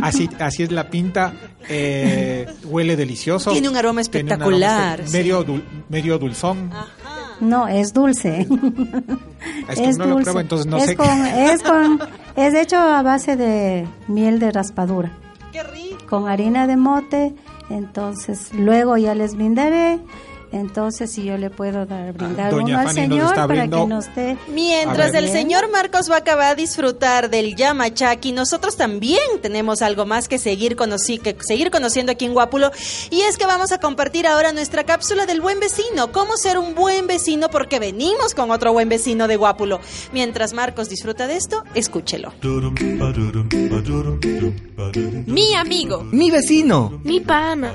así, 0.01 0.29
así 0.39 0.63
es 0.63 0.71
la 0.71 0.89
pinta. 0.89 1.33
Eh, 1.69 2.47
huele 2.65 2.95
delicioso. 2.95 3.51
Tiene 3.51 3.69
un 3.69 3.77
aroma 3.77 4.01
espectacular. 4.01 5.03
medio, 5.11 5.45
medio 5.89 6.17
dulzón. 6.17 6.71
No, 7.39 7.67
es 7.67 7.93
dulce. 7.93 8.47
Es, 9.67 9.79
que 9.79 9.91
no 9.97 10.05
lo 10.05 10.17
pruebo, 10.17 10.39
entonces 10.39 10.67
no 10.67 10.77
es 10.77 10.85
sé. 10.85 10.95
Con, 10.95 11.25
es, 11.25 11.63
con, 11.63 11.99
es 12.35 12.53
hecho 12.53 12.77
a 12.77 13.01
base 13.01 13.35
de 13.35 13.87
miel 14.07 14.39
de 14.39 14.51
raspadura. 14.51 15.11
¡Qué 15.51 15.63
rico! 15.63 15.91
con 16.11 16.27
harina 16.27 16.67
de 16.67 16.75
mote, 16.75 17.33
entonces 17.69 18.53
luego 18.53 18.97
ya 18.97 19.15
les 19.15 19.33
brindaré. 19.35 19.97
Entonces, 20.51 21.11
si 21.11 21.23
yo 21.23 21.37
le 21.37 21.49
puedo 21.49 21.85
dar, 21.85 22.11
brindar 22.13 22.53
uno 22.53 22.77
al 22.77 22.91
señor 22.91 23.33
para 23.33 23.67
que 23.67 23.85
nos 23.85 24.13
dé. 24.15 24.37
Mientras 24.49 25.13
el 25.13 25.29
señor 25.29 25.69
Marcos 25.71 26.09
Vaca 26.09 26.35
va 26.35 26.49
a 26.49 26.55
disfrutar 26.55 27.29
del 27.29 27.55
Yamachaki, 27.55 28.33
nosotros 28.33 28.75
también 28.75 29.21
tenemos 29.41 29.81
algo 29.81 30.05
más 30.05 30.27
que 30.27 30.37
seguir, 30.37 30.75
conocí, 30.75 31.19
que 31.19 31.37
seguir 31.39 31.71
conociendo 31.71 32.11
aquí 32.11 32.25
en 32.25 32.33
Guápulo. 32.33 32.71
Y 33.09 33.21
es 33.21 33.37
que 33.37 33.45
vamos 33.45 33.71
a 33.71 33.79
compartir 33.79 34.27
ahora 34.27 34.51
nuestra 34.51 34.83
cápsula 34.83 35.25
del 35.25 35.39
buen 35.39 35.59
vecino. 35.59 36.11
Cómo 36.11 36.35
ser 36.35 36.57
un 36.57 36.75
buen 36.75 37.07
vecino, 37.07 37.49
porque 37.49 37.79
venimos 37.79 38.35
con 38.35 38.51
otro 38.51 38.73
buen 38.73 38.89
vecino 38.89 39.27
de 39.29 39.37
Guápulo. 39.37 39.79
Mientras 40.11 40.53
Marcos 40.53 40.89
disfruta 40.89 41.27
de 41.27 41.37
esto, 41.37 41.63
escúchelo. 41.75 42.33
Mi 45.25 45.55
amigo. 45.55 46.03
Mi 46.03 46.29
vecino. 46.29 46.99
Mi 47.03 47.21
pana. 47.21 47.73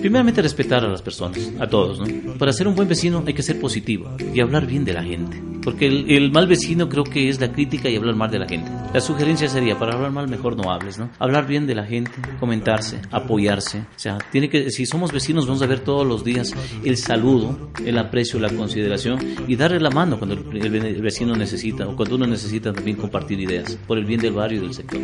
Primeramente 0.00 0.40
respetar 0.40 0.82
a 0.82 0.88
las 0.88 1.02
personas, 1.02 1.09
a 1.58 1.66
todos, 1.68 1.98
¿no? 1.98 2.34
Para 2.34 2.52
ser 2.52 2.68
un 2.68 2.74
buen 2.74 2.88
vecino 2.88 3.22
hay 3.26 3.34
que 3.34 3.42
ser 3.42 3.60
positivo 3.60 4.10
y 4.32 4.40
hablar 4.40 4.66
bien 4.66 4.84
de 4.84 4.92
la 4.92 5.02
gente. 5.02 5.42
Porque 5.62 5.86
el, 5.86 6.10
el, 6.10 6.32
mal 6.32 6.46
vecino 6.46 6.88
creo 6.88 7.04
que 7.04 7.28
es 7.28 7.40
la 7.40 7.52
crítica 7.52 7.88
y 7.90 7.96
hablar 7.96 8.16
mal 8.16 8.30
de 8.30 8.38
la 8.38 8.48
gente. 8.48 8.70
La 8.94 9.00
sugerencia 9.00 9.48
sería, 9.48 9.78
para 9.78 9.92
hablar 9.92 10.10
mal 10.10 10.26
mejor 10.26 10.56
no 10.56 10.72
hables, 10.72 10.98
¿no? 10.98 11.10
Hablar 11.18 11.46
bien 11.46 11.66
de 11.66 11.74
la 11.74 11.84
gente, 11.84 12.12
comentarse, 12.38 13.00
apoyarse. 13.10 13.80
O 13.80 13.98
sea, 13.98 14.18
tiene 14.32 14.48
que, 14.48 14.70
si 14.70 14.86
somos 14.86 15.12
vecinos 15.12 15.46
vamos 15.46 15.62
a 15.62 15.66
ver 15.66 15.80
todos 15.80 16.06
los 16.06 16.24
días 16.24 16.54
el 16.84 16.96
saludo, 16.96 17.70
el 17.84 17.98
aprecio, 17.98 18.40
la 18.40 18.48
consideración 18.48 19.18
y 19.46 19.56
darle 19.56 19.80
la 19.80 19.90
mano 19.90 20.18
cuando 20.18 20.34
el, 20.34 20.64
el, 20.64 20.74
el 20.74 21.02
vecino 21.02 21.34
necesita 21.36 21.86
o 21.86 21.94
cuando 21.94 22.16
uno 22.16 22.26
necesita 22.26 22.72
también 22.72 22.96
compartir 22.96 23.38
ideas 23.40 23.76
por 23.86 23.98
el 23.98 24.04
bien 24.04 24.20
del 24.20 24.32
barrio 24.32 24.60
y 24.60 24.62
del 24.62 24.74
sector. 24.74 25.00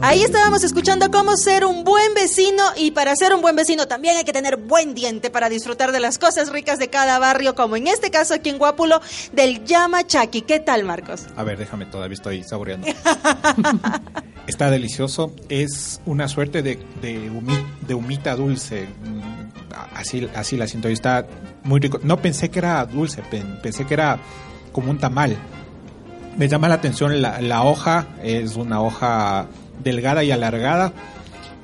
Ahí 0.00 0.22
estábamos 0.22 0.64
escuchando 0.64 1.10
cómo 1.10 1.36
ser 1.36 1.64
un 1.64 1.84
buen 1.84 2.14
vecino 2.14 2.62
y 2.76 2.90
para 2.90 3.14
ser 3.16 3.34
un 3.34 3.40
buen 3.40 3.56
vecino 3.56 3.86
también 3.86 4.03
hay 4.08 4.24
que 4.24 4.32
tener 4.32 4.56
buen 4.56 4.94
diente 4.94 5.30
para 5.30 5.48
disfrutar 5.48 5.92
de 5.92 6.00
las 6.00 6.18
cosas 6.18 6.50
ricas 6.50 6.78
de 6.78 6.88
cada 6.88 7.18
barrio, 7.18 7.54
como 7.54 7.76
en 7.76 7.86
este 7.86 8.10
caso 8.10 8.34
aquí 8.34 8.50
en 8.50 8.58
Guápulo 8.58 9.00
del 9.32 9.64
Yamachaki. 9.64 10.42
¿Qué 10.42 10.60
tal, 10.60 10.84
Marcos? 10.84 11.26
A 11.36 11.44
ver, 11.44 11.58
déjame, 11.58 11.86
todavía 11.86 12.14
estoy 12.14 12.42
saboreando. 12.44 12.86
Está 14.46 14.70
delicioso. 14.70 15.34
Es 15.48 16.00
una 16.06 16.28
suerte 16.28 16.62
de, 16.62 16.78
de, 17.00 17.30
humi, 17.30 17.54
de 17.86 17.94
humita 17.94 18.36
dulce. 18.36 18.86
Así, 19.94 20.28
así 20.34 20.56
la 20.56 20.66
siento. 20.66 20.88
Está 20.88 21.26
muy 21.62 21.80
rico. 21.80 22.00
No 22.02 22.18
pensé 22.18 22.50
que 22.50 22.58
era 22.58 22.84
dulce, 22.84 23.22
pensé 23.62 23.86
que 23.86 23.94
era 23.94 24.18
como 24.72 24.90
un 24.90 24.98
tamal. 24.98 25.36
Me 26.36 26.48
llama 26.48 26.68
la 26.68 26.74
atención 26.74 27.22
la 27.22 27.62
hoja. 27.62 28.06
Es 28.22 28.56
una 28.56 28.82
hoja 28.82 29.46
delgada 29.82 30.24
y 30.24 30.30
alargada. 30.30 30.92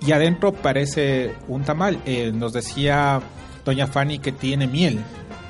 Y 0.07 0.13
adentro 0.13 0.53
parece 0.53 1.35
un 1.49 1.63
tamal. 1.63 2.01
Eh, 2.07 2.33
nos 2.33 2.53
decía 2.53 3.21
doña 3.65 3.87
Fanny 3.87 4.19
que 4.19 4.33
tiene 4.33 4.67
miel. 4.67 5.01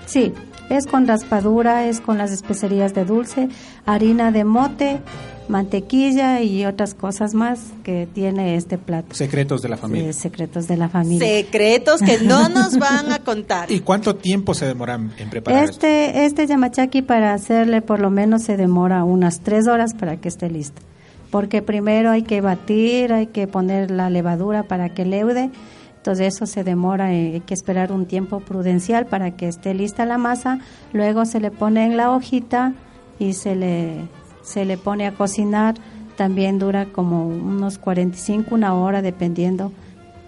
Sí, 0.07 0.33
es 0.71 0.87
con 0.87 1.07
raspadura, 1.07 1.87
es 1.87 2.01
con 2.01 2.19
las 2.19 2.33
especerías 2.33 2.95
de 2.95 3.05
dulce, 3.05 3.49
harina 3.87 4.33
de 4.33 4.45
mote, 4.45 5.01
mantequilla 5.49 6.41
y 6.43 6.65
otras 6.65 6.95
cosas 6.95 7.35
más 7.35 7.61
que 7.83 8.09
tiene 8.13 8.57
este 8.57 8.79
plato. 8.79 9.15
Secretos 9.15 9.63
de 9.63 9.69
la 9.69 9.77
familia. 9.77 10.13
Sí, 10.13 10.21
secretos 10.21 10.67
de 10.69 10.77
la 10.77 10.89
familia. 10.89 11.27
Secretos 11.27 12.01
que 12.01 12.21
no 12.21 12.49
nos 12.51 12.79
van 12.79 13.13
a 13.13 13.19
contar. 13.19 13.71
¿Y 13.71 13.81
cuánto 13.81 14.17
tiempo 14.17 14.55
se 14.55 14.67
demora 14.67 14.95
en 14.95 15.31
preparar 15.31 15.65
este, 15.65 16.25
esto? 16.25 16.43
Este 16.43 16.47
yamachaki 16.47 17.03
para 17.03 17.35
hacerle 17.35 17.83
por 17.83 18.01
lo 18.01 18.11
menos 18.11 18.43
se 18.43 18.57
demora 18.57 19.05
unas 19.05 19.41
tres 19.41 19.67
horas 19.67 19.95
para 19.95 20.17
que 20.17 20.29
esté 20.29 20.49
listo. 20.49 20.83
Porque 21.31 21.63
primero 21.63 22.11
hay 22.11 22.23
que 22.23 22.41
batir, 22.41 23.13
hay 23.13 23.29
que 23.29 23.47
poner 23.47 23.91
la 23.91 24.11
levadura 24.11 24.65
para 24.65 24.91
que 24.91 25.05
leude. 25.05 25.51
Entonces 25.97 26.35
eso 26.35 26.47
se 26.47 26.65
demora, 26.65 27.13
eh, 27.13 27.35
hay 27.35 27.41
que 27.41 27.55
esperar 27.55 27.93
un 27.93 28.07
tiempo 28.07 28.41
prudencial 28.41 29.07
para 29.07 29.33
que 29.33 29.49
esté 29.49 29.75
lista 29.75 30.07
la 30.07 30.19
masa. 30.19 30.59
Luego 30.93 31.27
se 31.27 31.41
le 31.41 31.51
pone 31.51 31.85
en 31.85 31.97
la 31.97 32.11
hojita 32.11 32.73
y 33.19 33.35
se 33.35 33.55
le, 33.55 34.09
se 34.43 34.65
le 34.65 34.79
pone 34.79 35.07
a 35.07 35.13
cocinar. 35.13 35.75
También 36.17 36.59
dura 36.59 36.87
como 36.87 37.27
unos 37.27 37.79
45, 37.79 38.55
una 38.55 38.75
hora, 38.75 39.03
dependiendo 39.03 39.73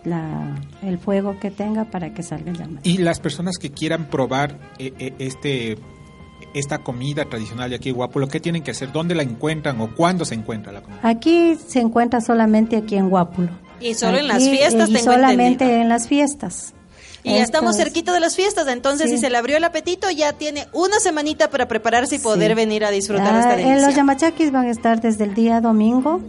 la, 0.04 0.56
el 0.82 0.98
fuego 0.98 1.38
que 1.40 1.50
tenga 1.50 1.84
para 1.86 2.12
que 2.12 2.22
salga 2.22 2.50
el 2.50 2.58
yamachaki. 2.58 2.90
Y 2.90 2.98
las 2.98 3.20
personas 3.20 3.56
que 3.58 3.70
quieran 3.70 4.06
probar 4.06 4.58
eh, 4.78 4.92
eh, 4.98 5.14
este 5.18 5.78
esta 6.54 6.78
comida 6.78 7.24
tradicional 7.24 7.70
de 7.70 7.76
aquí 7.76 7.88
en 7.90 7.94
Guápulo, 7.96 8.28
¿qué 8.28 8.40
tienen 8.40 8.62
que 8.62 8.70
hacer? 8.72 8.92
¿Dónde 8.92 9.14
la 9.14 9.22
encuentran 9.22 9.80
o 9.80 9.94
cuándo 9.94 10.24
se 10.24 10.34
encuentra 10.34 10.72
la 10.72 10.82
comida? 10.82 11.00
Aquí 11.02 11.56
se 11.66 11.80
encuentra 11.80 12.20
solamente 12.20 12.76
aquí 12.76 12.96
en 12.96 13.08
Guápulo. 13.10 13.48
Y 13.80 13.94
solo 13.94 14.12
aquí, 14.16 14.20
en 14.20 14.28
las 14.28 14.42
fiestas, 14.48 14.88
y 14.90 14.92
tengo 14.92 15.04
solamente 15.12 15.46
entendido. 15.64 15.80
en 15.82 15.88
las 15.88 16.08
fiestas. 16.08 16.74
Y 17.24 17.30
ya 17.34 17.42
estamos 17.42 17.76
cerquita 17.76 18.12
de 18.12 18.18
las 18.20 18.34
fiestas, 18.36 18.66
entonces 18.68 19.08
Sí. 19.08 19.16
si 19.16 19.20
se 19.22 19.30
le 19.30 19.36
abrió 19.38 19.56
el 19.56 19.64
apetito, 19.64 20.10
ya 20.10 20.32
tiene 20.32 20.66
una 20.72 20.98
semanita 20.98 21.50
para 21.50 21.68
prepararse 21.68 22.16
y 22.16 22.18
poder 22.18 22.50
Sí. 22.50 22.54
venir 22.56 22.84
a 22.84 22.90
disfrutar 22.90 23.32
Ah, 23.34 23.40
esta 23.40 23.56
delicia. 23.56 23.86
los 23.86 23.94
yamachakis 23.94 24.50
van 24.50 24.66
a 24.66 24.70
estar 24.70 25.00
desde 25.00 25.24
el 25.24 25.34
día 25.34 25.60
domingo, 25.60 26.20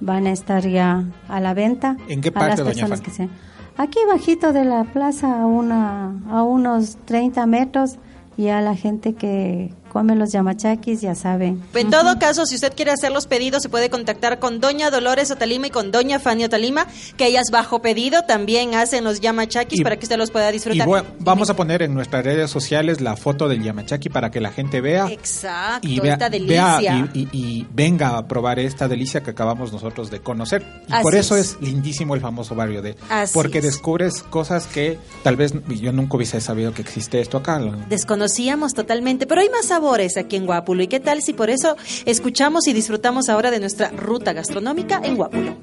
van 0.00 0.26
a 0.26 0.32
estar 0.32 0.66
ya 0.66 1.04
a 1.28 1.40
la 1.40 1.52
venta. 1.54 1.96
¿En 2.08 2.20
qué 2.22 2.30
a 2.30 2.32
parte, 2.32 2.48
las 2.50 2.58
doña 2.58 2.72
personas 2.74 3.00
que 3.02 3.10
sean. 3.10 3.30
Aquí 3.76 3.98
bajito 4.08 4.52
de 4.52 4.64
la 4.64 4.84
plaza, 4.84 5.40
a, 5.42 5.46
una, 5.46 6.12
a 6.30 6.42
unos 6.42 6.96
30 7.04 7.44
metros, 7.46 7.96
y 8.36 8.48
a 8.48 8.60
la 8.60 8.74
gente 8.74 9.14
que 9.14 9.70
come 9.94 10.14
los 10.16 10.32
yamachakis 10.32 11.00
ya 11.00 11.14
saben. 11.14 11.62
En 11.72 11.88
todo 11.88 12.18
caso, 12.18 12.44
si 12.44 12.56
usted 12.56 12.74
quiere 12.74 12.90
hacer 12.90 13.12
los 13.12 13.26
pedidos, 13.26 13.62
se 13.62 13.68
puede 13.70 13.88
contactar 13.88 14.40
con 14.40 14.60
Doña 14.60 14.90
Dolores 14.90 15.30
Otalima 15.30 15.68
y 15.68 15.70
con 15.70 15.90
Doña 15.92 16.18
Fanny 16.18 16.44
Otalima, 16.44 16.86
que 17.16 17.28
ellas 17.28 17.46
bajo 17.50 17.80
pedido 17.80 18.22
también 18.24 18.74
hacen 18.74 19.04
los 19.04 19.20
yamachakis 19.20 19.80
Y- 19.80 19.82
para 19.84 19.96
que 19.96 20.04
usted 20.04 20.18
los 20.18 20.30
pueda 20.30 20.50
Y 20.50 20.54
disfrutar. 20.54 20.86
voy- 20.86 21.02
vamos 21.20 21.48
a 21.48 21.56
poner 21.56 21.80
en 21.82 21.94
nuestras 21.94 22.24
redes 22.24 22.50
sociales 22.50 23.00
la 23.00 23.16
foto 23.16 23.48
del 23.48 23.62
yamachaki 23.62 24.08
para 24.10 24.30
que 24.30 24.40
la 24.40 24.50
gente 24.50 24.80
vea 24.80 25.06
Exacto, 25.10 25.88
y 25.88 26.00
vea, 26.00 26.14
esta 26.14 26.28
vea 26.28 26.78
delicia. 26.80 27.10
y, 27.14 27.20
y- 27.20 27.28
y 27.32 27.66
venga 27.72 28.18
a 28.18 28.26
probar 28.26 28.58
esta 28.58 28.88
delicia 28.88 29.22
que 29.22 29.30
acabamos 29.30 29.72
nosotros 29.72 30.10
de 30.10 30.20
conocer. 30.20 30.66
Y 30.88 30.92
Así 30.92 31.02
por 31.04 31.14
eso 31.14 31.36
es. 31.36 31.52
es. 31.52 31.60
lindísimo 31.60 32.14
el 32.16 32.20
famoso 32.20 32.54
barrio 32.56 32.82
de... 32.82 32.96
Así 33.08 33.32
porque 33.32 33.58
es. 33.58 33.64
descubres 33.64 34.22
cosas 34.24 34.66
que 34.66 34.98
tal 35.22 35.36
vez 35.36 35.54
yo 35.68 35.92
nunca 35.92 36.16
hubiese 36.16 36.40
sabido 36.40 36.72
que 36.74 36.82
existe 36.82 37.20
esto 37.20 37.38
acá. 37.38 37.60
Desconocíamos 37.88 38.74
totalmente, 38.74 39.26
pero 39.26 39.40
hay 39.40 39.48
más 39.50 39.70
aquí 40.18 40.36
en 40.36 40.46
Guápulo. 40.46 40.82
¿Y 40.82 40.88
qué 40.88 40.98
tal 41.00 41.22
si 41.22 41.32
por 41.32 41.50
eso 41.50 41.76
escuchamos 42.06 42.66
y 42.66 42.72
disfrutamos 42.72 43.28
ahora 43.28 43.50
de 43.50 43.60
nuestra 43.60 43.90
ruta 43.90 44.32
gastronómica 44.32 45.00
en 45.04 45.16
Guápulo? 45.16 45.56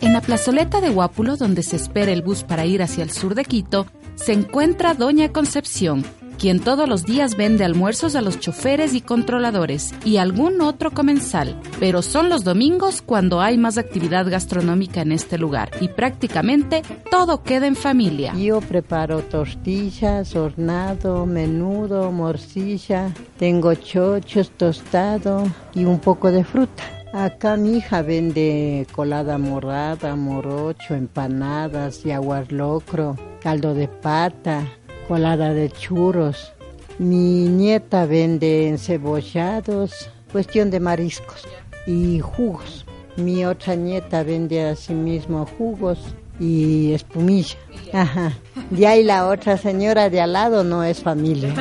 En 0.00 0.12
la 0.12 0.20
plazoleta 0.22 0.80
de 0.80 0.88
Guápulo, 0.88 1.36
donde 1.36 1.62
se 1.62 1.76
espera 1.76 2.10
el 2.12 2.22
bus 2.22 2.42
para 2.42 2.64
ir 2.64 2.82
hacia 2.82 3.04
el 3.04 3.10
sur 3.10 3.34
de 3.34 3.44
Quito, 3.44 3.86
se 4.14 4.32
encuentra 4.32 4.94
Doña 4.94 5.30
Concepción, 5.30 6.04
quien 6.38 6.60
todos 6.60 6.88
los 6.88 7.04
días 7.04 7.36
vende 7.36 7.64
almuerzos 7.64 8.14
a 8.14 8.22
los 8.22 8.38
choferes 8.38 8.94
y 8.94 9.00
controladores 9.00 9.92
y 10.04 10.18
algún 10.18 10.60
otro 10.60 10.92
comensal, 10.92 11.60
pero 11.80 12.00
son 12.00 12.28
los 12.28 12.44
domingos 12.44 13.02
cuando 13.02 13.40
hay 13.40 13.58
más 13.58 13.76
actividad 13.76 14.30
gastronómica 14.30 15.02
en 15.02 15.12
este 15.12 15.36
lugar 15.36 15.70
y 15.80 15.88
prácticamente 15.88 16.82
todo 17.10 17.42
queda 17.42 17.66
en 17.66 17.76
familia. 17.76 18.34
Yo 18.34 18.60
preparo 18.60 19.22
tortillas, 19.22 20.36
hornado, 20.36 21.26
menudo, 21.26 22.12
morcilla, 22.12 23.12
tengo 23.38 23.74
chochos, 23.74 24.50
tostado 24.52 25.44
y 25.74 25.84
un 25.84 25.98
poco 25.98 26.30
de 26.30 26.44
fruta. 26.44 26.84
Acá 27.12 27.56
mi 27.56 27.78
hija 27.78 28.02
vende 28.02 28.86
colada 28.92 29.38
morada, 29.38 30.14
morocho, 30.14 30.94
empanadas, 30.94 32.04
yaguar 32.04 32.52
locro, 32.52 33.16
caldo 33.40 33.72
de 33.72 33.88
pata, 33.88 34.62
colada 35.08 35.54
de 35.54 35.70
churros. 35.70 36.52
Mi 36.98 37.48
nieta 37.48 38.04
vende 38.04 38.68
encebollados, 38.68 40.10
cuestión 40.30 40.70
de 40.70 40.80
mariscos 40.80 41.48
y 41.86 42.20
jugos. 42.20 42.84
Mi 43.16 43.44
otra 43.46 43.74
nieta 43.74 44.22
vende 44.22 44.68
asimismo 44.68 45.46
jugos 45.56 45.98
y 46.38 46.92
espumilla. 46.92 47.56
Ajá. 47.92 48.32
Y 48.76 48.84
ahí 48.84 49.02
la 49.02 49.26
otra 49.26 49.56
señora 49.56 50.10
de 50.10 50.20
al 50.20 50.34
lado 50.34 50.62
no 50.62 50.84
es 50.84 51.02
familia. 51.02 51.54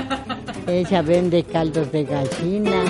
Ella 0.67 1.01
vende 1.01 1.43
caldos 1.43 1.91
de 1.91 2.03
gallina. 2.03 2.83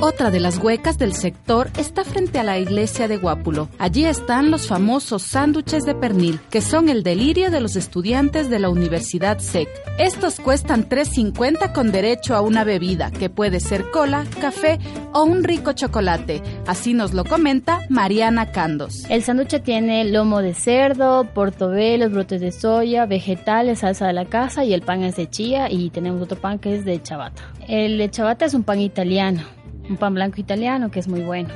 Otra 0.00 0.30
de 0.30 0.38
las 0.38 0.58
huecas 0.58 0.96
del 0.96 1.12
sector 1.12 1.70
está 1.76 2.04
frente 2.04 2.38
a 2.38 2.44
la 2.44 2.56
iglesia 2.56 3.08
de 3.08 3.16
Guápulo. 3.16 3.68
Allí 3.80 4.04
están 4.04 4.52
los 4.52 4.68
famosos 4.68 5.22
sándwiches 5.22 5.84
de 5.84 5.96
pernil, 5.96 6.38
que 6.50 6.60
son 6.60 6.88
el 6.88 7.02
delirio 7.02 7.50
de 7.50 7.60
los 7.60 7.74
estudiantes 7.74 8.48
de 8.48 8.60
la 8.60 8.68
Universidad 8.68 9.40
SEC. 9.40 9.68
Estos 9.98 10.38
cuestan 10.38 10.88
3.50 10.88 11.72
con 11.72 11.90
derecho 11.90 12.36
a 12.36 12.42
una 12.42 12.62
bebida, 12.62 13.10
que 13.10 13.28
puede 13.28 13.58
ser 13.58 13.90
cola, 13.90 14.24
café 14.40 14.78
o 15.12 15.24
un 15.24 15.42
rico 15.42 15.72
chocolate. 15.72 16.44
Así 16.68 16.94
nos 16.94 17.12
lo 17.12 17.24
comenta 17.24 17.80
Mariana 17.88 18.52
Candos. 18.52 19.04
El 19.10 19.24
sándwich 19.24 19.60
tiene 19.64 20.04
lomo 20.04 20.42
de 20.42 20.54
cerdo, 20.54 21.24
portobelos, 21.34 22.12
brotes 22.12 22.40
de 22.40 22.52
soya, 22.52 23.04
vegetales, 23.06 23.80
salsa 23.80 24.06
de 24.06 24.12
la 24.12 24.26
casa 24.26 24.64
y 24.64 24.74
el 24.74 24.82
pan 24.82 25.02
es 25.02 25.16
de 25.16 25.28
chía 25.28 25.68
y 25.68 25.90
tenemos 25.90 26.22
otro 26.22 26.40
pan 26.40 26.60
que 26.60 26.76
es 26.76 26.84
de 26.84 27.02
chabata. 27.02 27.42
El 27.66 27.98
de 27.98 28.08
chabata 28.08 28.44
es 28.44 28.54
un 28.54 28.62
pan 28.62 28.80
italiano 28.80 29.57
un 29.88 29.96
pan 29.96 30.14
blanco 30.14 30.40
italiano 30.40 30.90
que 30.90 31.00
es 31.00 31.08
muy 31.08 31.20
bueno. 31.20 31.48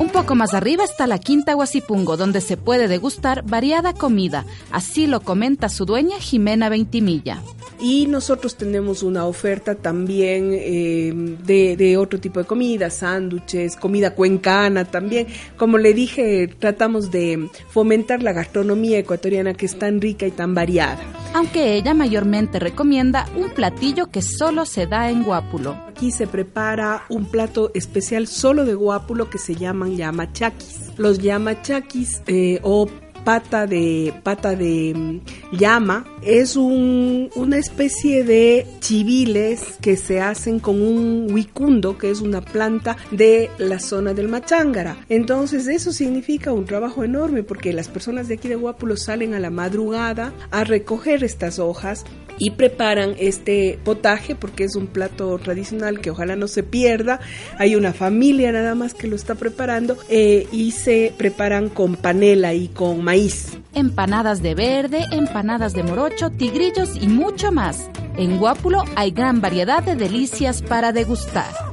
Un 0.00 0.08
poco 0.08 0.34
más 0.34 0.54
arriba 0.54 0.82
está 0.82 1.06
la 1.06 1.18
Quinta 1.18 1.52
Guasipungo, 1.52 2.16
donde 2.16 2.40
se 2.40 2.56
puede 2.56 2.88
degustar 2.88 3.44
variada 3.44 3.92
comida. 3.92 4.46
Así 4.72 5.06
lo 5.06 5.20
comenta 5.20 5.68
su 5.68 5.84
dueña 5.84 6.18
Jimena 6.18 6.70
Ventimilla. 6.70 7.42
Y 7.82 8.06
nosotros 8.06 8.56
tenemos 8.56 9.02
una 9.02 9.26
oferta 9.26 9.74
también 9.74 10.52
eh, 10.52 11.12
de, 11.44 11.76
de, 11.76 11.96
otro 11.98 12.18
tipo 12.18 12.40
de 12.40 12.46
comida, 12.46 12.88
sándwiches, 12.88 13.76
comida 13.76 14.14
cuencana 14.14 14.86
también. 14.86 15.26
Como 15.58 15.76
le 15.76 15.92
dije, 15.92 16.48
tratamos 16.58 17.10
de 17.10 17.50
fomentar 17.68 18.22
la 18.22 18.32
gastronomía 18.32 18.98
ecuatoriana 18.98 19.52
que 19.52 19.66
es 19.66 19.78
tan 19.78 20.00
rica 20.00 20.26
y 20.26 20.30
tan 20.30 20.54
variada. 20.54 20.98
Aunque 21.32 21.76
ella 21.76 21.94
mayormente 21.94 22.58
recomienda 22.58 23.26
un 23.36 23.50
platillo 23.50 24.10
que 24.10 24.20
solo 24.20 24.66
se 24.66 24.86
da 24.86 25.10
en 25.10 25.22
Guápulo. 25.22 25.76
Aquí 25.88 26.10
se 26.10 26.26
prepara 26.26 27.04
un 27.08 27.24
plato 27.26 27.70
especial 27.74 28.26
solo 28.26 28.64
de 28.64 28.74
Guápulo 28.74 29.30
que 29.30 29.38
se 29.38 29.54
yamachaquis. 29.96 30.98
Los 30.98 31.18
yamachaquis 31.18 32.22
eh, 32.26 32.60
o 32.62 32.88
pata 33.24 33.66
de 33.66 34.12
pata 34.22 34.54
de 34.56 34.92
mm, 34.94 35.56
llama 35.56 36.06
es 36.22 36.56
un, 36.56 37.30
una 37.34 37.58
especie 37.58 38.24
de 38.24 38.66
chiviles 38.80 39.76
que 39.80 39.96
se 39.96 40.20
hacen 40.20 40.58
con 40.58 40.80
un 40.80 41.28
huicundo 41.32 41.98
que 41.98 42.10
es 42.10 42.20
una 42.20 42.40
planta 42.40 42.96
de 43.10 43.50
la 43.58 43.78
zona 43.78 44.14
del 44.14 44.28
Machángara 44.28 44.96
entonces 45.08 45.66
eso 45.68 45.92
significa 45.92 46.52
un 46.52 46.64
trabajo 46.64 47.04
enorme 47.04 47.42
porque 47.42 47.72
las 47.72 47.88
personas 47.88 48.28
de 48.28 48.34
aquí 48.34 48.48
de 48.48 48.56
Guápulo 48.56 48.96
salen 48.96 49.34
a 49.34 49.40
la 49.40 49.50
madrugada 49.50 50.32
a 50.50 50.64
recoger 50.64 51.24
estas 51.24 51.58
hojas 51.58 52.04
y 52.38 52.50
preparan 52.50 53.14
este 53.18 53.78
potaje 53.84 54.34
porque 54.34 54.64
es 54.64 54.76
un 54.76 54.86
plato 54.86 55.38
tradicional 55.38 56.00
que 56.00 56.10
ojalá 56.10 56.36
no 56.36 56.48
se 56.48 56.62
pierda. 56.62 57.20
Hay 57.58 57.76
una 57.76 57.92
familia 57.92 58.52
nada 58.52 58.74
más 58.74 58.94
que 58.94 59.06
lo 59.06 59.16
está 59.16 59.34
preparando 59.34 59.96
eh, 60.08 60.46
y 60.52 60.72
se 60.72 61.12
preparan 61.16 61.68
con 61.68 61.96
panela 61.96 62.54
y 62.54 62.68
con 62.68 63.02
maíz. 63.02 63.58
Empanadas 63.74 64.42
de 64.42 64.54
verde, 64.54 65.04
empanadas 65.12 65.72
de 65.72 65.82
morocho, 65.82 66.30
tigrillos 66.30 66.96
y 67.00 67.06
mucho 67.06 67.52
más. 67.52 67.88
En 68.16 68.38
Guápulo 68.38 68.84
hay 68.96 69.12
gran 69.12 69.40
variedad 69.40 69.82
de 69.82 69.96
delicias 69.96 70.62
para 70.62 70.92
degustar. 70.92 71.69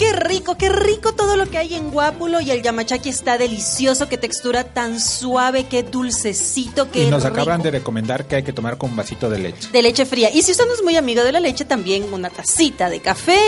Qué 0.00 0.14
rico, 0.14 0.56
qué 0.56 0.70
rico 0.70 1.12
todo 1.12 1.36
lo 1.36 1.44
que 1.50 1.58
hay 1.58 1.74
en 1.74 1.90
Guápulo 1.90 2.40
y 2.40 2.50
el 2.50 2.62
yamachaki 2.62 3.10
está 3.10 3.36
delicioso, 3.36 4.08
qué 4.08 4.16
textura 4.16 4.64
tan 4.64 4.98
suave, 4.98 5.64
qué 5.64 5.82
dulcecito, 5.82 6.90
qué 6.90 7.04
Y 7.04 7.10
nos 7.10 7.22
rico. 7.22 7.34
acaban 7.34 7.60
de 7.60 7.70
recomendar 7.70 8.24
que 8.26 8.36
hay 8.36 8.42
que 8.42 8.54
tomar 8.54 8.78
con 8.78 8.88
un 8.88 8.96
vasito 8.96 9.28
de 9.28 9.38
leche. 9.38 9.68
de 9.70 9.82
leche 9.82 10.06
fría. 10.06 10.30
Y 10.32 10.40
si 10.40 10.52
usted 10.52 10.64
no 10.66 10.72
es 10.72 10.82
muy 10.82 10.96
amigo 10.96 11.22
de 11.22 11.32
la 11.32 11.38
leche, 11.40 11.66
también 11.66 12.10
una 12.14 12.30
tacita 12.30 12.88
de 12.88 13.00
café, 13.00 13.38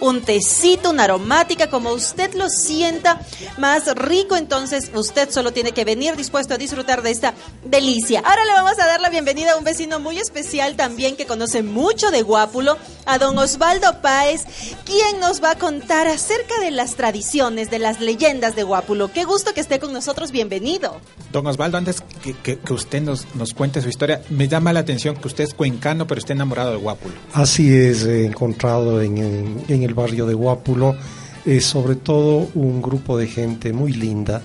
un 0.00 0.22
tecito, 0.22 0.88
una 0.88 1.04
aromática, 1.04 1.68
como 1.68 1.90
usted 1.92 2.32
lo 2.32 2.48
sienta 2.48 3.20
más 3.58 3.94
rico. 3.94 4.34
Entonces, 4.34 4.90
usted 4.94 5.28
solo 5.30 5.52
tiene 5.52 5.72
que 5.72 5.84
venir 5.84 6.16
dispuesto 6.16 6.54
a 6.54 6.56
disfrutar 6.56 7.02
de 7.02 7.10
esta 7.10 7.34
delicia. 7.66 8.20
Ahora 8.24 8.46
le 8.46 8.52
vamos 8.54 8.78
a 8.78 8.86
dar 8.86 9.02
la 9.02 9.10
bienvenida 9.10 9.52
a 9.52 9.56
un 9.58 9.64
vecino 9.64 10.00
muy 10.00 10.18
especial 10.18 10.74
también 10.74 11.16
que 11.16 11.26
conoce 11.26 11.62
mucho 11.62 12.10
de 12.10 12.22
Guápulo, 12.22 12.78
a 13.04 13.18
don 13.18 13.36
Osvaldo 13.36 14.00
Páez, 14.00 14.44
quien 14.86 15.20
nos 15.20 15.44
va 15.44 15.50
a 15.50 15.58
contar 15.58 15.97
acerca 16.06 16.58
de 16.60 16.70
las 16.70 16.94
tradiciones, 16.94 17.70
de 17.70 17.78
las 17.78 18.00
leyendas 18.00 18.54
de 18.56 18.62
Guápulo. 18.62 19.10
Qué 19.12 19.24
gusto 19.24 19.52
que 19.54 19.60
esté 19.60 19.78
con 19.78 19.92
nosotros. 19.92 20.30
Bienvenido. 20.30 21.00
Don 21.32 21.46
Osvaldo, 21.46 21.78
antes 21.78 22.00
que, 22.22 22.34
que- 22.34 22.58
que 22.58 22.72
usted 22.72 23.02
nos, 23.02 23.26
nos 23.34 23.52
cuente 23.54 23.80
su 23.82 23.88
historia, 23.88 24.22
me 24.30 24.48
llama 24.48 24.72
la 24.72 24.80
atención 24.80 25.16
que 25.16 25.26
usted 25.28 25.44
es 25.44 25.54
cuencano, 25.54 26.06
pero 26.06 26.18
está 26.20 26.32
enamorado 26.32 26.70
de 26.72 26.76
Guápulo. 26.78 27.14
Así 27.32 27.74
es, 27.74 28.04
he 28.04 28.24
encontrado 28.26 29.00
en, 29.02 29.18
en- 29.18 29.64
en 29.68 29.82
el 29.82 29.94
barrio 29.94 30.26
de 30.26 30.34
Guápulo, 30.34 30.96
eh, 31.44 31.60
sobre 31.60 31.96
todo 31.96 32.48
un 32.54 32.80
grupo 32.82 33.16
de 33.18 33.26
gente 33.26 33.72
muy 33.72 33.92
linda, 33.92 34.42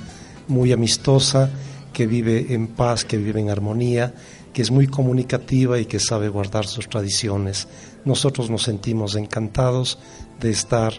muy 0.48 0.72
amistosa, 0.72 1.50
que 1.94 2.08
vive 2.08 2.48
en 2.54 2.68
paz, 2.68 3.06
que 3.06 3.18
vive 3.18 3.40
en 3.40 3.50
armonía, 3.50 4.14
que 4.54 4.62
es 4.62 4.72
muy 4.72 4.88
comunicativa 4.88 5.80
y 5.80 5.86
que 5.86 6.00
sabe 6.00 6.30
guardar 6.30 6.66
sus 6.68 6.88
tradiciones. 6.90 7.68
Nosotros 8.06 8.50
nos 8.50 8.64
sentimos 8.64 9.16
encantados 9.16 9.98
de 10.40 10.50
estar 10.52 10.94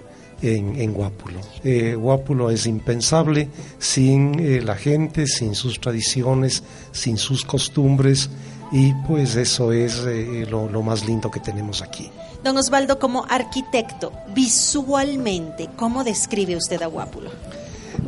en, 0.45 0.81
en 0.81 0.93
Guápulo. 0.93 1.41
Eh, 1.63 1.95
Guápulo 1.95 2.51
es 2.51 2.67
impensable 2.67 3.49
sin 3.79 4.39
eh, 4.39 4.61
la 4.63 4.77
gente, 4.77 5.27
sin 5.27 5.55
sus 5.55 5.81
tradiciones, 5.81 6.63
sin 6.93 7.17
sus 7.17 7.45
costumbres 7.45 8.31
y 8.71 8.93
pues 9.07 9.37
eso 9.37 9.73
es 9.73 10.03
eh, 10.07 10.47
lo, 10.51 10.69
lo 10.69 10.83
más 10.83 11.07
lindo 11.07 11.31
que 11.31 11.41
tenemos 11.41 11.81
aquí. 11.83 12.11
Don 12.43 12.57
Osvaldo, 12.59 12.99
como 12.99 13.25
arquitecto, 13.29 14.13
visualmente, 14.35 15.71
¿cómo 15.77 16.05
describe 16.05 16.57
usted 16.57 16.83
a 16.83 16.87
Guápulo? 16.87 17.31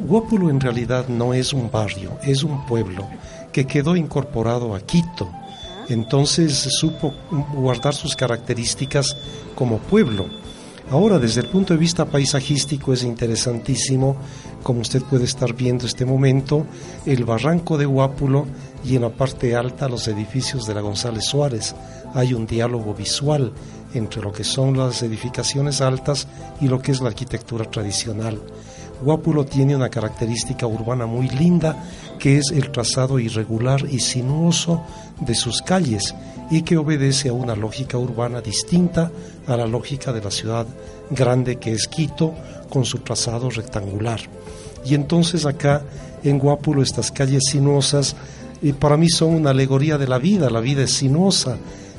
Guápulo 0.07 0.51
en 0.51 0.61
realidad 0.61 1.09
no 1.09 1.32
es 1.32 1.53
un 1.53 1.70
barrio, 1.70 2.18
es 2.22 2.43
un 2.43 2.66
pueblo 2.66 3.09
que 3.53 3.66
quedó 3.66 3.97
incorporado 3.97 4.74
a 4.74 4.80
Quito. 4.80 5.30
Entonces 5.89 6.53
supo 6.78 7.14
guardar 7.55 7.95
sus 7.95 8.16
características 8.16 9.16
como 9.55 9.78
pueblo. 9.78 10.26
Ahora, 10.91 11.18
desde 11.18 11.41
el 11.41 11.49
punto 11.49 11.74
de 11.74 11.80
vista 11.80 12.05
paisajístico 12.05 12.93
es 12.93 13.03
interesantísimo, 13.03 14.16
como 14.62 14.82
usted 14.82 15.03
puede 15.03 15.24
estar 15.24 15.53
viendo 15.53 15.84
este 15.84 16.05
momento, 16.05 16.64
el 17.05 17.24
barranco 17.24 17.76
de 17.76 17.87
Guápulo 17.87 18.47
y 18.84 18.95
en 18.95 19.03
la 19.03 19.11
parte 19.11 19.57
alta 19.57 19.89
los 19.89 20.07
edificios 20.07 20.64
de 20.64 20.74
la 20.74 20.82
González 20.82 21.24
Suárez. 21.24 21.74
Hay 22.14 22.34
un 22.34 22.47
diálogo 22.47 22.95
visual 22.95 23.53
entre 23.95 24.22
lo 24.22 24.32
que 24.32 24.45
son 24.45 24.76
las 24.76 25.03
edificaciones 25.03 25.80
altas 25.80 26.28
y 26.61 26.68
lo 26.68 26.80
que 26.80 26.93
es 26.93 27.01
la 27.01 27.09
arquitectura 27.09 27.68
tradicional. 27.68 28.41
Guápulo 29.03 29.44
tiene 29.44 29.76
una 29.76 29.88
característica 29.88 30.66
urbana 30.66 31.07
muy 31.07 31.28
linda, 31.28 31.76
que 32.18 32.38
es 32.38 32.51
el 32.53 32.70
trazado 32.70 33.18
irregular 33.18 33.86
y 33.90 34.01
sinuoso 34.01 34.82
de 35.20 35.34
sus 35.34 35.62
calles 35.62 36.14
y 36.51 36.62
que 36.62 36.76
obedece 36.76 37.28
a 37.28 37.32
una 37.32 37.57
lógica 37.57 37.99
urbana 37.99 38.40
distinta 38.40 39.11
a 39.47 39.57
la 39.57 39.66
lógica 39.66 40.12
de 40.12 40.22
la 40.22 40.30
ciudad 40.30 40.66
grande 41.11 41.57
que 41.57 41.72
es 41.72 41.88
Quito, 41.88 42.34
con 42.68 42.84
su 42.84 42.99
trazado 42.99 43.51
rectangular. 43.51 44.20
Y 44.84 44.94
entonces 44.94 45.47
acá 45.47 45.82
en 46.22 46.38
Guápulo 46.38 46.82
estas 46.82 47.11
calles 47.11 47.44
sinuosas 47.51 48.16
y 48.62 48.72
para 48.72 48.97
mí 48.97 49.09
son 49.09 49.34
una 49.34 49.51
alegoría 49.51 49.99
de 49.99 50.09
la 50.09 50.18
vida, 50.18 50.51
la 50.51 50.61
vida 50.61 50.82
es 50.82 50.92
sinuosa, 50.92 51.57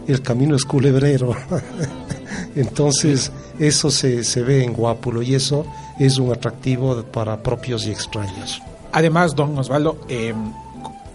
el 0.07 0.21
camino 0.21 0.55
es 0.55 0.65
culebrero. 0.65 1.35
Entonces 2.55 3.31
eso 3.59 3.91
se, 3.91 4.23
se 4.23 4.41
ve 4.41 4.63
en 4.63 4.73
Guápulo 4.73 5.21
y 5.21 5.35
eso 5.35 5.65
es 5.99 6.17
un 6.17 6.31
atractivo 6.31 7.01
para 7.03 7.41
propios 7.41 7.85
y 7.87 7.91
extraños. 7.91 8.61
Además, 8.91 9.35
don 9.35 9.57
Osvaldo, 9.57 9.99
eh, 10.09 10.33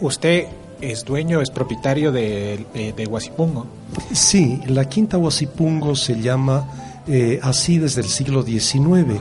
usted 0.01 0.47
es 0.81 1.05
dueño, 1.05 1.41
es 1.41 1.51
propietario 1.51 2.13
de, 2.13 2.67
de 2.97 3.07
Huasipungo. 3.07 3.67
Sí, 4.13 4.61
la 4.67 4.85
Quinta 4.89 5.17
Huasipungo 5.17 5.95
se 5.95 6.21
llama 6.21 6.69
eh, 7.07 7.41
así 7.43 7.79
desde 7.79 8.01
el 8.01 8.09
siglo 8.09 8.43
XIX. 8.43 9.21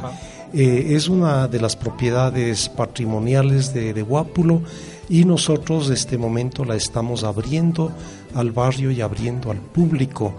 Eh, 0.53 0.95
es 0.95 1.07
una 1.07 1.47
de 1.47 1.59
las 1.59 1.75
propiedades 1.75 2.69
patrimoniales 2.69 3.73
de, 3.73 3.93
de 3.93 4.01
Guápulo 4.01 4.61
y 5.09 5.25
nosotros 5.25 5.87
de 5.87 5.95
este 5.95 6.17
momento 6.17 6.63
la 6.63 6.75
estamos 6.75 7.23
abriendo 7.23 7.91
al 8.35 8.51
barrio 8.51 8.91
y 8.91 9.01
abriendo 9.01 9.49
al 9.49 9.57
público 9.57 10.33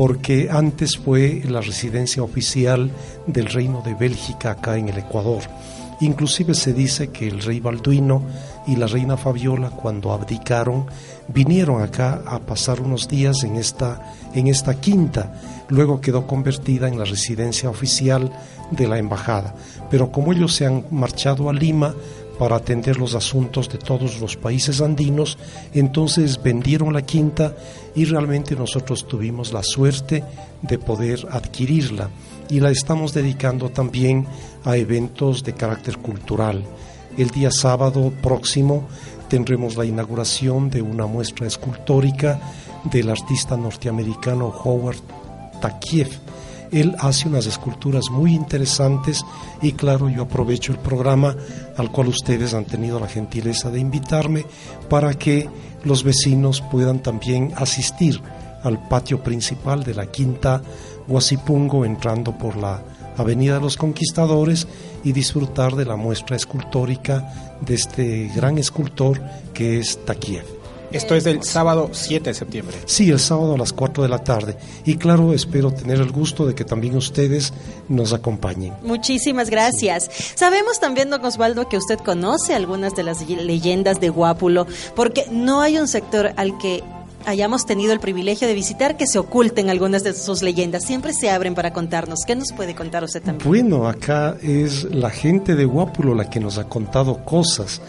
porque 0.00 0.48
antes 0.50 0.96
fue 0.96 1.42
la 1.46 1.60
residencia 1.60 2.22
oficial 2.22 2.90
del 3.26 3.44
Reino 3.44 3.82
de 3.82 3.92
Bélgica 3.92 4.52
acá 4.52 4.78
en 4.78 4.88
el 4.88 4.96
Ecuador. 4.96 5.42
Inclusive 6.00 6.54
se 6.54 6.72
dice 6.72 7.08
que 7.08 7.28
el 7.28 7.42
rey 7.42 7.60
Balduino 7.60 8.22
y 8.66 8.76
la 8.76 8.86
reina 8.86 9.18
Fabiola 9.18 9.68
cuando 9.68 10.12
abdicaron 10.12 10.86
vinieron 11.28 11.82
acá 11.82 12.22
a 12.24 12.38
pasar 12.38 12.80
unos 12.80 13.08
días 13.08 13.44
en 13.44 13.56
esta, 13.56 14.14
en 14.34 14.46
esta 14.46 14.80
quinta. 14.80 15.34
Luego 15.68 16.00
quedó 16.00 16.26
convertida 16.26 16.88
en 16.88 16.98
la 16.98 17.04
residencia 17.04 17.68
oficial 17.68 18.32
de 18.70 18.88
la 18.88 18.96
embajada. 18.96 19.54
Pero 19.90 20.10
como 20.10 20.32
ellos 20.32 20.54
se 20.54 20.64
han 20.64 20.86
marchado 20.90 21.50
a 21.50 21.52
Lima 21.52 21.94
para 22.40 22.56
atender 22.56 22.96
los 22.96 23.14
asuntos 23.14 23.68
de 23.68 23.76
todos 23.76 24.18
los 24.18 24.34
países 24.34 24.80
andinos, 24.80 25.36
entonces 25.74 26.42
vendieron 26.42 26.94
la 26.94 27.02
quinta 27.02 27.54
y 27.94 28.06
realmente 28.06 28.56
nosotros 28.56 29.06
tuvimos 29.06 29.52
la 29.52 29.62
suerte 29.62 30.24
de 30.62 30.78
poder 30.78 31.28
adquirirla 31.30 32.08
y 32.48 32.60
la 32.60 32.70
estamos 32.70 33.12
dedicando 33.12 33.68
también 33.68 34.26
a 34.64 34.78
eventos 34.78 35.44
de 35.44 35.52
carácter 35.52 35.98
cultural. 35.98 36.64
El 37.18 37.28
día 37.28 37.50
sábado 37.50 38.10
próximo 38.22 38.88
tendremos 39.28 39.76
la 39.76 39.84
inauguración 39.84 40.70
de 40.70 40.80
una 40.80 41.04
muestra 41.04 41.46
escultórica 41.46 42.40
del 42.84 43.10
artista 43.10 43.54
norteamericano 43.54 44.46
Howard 44.46 45.02
Takiev. 45.60 46.08
Él 46.72 46.94
hace 46.98 47.28
unas 47.28 47.46
esculturas 47.46 48.04
muy 48.10 48.34
interesantes 48.34 49.24
y 49.60 49.72
claro, 49.72 50.08
yo 50.08 50.22
aprovecho 50.22 50.72
el 50.72 50.78
programa 50.78 51.36
al 51.76 51.90
cual 51.90 52.08
ustedes 52.08 52.54
han 52.54 52.64
tenido 52.64 53.00
la 53.00 53.08
gentileza 53.08 53.70
de 53.70 53.80
invitarme 53.80 54.46
para 54.88 55.14
que 55.14 55.48
los 55.84 56.04
vecinos 56.04 56.60
puedan 56.60 57.00
también 57.02 57.52
asistir 57.56 58.20
al 58.62 58.88
patio 58.88 59.22
principal 59.22 59.82
de 59.82 59.94
la 59.94 60.06
Quinta 60.06 60.62
Guasipungo 61.08 61.84
entrando 61.84 62.36
por 62.36 62.56
la 62.56 62.82
Avenida 63.16 63.54
de 63.54 63.60
los 63.60 63.76
Conquistadores 63.76 64.66
y 65.02 65.12
disfrutar 65.12 65.74
de 65.74 65.84
la 65.84 65.96
muestra 65.96 66.36
escultórica 66.36 67.58
de 67.60 67.74
este 67.74 68.30
gran 68.34 68.58
escultor 68.58 69.20
que 69.52 69.78
es 69.80 69.98
Takiev. 70.04 70.59
Esto 70.92 71.14
es 71.14 71.24
del 71.24 71.42
sábado 71.44 71.90
7 71.92 72.30
de 72.30 72.34
septiembre. 72.34 72.76
Sí, 72.86 73.10
el 73.10 73.20
sábado 73.20 73.54
a 73.54 73.58
las 73.58 73.72
4 73.72 74.02
de 74.02 74.08
la 74.08 74.24
tarde. 74.24 74.56
Y 74.84 74.96
claro, 74.96 75.32
espero 75.32 75.72
tener 75.72 75.98
el 75.98 76.10
gusto 76.10 76.46
de 76.46 76.54
que 76.54 76.64
también 76.64 76.96
ustedes 76.96 77.52
nos 77.88 78.12
acompañen. 78.12 78.74
Muchísimas 78.82 79.50
gracias. 79.50 80.10
Sabemos 80.34 80.80
también, 80.80 81.10
don 81.10 81.24
Osvaldo, 81.24 81.68
que 81.68 81.76
usted 81.76 81.98
conoce 81.98 82.54
algunas 82.54 82.94
de 82.94 83.04
las 83.04 83.28
leyendas 83.28 84.00
de 84.00 84.08
Guápulo, 84.08 84.66
porque 84.96 85.26
no 85.30 85.60
hay 85.60 85.78
un 85.78 85.86
sector 85.86 86.32
al 86.36 86.58
que 86.58 86.82
hayamos 87.26 87.66
tenido 87.66 87.92
el 87.92 88.00
privilegio 88.00 88.48
de 88.48 88.54
visitar 88.54 88.96
que 88.96 89.06
se 89.06 89.18
oculten 89.18 89.70
algunas 89.70 90.02
de 90.02 90.14
sus 90.14 90.42
leyendas. 90.42 90.84
Siempre 90.84 91.12
se 91.12 91.30
abren 91.30 91.54
para 91.54 91.72
contarnos. 91.72 92.20
¿Qué 92.26 92.34
nos 92.34 92.52
puede 92.52 92.74
contar 92.74 93.04
usted 93.04 93.22
también? 93.22 93.48
Bueno, 93.48 93.86
acá 93.86 94.36
es 94.42 94.84
la 94.84 95.10
gente 95.10 95.54
de 95.54 95.64
Guápulo 95.64 96.14
la 96.14 96.28
que 96.28 96.40
nos 96.40 96.58
ha 96.58 96.64
contado 96.64 97.24
cosas. 97.24 97.80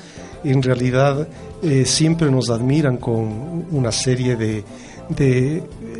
En 0.43 0.61
realidad 0.61 1.27
eh, 1.61 1.85
siempre 1.85 2.31
nos 2.31 2.49
admiran 2.49 2.97
con 2.97 3.65
una 3.71 3.91
serie 3.91 4.35
de, 4.35 4.63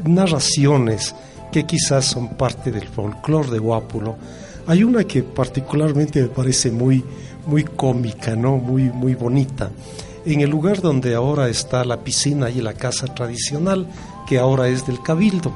narraciones 0.05 1.13
que 1.51 1.65
quizás 1.65 2.05
son 2.05 2.29
parte 2.29 2.71
del 2.71 2.87
folclore 2.87 3.51
de 3.51 3.59
Guápulo. 3.59 4.15
Hay 4.67 4.83
una 4.83 5.03
que 5.03 5.23
particularmente 5.23 6.21
me 6.21 6.29
parece 6.29 6.71
muy, 6.71 7.03
muy 7.45 7.63
cómica, 7.63 8.35
¿no? 8.35 8.57
muy, 8.57 8.83
muy 8.83 9.15
bonita 9.15 9.69
en 10.25 10.41
el 10.41 10.49
lugar 10.49 10.81
donde 10.81 11.15
ahora 11.15 11.49
está 11.49 11.83
la 11.83 12.03
piscina 12.03 12.49
y 12.49 12.61
la 12.61 12.73
casa 12.73 13.07
tradicional, 13.07 13.87
que 14.27 14.37
ahora 14.37 14.67
es 14.67 14.85
del 14.85 15.01
Cabildo. 15.01 15.51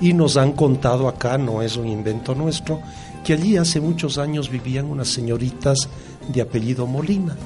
Y 0.00 0.14
nos 0.14 0.36
han 0.36 0.52
contado 0.52 1.08
acá, 1.08 1.38
no 1.38 1.62
es 1.62 1.76
un 1.76 1.86
invento 1.86 2.34
nuestro, 2.34 2.80
que 3.24 3.34
allí 3.34 3.56
hace 3.56 3.80
muchos 3.80 4.18
años 4.18 4.50
vivían 4.50 4.86
unas 4.86 5.08
señoritas 5.08 5.88
de 6.28 6.40
apellido 6.40 6.86
Molina, 6.86 7.36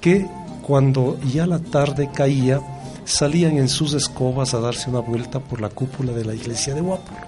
que 0.00 0.26
cuando 0.62 1.18
ya 1.32 1.46
la 1.46 1.58
tarde 1.58 2.10
caía, 2.12 2.60
salían 3.04 3.56
en 3.56 3.68
sus 3.68 3.94
escobas 3.94 4.52
a 4.54 4.60
darse 4.60 4.90
una 4.90 5.00
vuelta 5.00 5.40
por 5.40 5.60
la 5.60 5.70
cúpula 5.70 6.12
de 6.12 6.24
la 6.24 6.34
iglesia 6.34 6.74
de 6.74 6.82
Guápulo. 6.82 7.18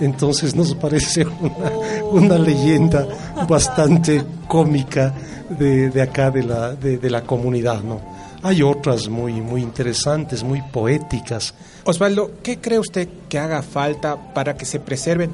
Entonces 0.00 0.56
nos 0.56 0.74
parece 0.74 1.24
una, 1.40 1.70
una 2.10 2.38
leyenda 2.38 3.06
bastante 3.48 4.24
cómica 4.48 5.14
de, 5.48 6.02
acá 6.02 6.30
de 6.30 6.42
la, 6.42 6.74
de, 6.74 7.10
la 7.10 7.22
comunidad, 7.22 7.82
¿no? 7.82 8.00
Hay 8.42 8.62
otras 8.62 9.08
muy, 9.08 9.34
muy 9.34 9.60
interesantes, 9.62 10.42
muy 10.42 10.62
poéticas. 10.62 11.54
Osvaldo, 11.84 12.30
¿qué 12.42 12.58
cree 12.58 12.78
usted 12.78 13.08
que 13.28 13.38
haga 13.38 13.62
falta 13.62 14.16
para 14.32 14.56
que 14.56 14.64
se 14.64 14.80
preserven 14.80 15.30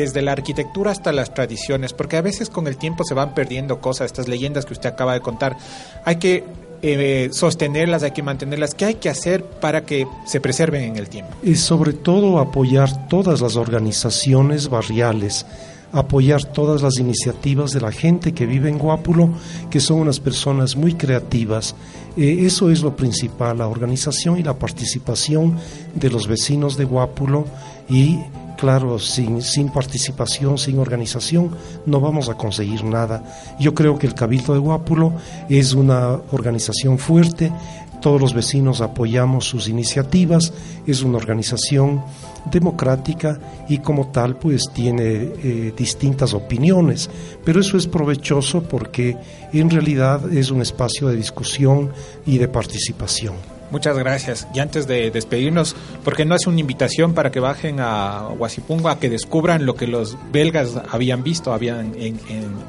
desde 0.00 0.22
la 0.22 0.32
arquitectura 0.32 0.90
hasta 0.90 1.12
las 1.12 1.32
tradiciones? 1.34 1.92
Porque 1.92 2.16
a 2.16 2.22
veces 2.22 2.50
con 2.50 2.66
el 2.66 2.76
tiempo 2.76 3.04
se 3.04 3.14
van 3.14 3.34
perdiendo 3.34 3.80
cosas, 3.80 4.06
estas 4.06 4.28
leyendas 4.28 4.66
que 4.66 4.72
usted 4.72 4.88
acaba 4.88 5.14
de 5.14 5.20
contar. 5.20 5.56
Hay 6.04 6.16
que 6.16 6.44
eh, 6.82 7.28
sostenerlas, 7.32 8.02
hay 8.02 8.12
que 8.12 8.22
mantenerlas. 8.22 8.74
¿Qué 8.74 8.86
hay 8.86 8.94
que 8.94 9.08
hacer 9.08 9.44
para 9.44 9.82
que 9.82 10.06
se 10.26 10.40
preserven 10.40 10.82
en 10.82 10.96
el 10.96 11.08
tiempo? 11.08 11.32
Y 11.42 11.56
sobre 11.56 11.92
todo 11.92 12.38
apoyar 12.38 13.08
todas 13.08 13.40
las 13.40 13.56
organizaciones 13.56 14.68
barriales 14.68 15.46
apoyar 15.92 16.44
todas 16.44 16.82
las 16.82 16.98
iniciativas 16.98 17.72
de 17.72 17.80
la 17.80 17.92
gente 17.92 18.32
que 18.32 18.46
vive 18.46 18.68
en 18.68 18.78
Guápulo, 18.78 19.30
que 19.70 19.80
son 19.80 20.00
unas 20.00 20.20
personas 20.20 20.76
muy 20.76 20.94
creativas. 20.94 21.74
Eh, 22.16 22.38
eso 22.42 22.70
es 22.70 22.82
lo 22.82 22.96
principal, 22.96 23.58
la 23.58 23.66
organización 23.66 24.38
y 24.38 24.42
la 24.42 24.58
participación 24.58 25.56
de 25.94 26.10
los 26.10 26.28
vecinos 26.28 26.76
de 26.76 26.84
Guápulo 26.84 27.44
y 27.88 28.18
claro, 28.60 28.98
sin, 28.98 29.40
sin 29.40 29.70
participación, 29.70 30.58
sin 30.58 30.78
organización, 30.78 31.50
no 31.86 31.98
vamos 31.98 32.28
a 32.28 32.34
conseguir 32.34 32.84
nada. 32.84 33.24
Yo 33.58 33.72
creo 33.72 33.98
que 33.98 34.06
el 34.06 34.14
Cabildo 34.14 34.52
de 34.52 34.58
Guápulo 34.58 35.14
es 35.48 35.72
una 35.72 36.20
organización 36.30 36.98
fuerte, 36.98 37.50
todos 38.02 38.20
los 38.20 38.34
vecinos 38.34 38.82
apoyamos 38.82 39.46
sus 39.46 39.66
iniciativas, 39.68 40.52
es 40.86 41.02
una 41.02 41.16
organización 41.16 42.02
democrática 42.50 43.38
y 43.68 43.78
como 43.78 44.08
tal 44.08 44.36
pues 44.36 44.70
tiene 44.74 45.04
eh, 45.04 45.72
distintas 45.76 46.34
opiniones, 46.34 47.08
pero 47.44 47.60
eso 47.60 47.78
es 47.78 47.86
provechoso 47.86 48.62
porque 48.62 49.16
en 49.52 49.70
realidad 49.70 50.32
es 50.32 50.50
un 50.50 50.60
espacio 50.60 51.08
de 51.08 51.16
discusión 51.16 51.90
y 52.26 52.36
de 52.36 52.48
participación. 52.48 53.59
Muchas 53.70 53.96
gracias. 53.96 54.48
Y 54.54 54.58
antes 54.58 54.86
de 54.86 55.10
despedirnos, 55.10 55.76
¿por 56.04 56.16
qué 56.16 56.24
no 56.24 56.34
hace 56.34 56.48
una 56.48 56.60
invitación 56.60 57.14
para 57.14 57.30
que 57.30 57.40
bajen 57.40 57.80
a 57.80 58.28
Huasipungo 58.28 58.88
a 58.88 58.98
que 58.98 59.08
descubran 59.08 59.66
lo 59.66 59.74
que 59.74 59.86
los 59.86 60.16
belgas 60.32 60.80
habían 60.90 61.22
visto 61.22 61.52
habían 61.52 61.94
en, 61.96 62.18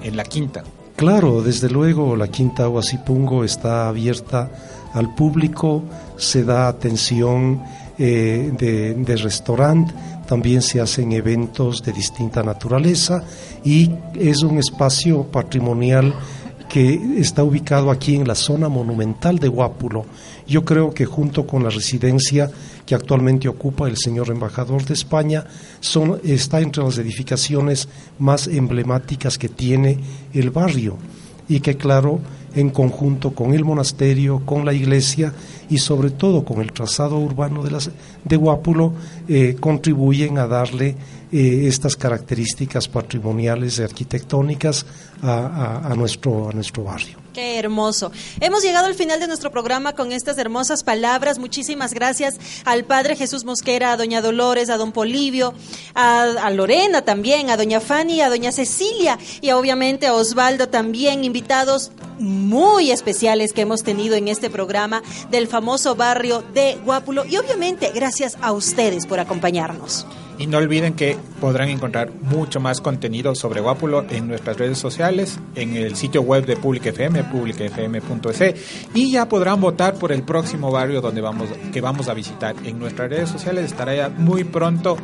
en, 0.04 0.18
la 0.18 0.24
quinta? 0.24 0.64
Claro, 0.96 1.42
desde 1.42 1.70
luego 1.70 2.16
la 2.16 2.28
quinta 2.28 2.70
Huasipungo 2.70 3.44
está 3.44 3.88
abierta 3.88 4.52
al 4.94 5.16
público, 5.16 5.84
se 6.18 6.44
da 6.44 6.68
atención 6.68 7.62
eh, 7.98 8.52
de, 8.58 9.16
restaurante, 9.18 9.94
también 10.28 10.62
se 10.62 10.82
hacen 10.82 11.12
eventos 11.12 11.84
de 11.84 11.92
distinta 11.92 12.42
naturaleza 12.42 13.24
y 13.64 13.92
es 14.16 14.44
un 14.44 14.58
espacio 14.58 15.24
patrimonial 15.24 16.14
que 16.70 17.00
está 17.18 17.44
ubicado 17.44 17.92
aquí 17.92 18.16
en 18.16 18.28
la 18.28 18.36
zona 18.36 18.70
monumental 18.70 19.40
de 19.40 19.50
Guápulo. 19.50 20.06
Yo 20.52 20.66
creo 20.66 20.94
que 20.94 21.06
junto 21.06 21.48
con 21.48 21.64
la 21.64 21.70
residencia 21.70 22.52
que 22.86 22.94
actualmente 22.94 23.48
ocupa 23.48 23.88
el 23.88 23.96
señor 23.96 24.30
embajador 24.30 24.84
de 24.84 24.96
España, 24.96 25.46
está 26.26 26.60
entre 26.60 26.84
las 26.84 26.98
edificaciones 26.98 27.88
más 28.20 28.48
emblemáticas 28.48 29.38
que 29.38 29.48
tiene 29.48 29.98
el 30.34 30.50
barrio 30.50 30.98
y 31.48 31.62
que 31.62 31.78
claro, 31.78 32.20
en 32.54 32.70
conjunto 32.70 33.32
con 33.32 33.54
el 33.54 33.64
monasterio, 33.64 34.42
con 34.46 34.66
la 34.66 34.74
iglesia 34.74 35.34
y 35.70 35.78
sobre 35.78 36.10
todo 36.10 36.44
con 36.44 36.60
el 36.60 36.74
trazado 36.74 37.18
urbano 37.18 37.64
de, 37.64 37.72
las, 37.72 37.90
Guápulo, 38.26 38.92
eh, 39.30 39.56
contribuyen 39.58 40.38
a 40.38 40.48
darle 40.48 40.98
eh, 41.32 41.62
estas 41.66 41.96
características 41.96 42.90
patrimoniales 42.90 43.80
y 43.80 43.84
arquitectónicas 43.84 44.86
a 45.22 45.94
nuestro 45.96 46.84
barrio. 46.84 47.21
Qué 47.34 47.58
hermoso. 47.58 48.12
Hemos 48.42 48.62
llegado 48.62 48.88
al 48.88 48.94
final 48.94 49.22
de 49.22 49.28
nuestro 49.28 49.52
programa 49.52 49.94
con 49.94 50.12
estas 50.12 50.38
hermosas 50.38 50.84
palabras. 50.84 51.40
Muchísimas 51.40 51.94
gracias 51.94 52.38
al 52.66 52.84
Padre 52.84 53.16
Jesús 53.16 53.46
Mosquera, 53.46 53.94
a 53.94 53.98
Doña 53.98 54.22
Dolores, 54.22 54.70
a 54.70 54.76
Don 54.76 54.92
Polivio, 54.92 55.54
a, 55.94 56.24
a, 56.24 56.50
Lorena 56.50 57.04
también, 57.04 57.50
a 57.50 57.56
Doña 57.56 57.80
Fanny, 57.80 58.20
a 58.20 58.28
Doña 58.28 58.52
Cecilia 58.52 59.18
y 59.40 59.52
obviamente 59.52 60.08
a 60.08 60.14
Osvaldo 60.14 60.68
también, 60.68 61.24
invitados 61.24 61.92
muy 62.20 62.92
especiales 62.92 63.54
que 63.54 63.62
hemos 63.62 63.84
tenido 63.84 64.16
en 64.16 64.28
este 64.28 64.50
programa 64.50 65.02
del 65.30 65.48
famoso 65.48 65.96
barrio 65.96 66.44
de 66.54 66.78
Guápulo 66.84 67.24
y 67.26 67.38
obviamente 67.38 67.92
gracias 67.96 68.38
a 68.42 68.52
ustedes 68.52 69.06
por 69.06 69.22
acompañarnos. 69.22 70.06
Y 70.42 70.48
no 70.48 70.58
olviden 70.58 70.96
que 70.96 71.18
podrán 71.40 71.70
encontrar 71.70 72.12
mucho 72.20 72.60
más 72.60 72.82
contenido 72.82 73.36
sobre 73.36 73.62
Guápulo 73.62 74.06
en 74.10 74.28
nuestras 74.28 74.58
redes 74.58 74.80
sociales, 74.80 75.38
en 75.54 75.76
el 75.76 75.96
sitio 75.96 76.24
web 76.24 76.48
de 76.48 76.58
Public 76.58 76.88
FM, 76.88 77.26
publicfm.es, 77.26 78.56
y 78.96 79.12
ya 79.12 79.30
podrán 79.30 79.62
votar 79.62 79.94
por 79.94 80.12
el 80.12 80.24
próximo 80.24 80.72
barrio 80.72 81.00
donde 81.00 81.22
vamos, 81.22 81.50
que 81.72 81.80
vamos 81.80 82.08
a 82.08 82.16
visitar. 82.16 82.56
En 82.64 82.80
nuestras 82.80 83.12
redes 83.12 83.30
sociales 83.30 83.66
estará 83.66 83.94
ya 83.94 84.10
muy 84.10 84.44
pronto 84.44 84.98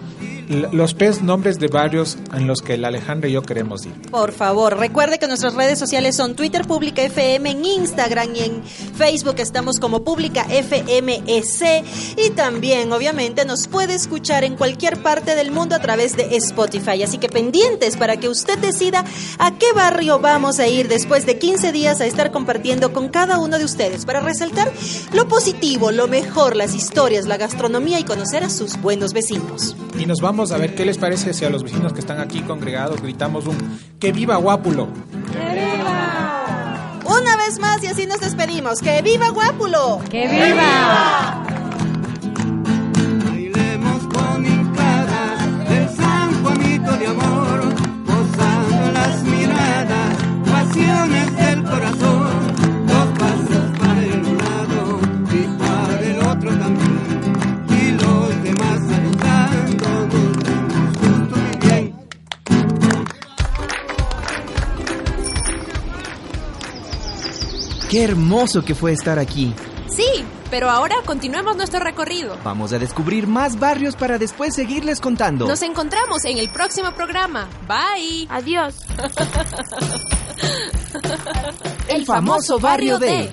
los 0.71 0.95
tres 0.95 1.21
nombres 1.21 1.59
de 1.59 1.67
barrios 1.67 2.17
en 2.33 2.47
los 2.47 2.61
que 2.61 2.75
el 2.75 2.85
Alejandro 2.85 3.29
y 3.29 3.33
yo 3.33 3.41
queremos 3.41 3.85
ir. 3.85 3.93
Por 4.09 4.31
favor, 4.31 4.77
recuerde 4.77 5.19
que 5.19 5.27
nuestras 5.27 5.53
redes 5.55 5.77
sociales 5.77 6.15
son 6.15 6.35
Twitter 6.35 6.65
Pública 6.65 7.03
FM, 7.03 7.51
en 7.51 7.65
Instagram 7.65 8.35
y 8.35 8.39
en 8.39 8.63
Facebook 8.63 9.35
estamos 9.39 9.79
como 9.79 10.03
Pública 10.03 10.45
FMEC 10.45 11.85
y 12.15 12.29
también 12.31 12.91
obviamente 12.91 13.45
nos 13.45 13.67
puede 13.67 13.93
escuchar 13.95 14.43
en 14.43 14.55
cualquier 14.55 15.01
parte 15.01 15.26
del 15.35 15.51
mundo 15.51 15.75
a 15.75 15.79
través 15.79 16.15
de 16.15 16.35
Spotify. 16.37 17.03
Así 17.03 17.17
que 17.17 17.29
pendientes 17.29 17.97
para 17.97 18.17
que 18.17 18.29
usted 18.29 18.57
decida 18.57 19.03
a 19.39 19.57
qué 19.57 19.71
barrio 19.73 20.19
vamos 20.19 20.59
a 20.59 20.67
ir 20.67 20.87
después 20.87 21.25
de 21.25 21.37
15 21.37 21.71
días 21.71 22.01
a 22.01 22.05
estar 22.05 22.31
compartiendo 22.31 22.93
con 22.93 23.09
cada 23.09 23.39
uno 23.39 23.57
de 23.57 23.65
ustedes 23.65 24.05
para 24.05 24.19
resaltar 24.19 24.71
lo 25.13 25.27
positivo, 25.27 25.91
lo 25.91 26.07
mejor, 26.07 26.55
las 26.55 26.73
historias, 26.73 27.25
la 27.25 27.37
gastronomía 27.37 27.99
y 27.99 28.03
conocer 28.03 28.43
a 28.43 28.49
sus 28.49 28.79
buenos 28.81 29.13
vecinos. 29.13 29.75
Y 29.99 30.05
nos 30.05 30.21
vamos 30.21 30.51
a 30.51 30.57
ver 30.57 30.75
qué 30.75 30.85
les 30.85 30.97
parece 30.97 31.33
si 31.33 31.45
a 31.45 31.49
los 31.49 31.63
vecinos 31.63 31.93
que 31.93 31.99
están 31.99 32.19
aquí 32.19 32.41
congregados 32.41 33.01
gritamos 33.01 33.45
un 33.45 33.79
¡Que 33.99 34.11
viva 34.11 34.35
Guápulo! 34.37 34.87
Una 37.05 37.37
vez 37.37 37.59
más 37.59 37.81
y 37.83 37.87
así 37.87 38.05
nos 38.05 38.19
despedimos. 38.19 38.79
¡Que 38.79 39.01
viva 39.01 39.29
Guápulo! 39.29 40.01
¡Que 40.09 40.27
viva! 40.27 41.56
De 46.99 47.07
amor, 47.07 47.75
posando 48.05 48.91
las 48.91 49.23
miradas, 49.23 50.17
pasiones 50.45 51.35
del 51.37 51.63
corazón, 51.63 52.55
dos 52.87 53.07
pasos 53.19 53.77
para 53.79 54.01
el 54.03 54.37
lado 54.37 54.99
y 55.31 55.47
para 55.59 55.99
el 56.01 56.19
otro 56.19 56.49
también, 56.57 57.33
y 57.69 57.91
los 57.91 58.43
demás 58.43 58.79
saludándonos 58.89 60.13
justo 60.97 61.35
y 61.53 61.67
bien. 61.67 61.95
Qué 67.89 68.03
hermoso 68.03 68.63
que 68.65 68.75
fue 68.75 68.91
estar 68.93 69.19
aquí. 69.19 69.53
Sí, 69.89 70.25
pero 70.49 70.69
ahora 70.69 70.95
continuemos 71.05 71.55
nuestro 71.57 71.79
recorrido. 71.79 72.37
Vamos 72.43 72.73
a 72.73 72.79
descubrir 72.79 73.27
más 73.27 73.59
barrios 73.59 73.95
para 73.95 74.17
después 74.17 74.55
seguirles 74.55 74.99
contando. 74.99 75.47
Nos 75.47 75.61
encontramos 75.61 76.25
en 76.25 76.37
el 76.37 76.49
próximo 76.49 76.91
programa. 76.91 77.47
Bye. 77.67 78.27
Adiós. 78.29 78.75
El 81.87 82.05
famoso 82.05 82.59
barrio 82.59 82.99
de 82.99 83.31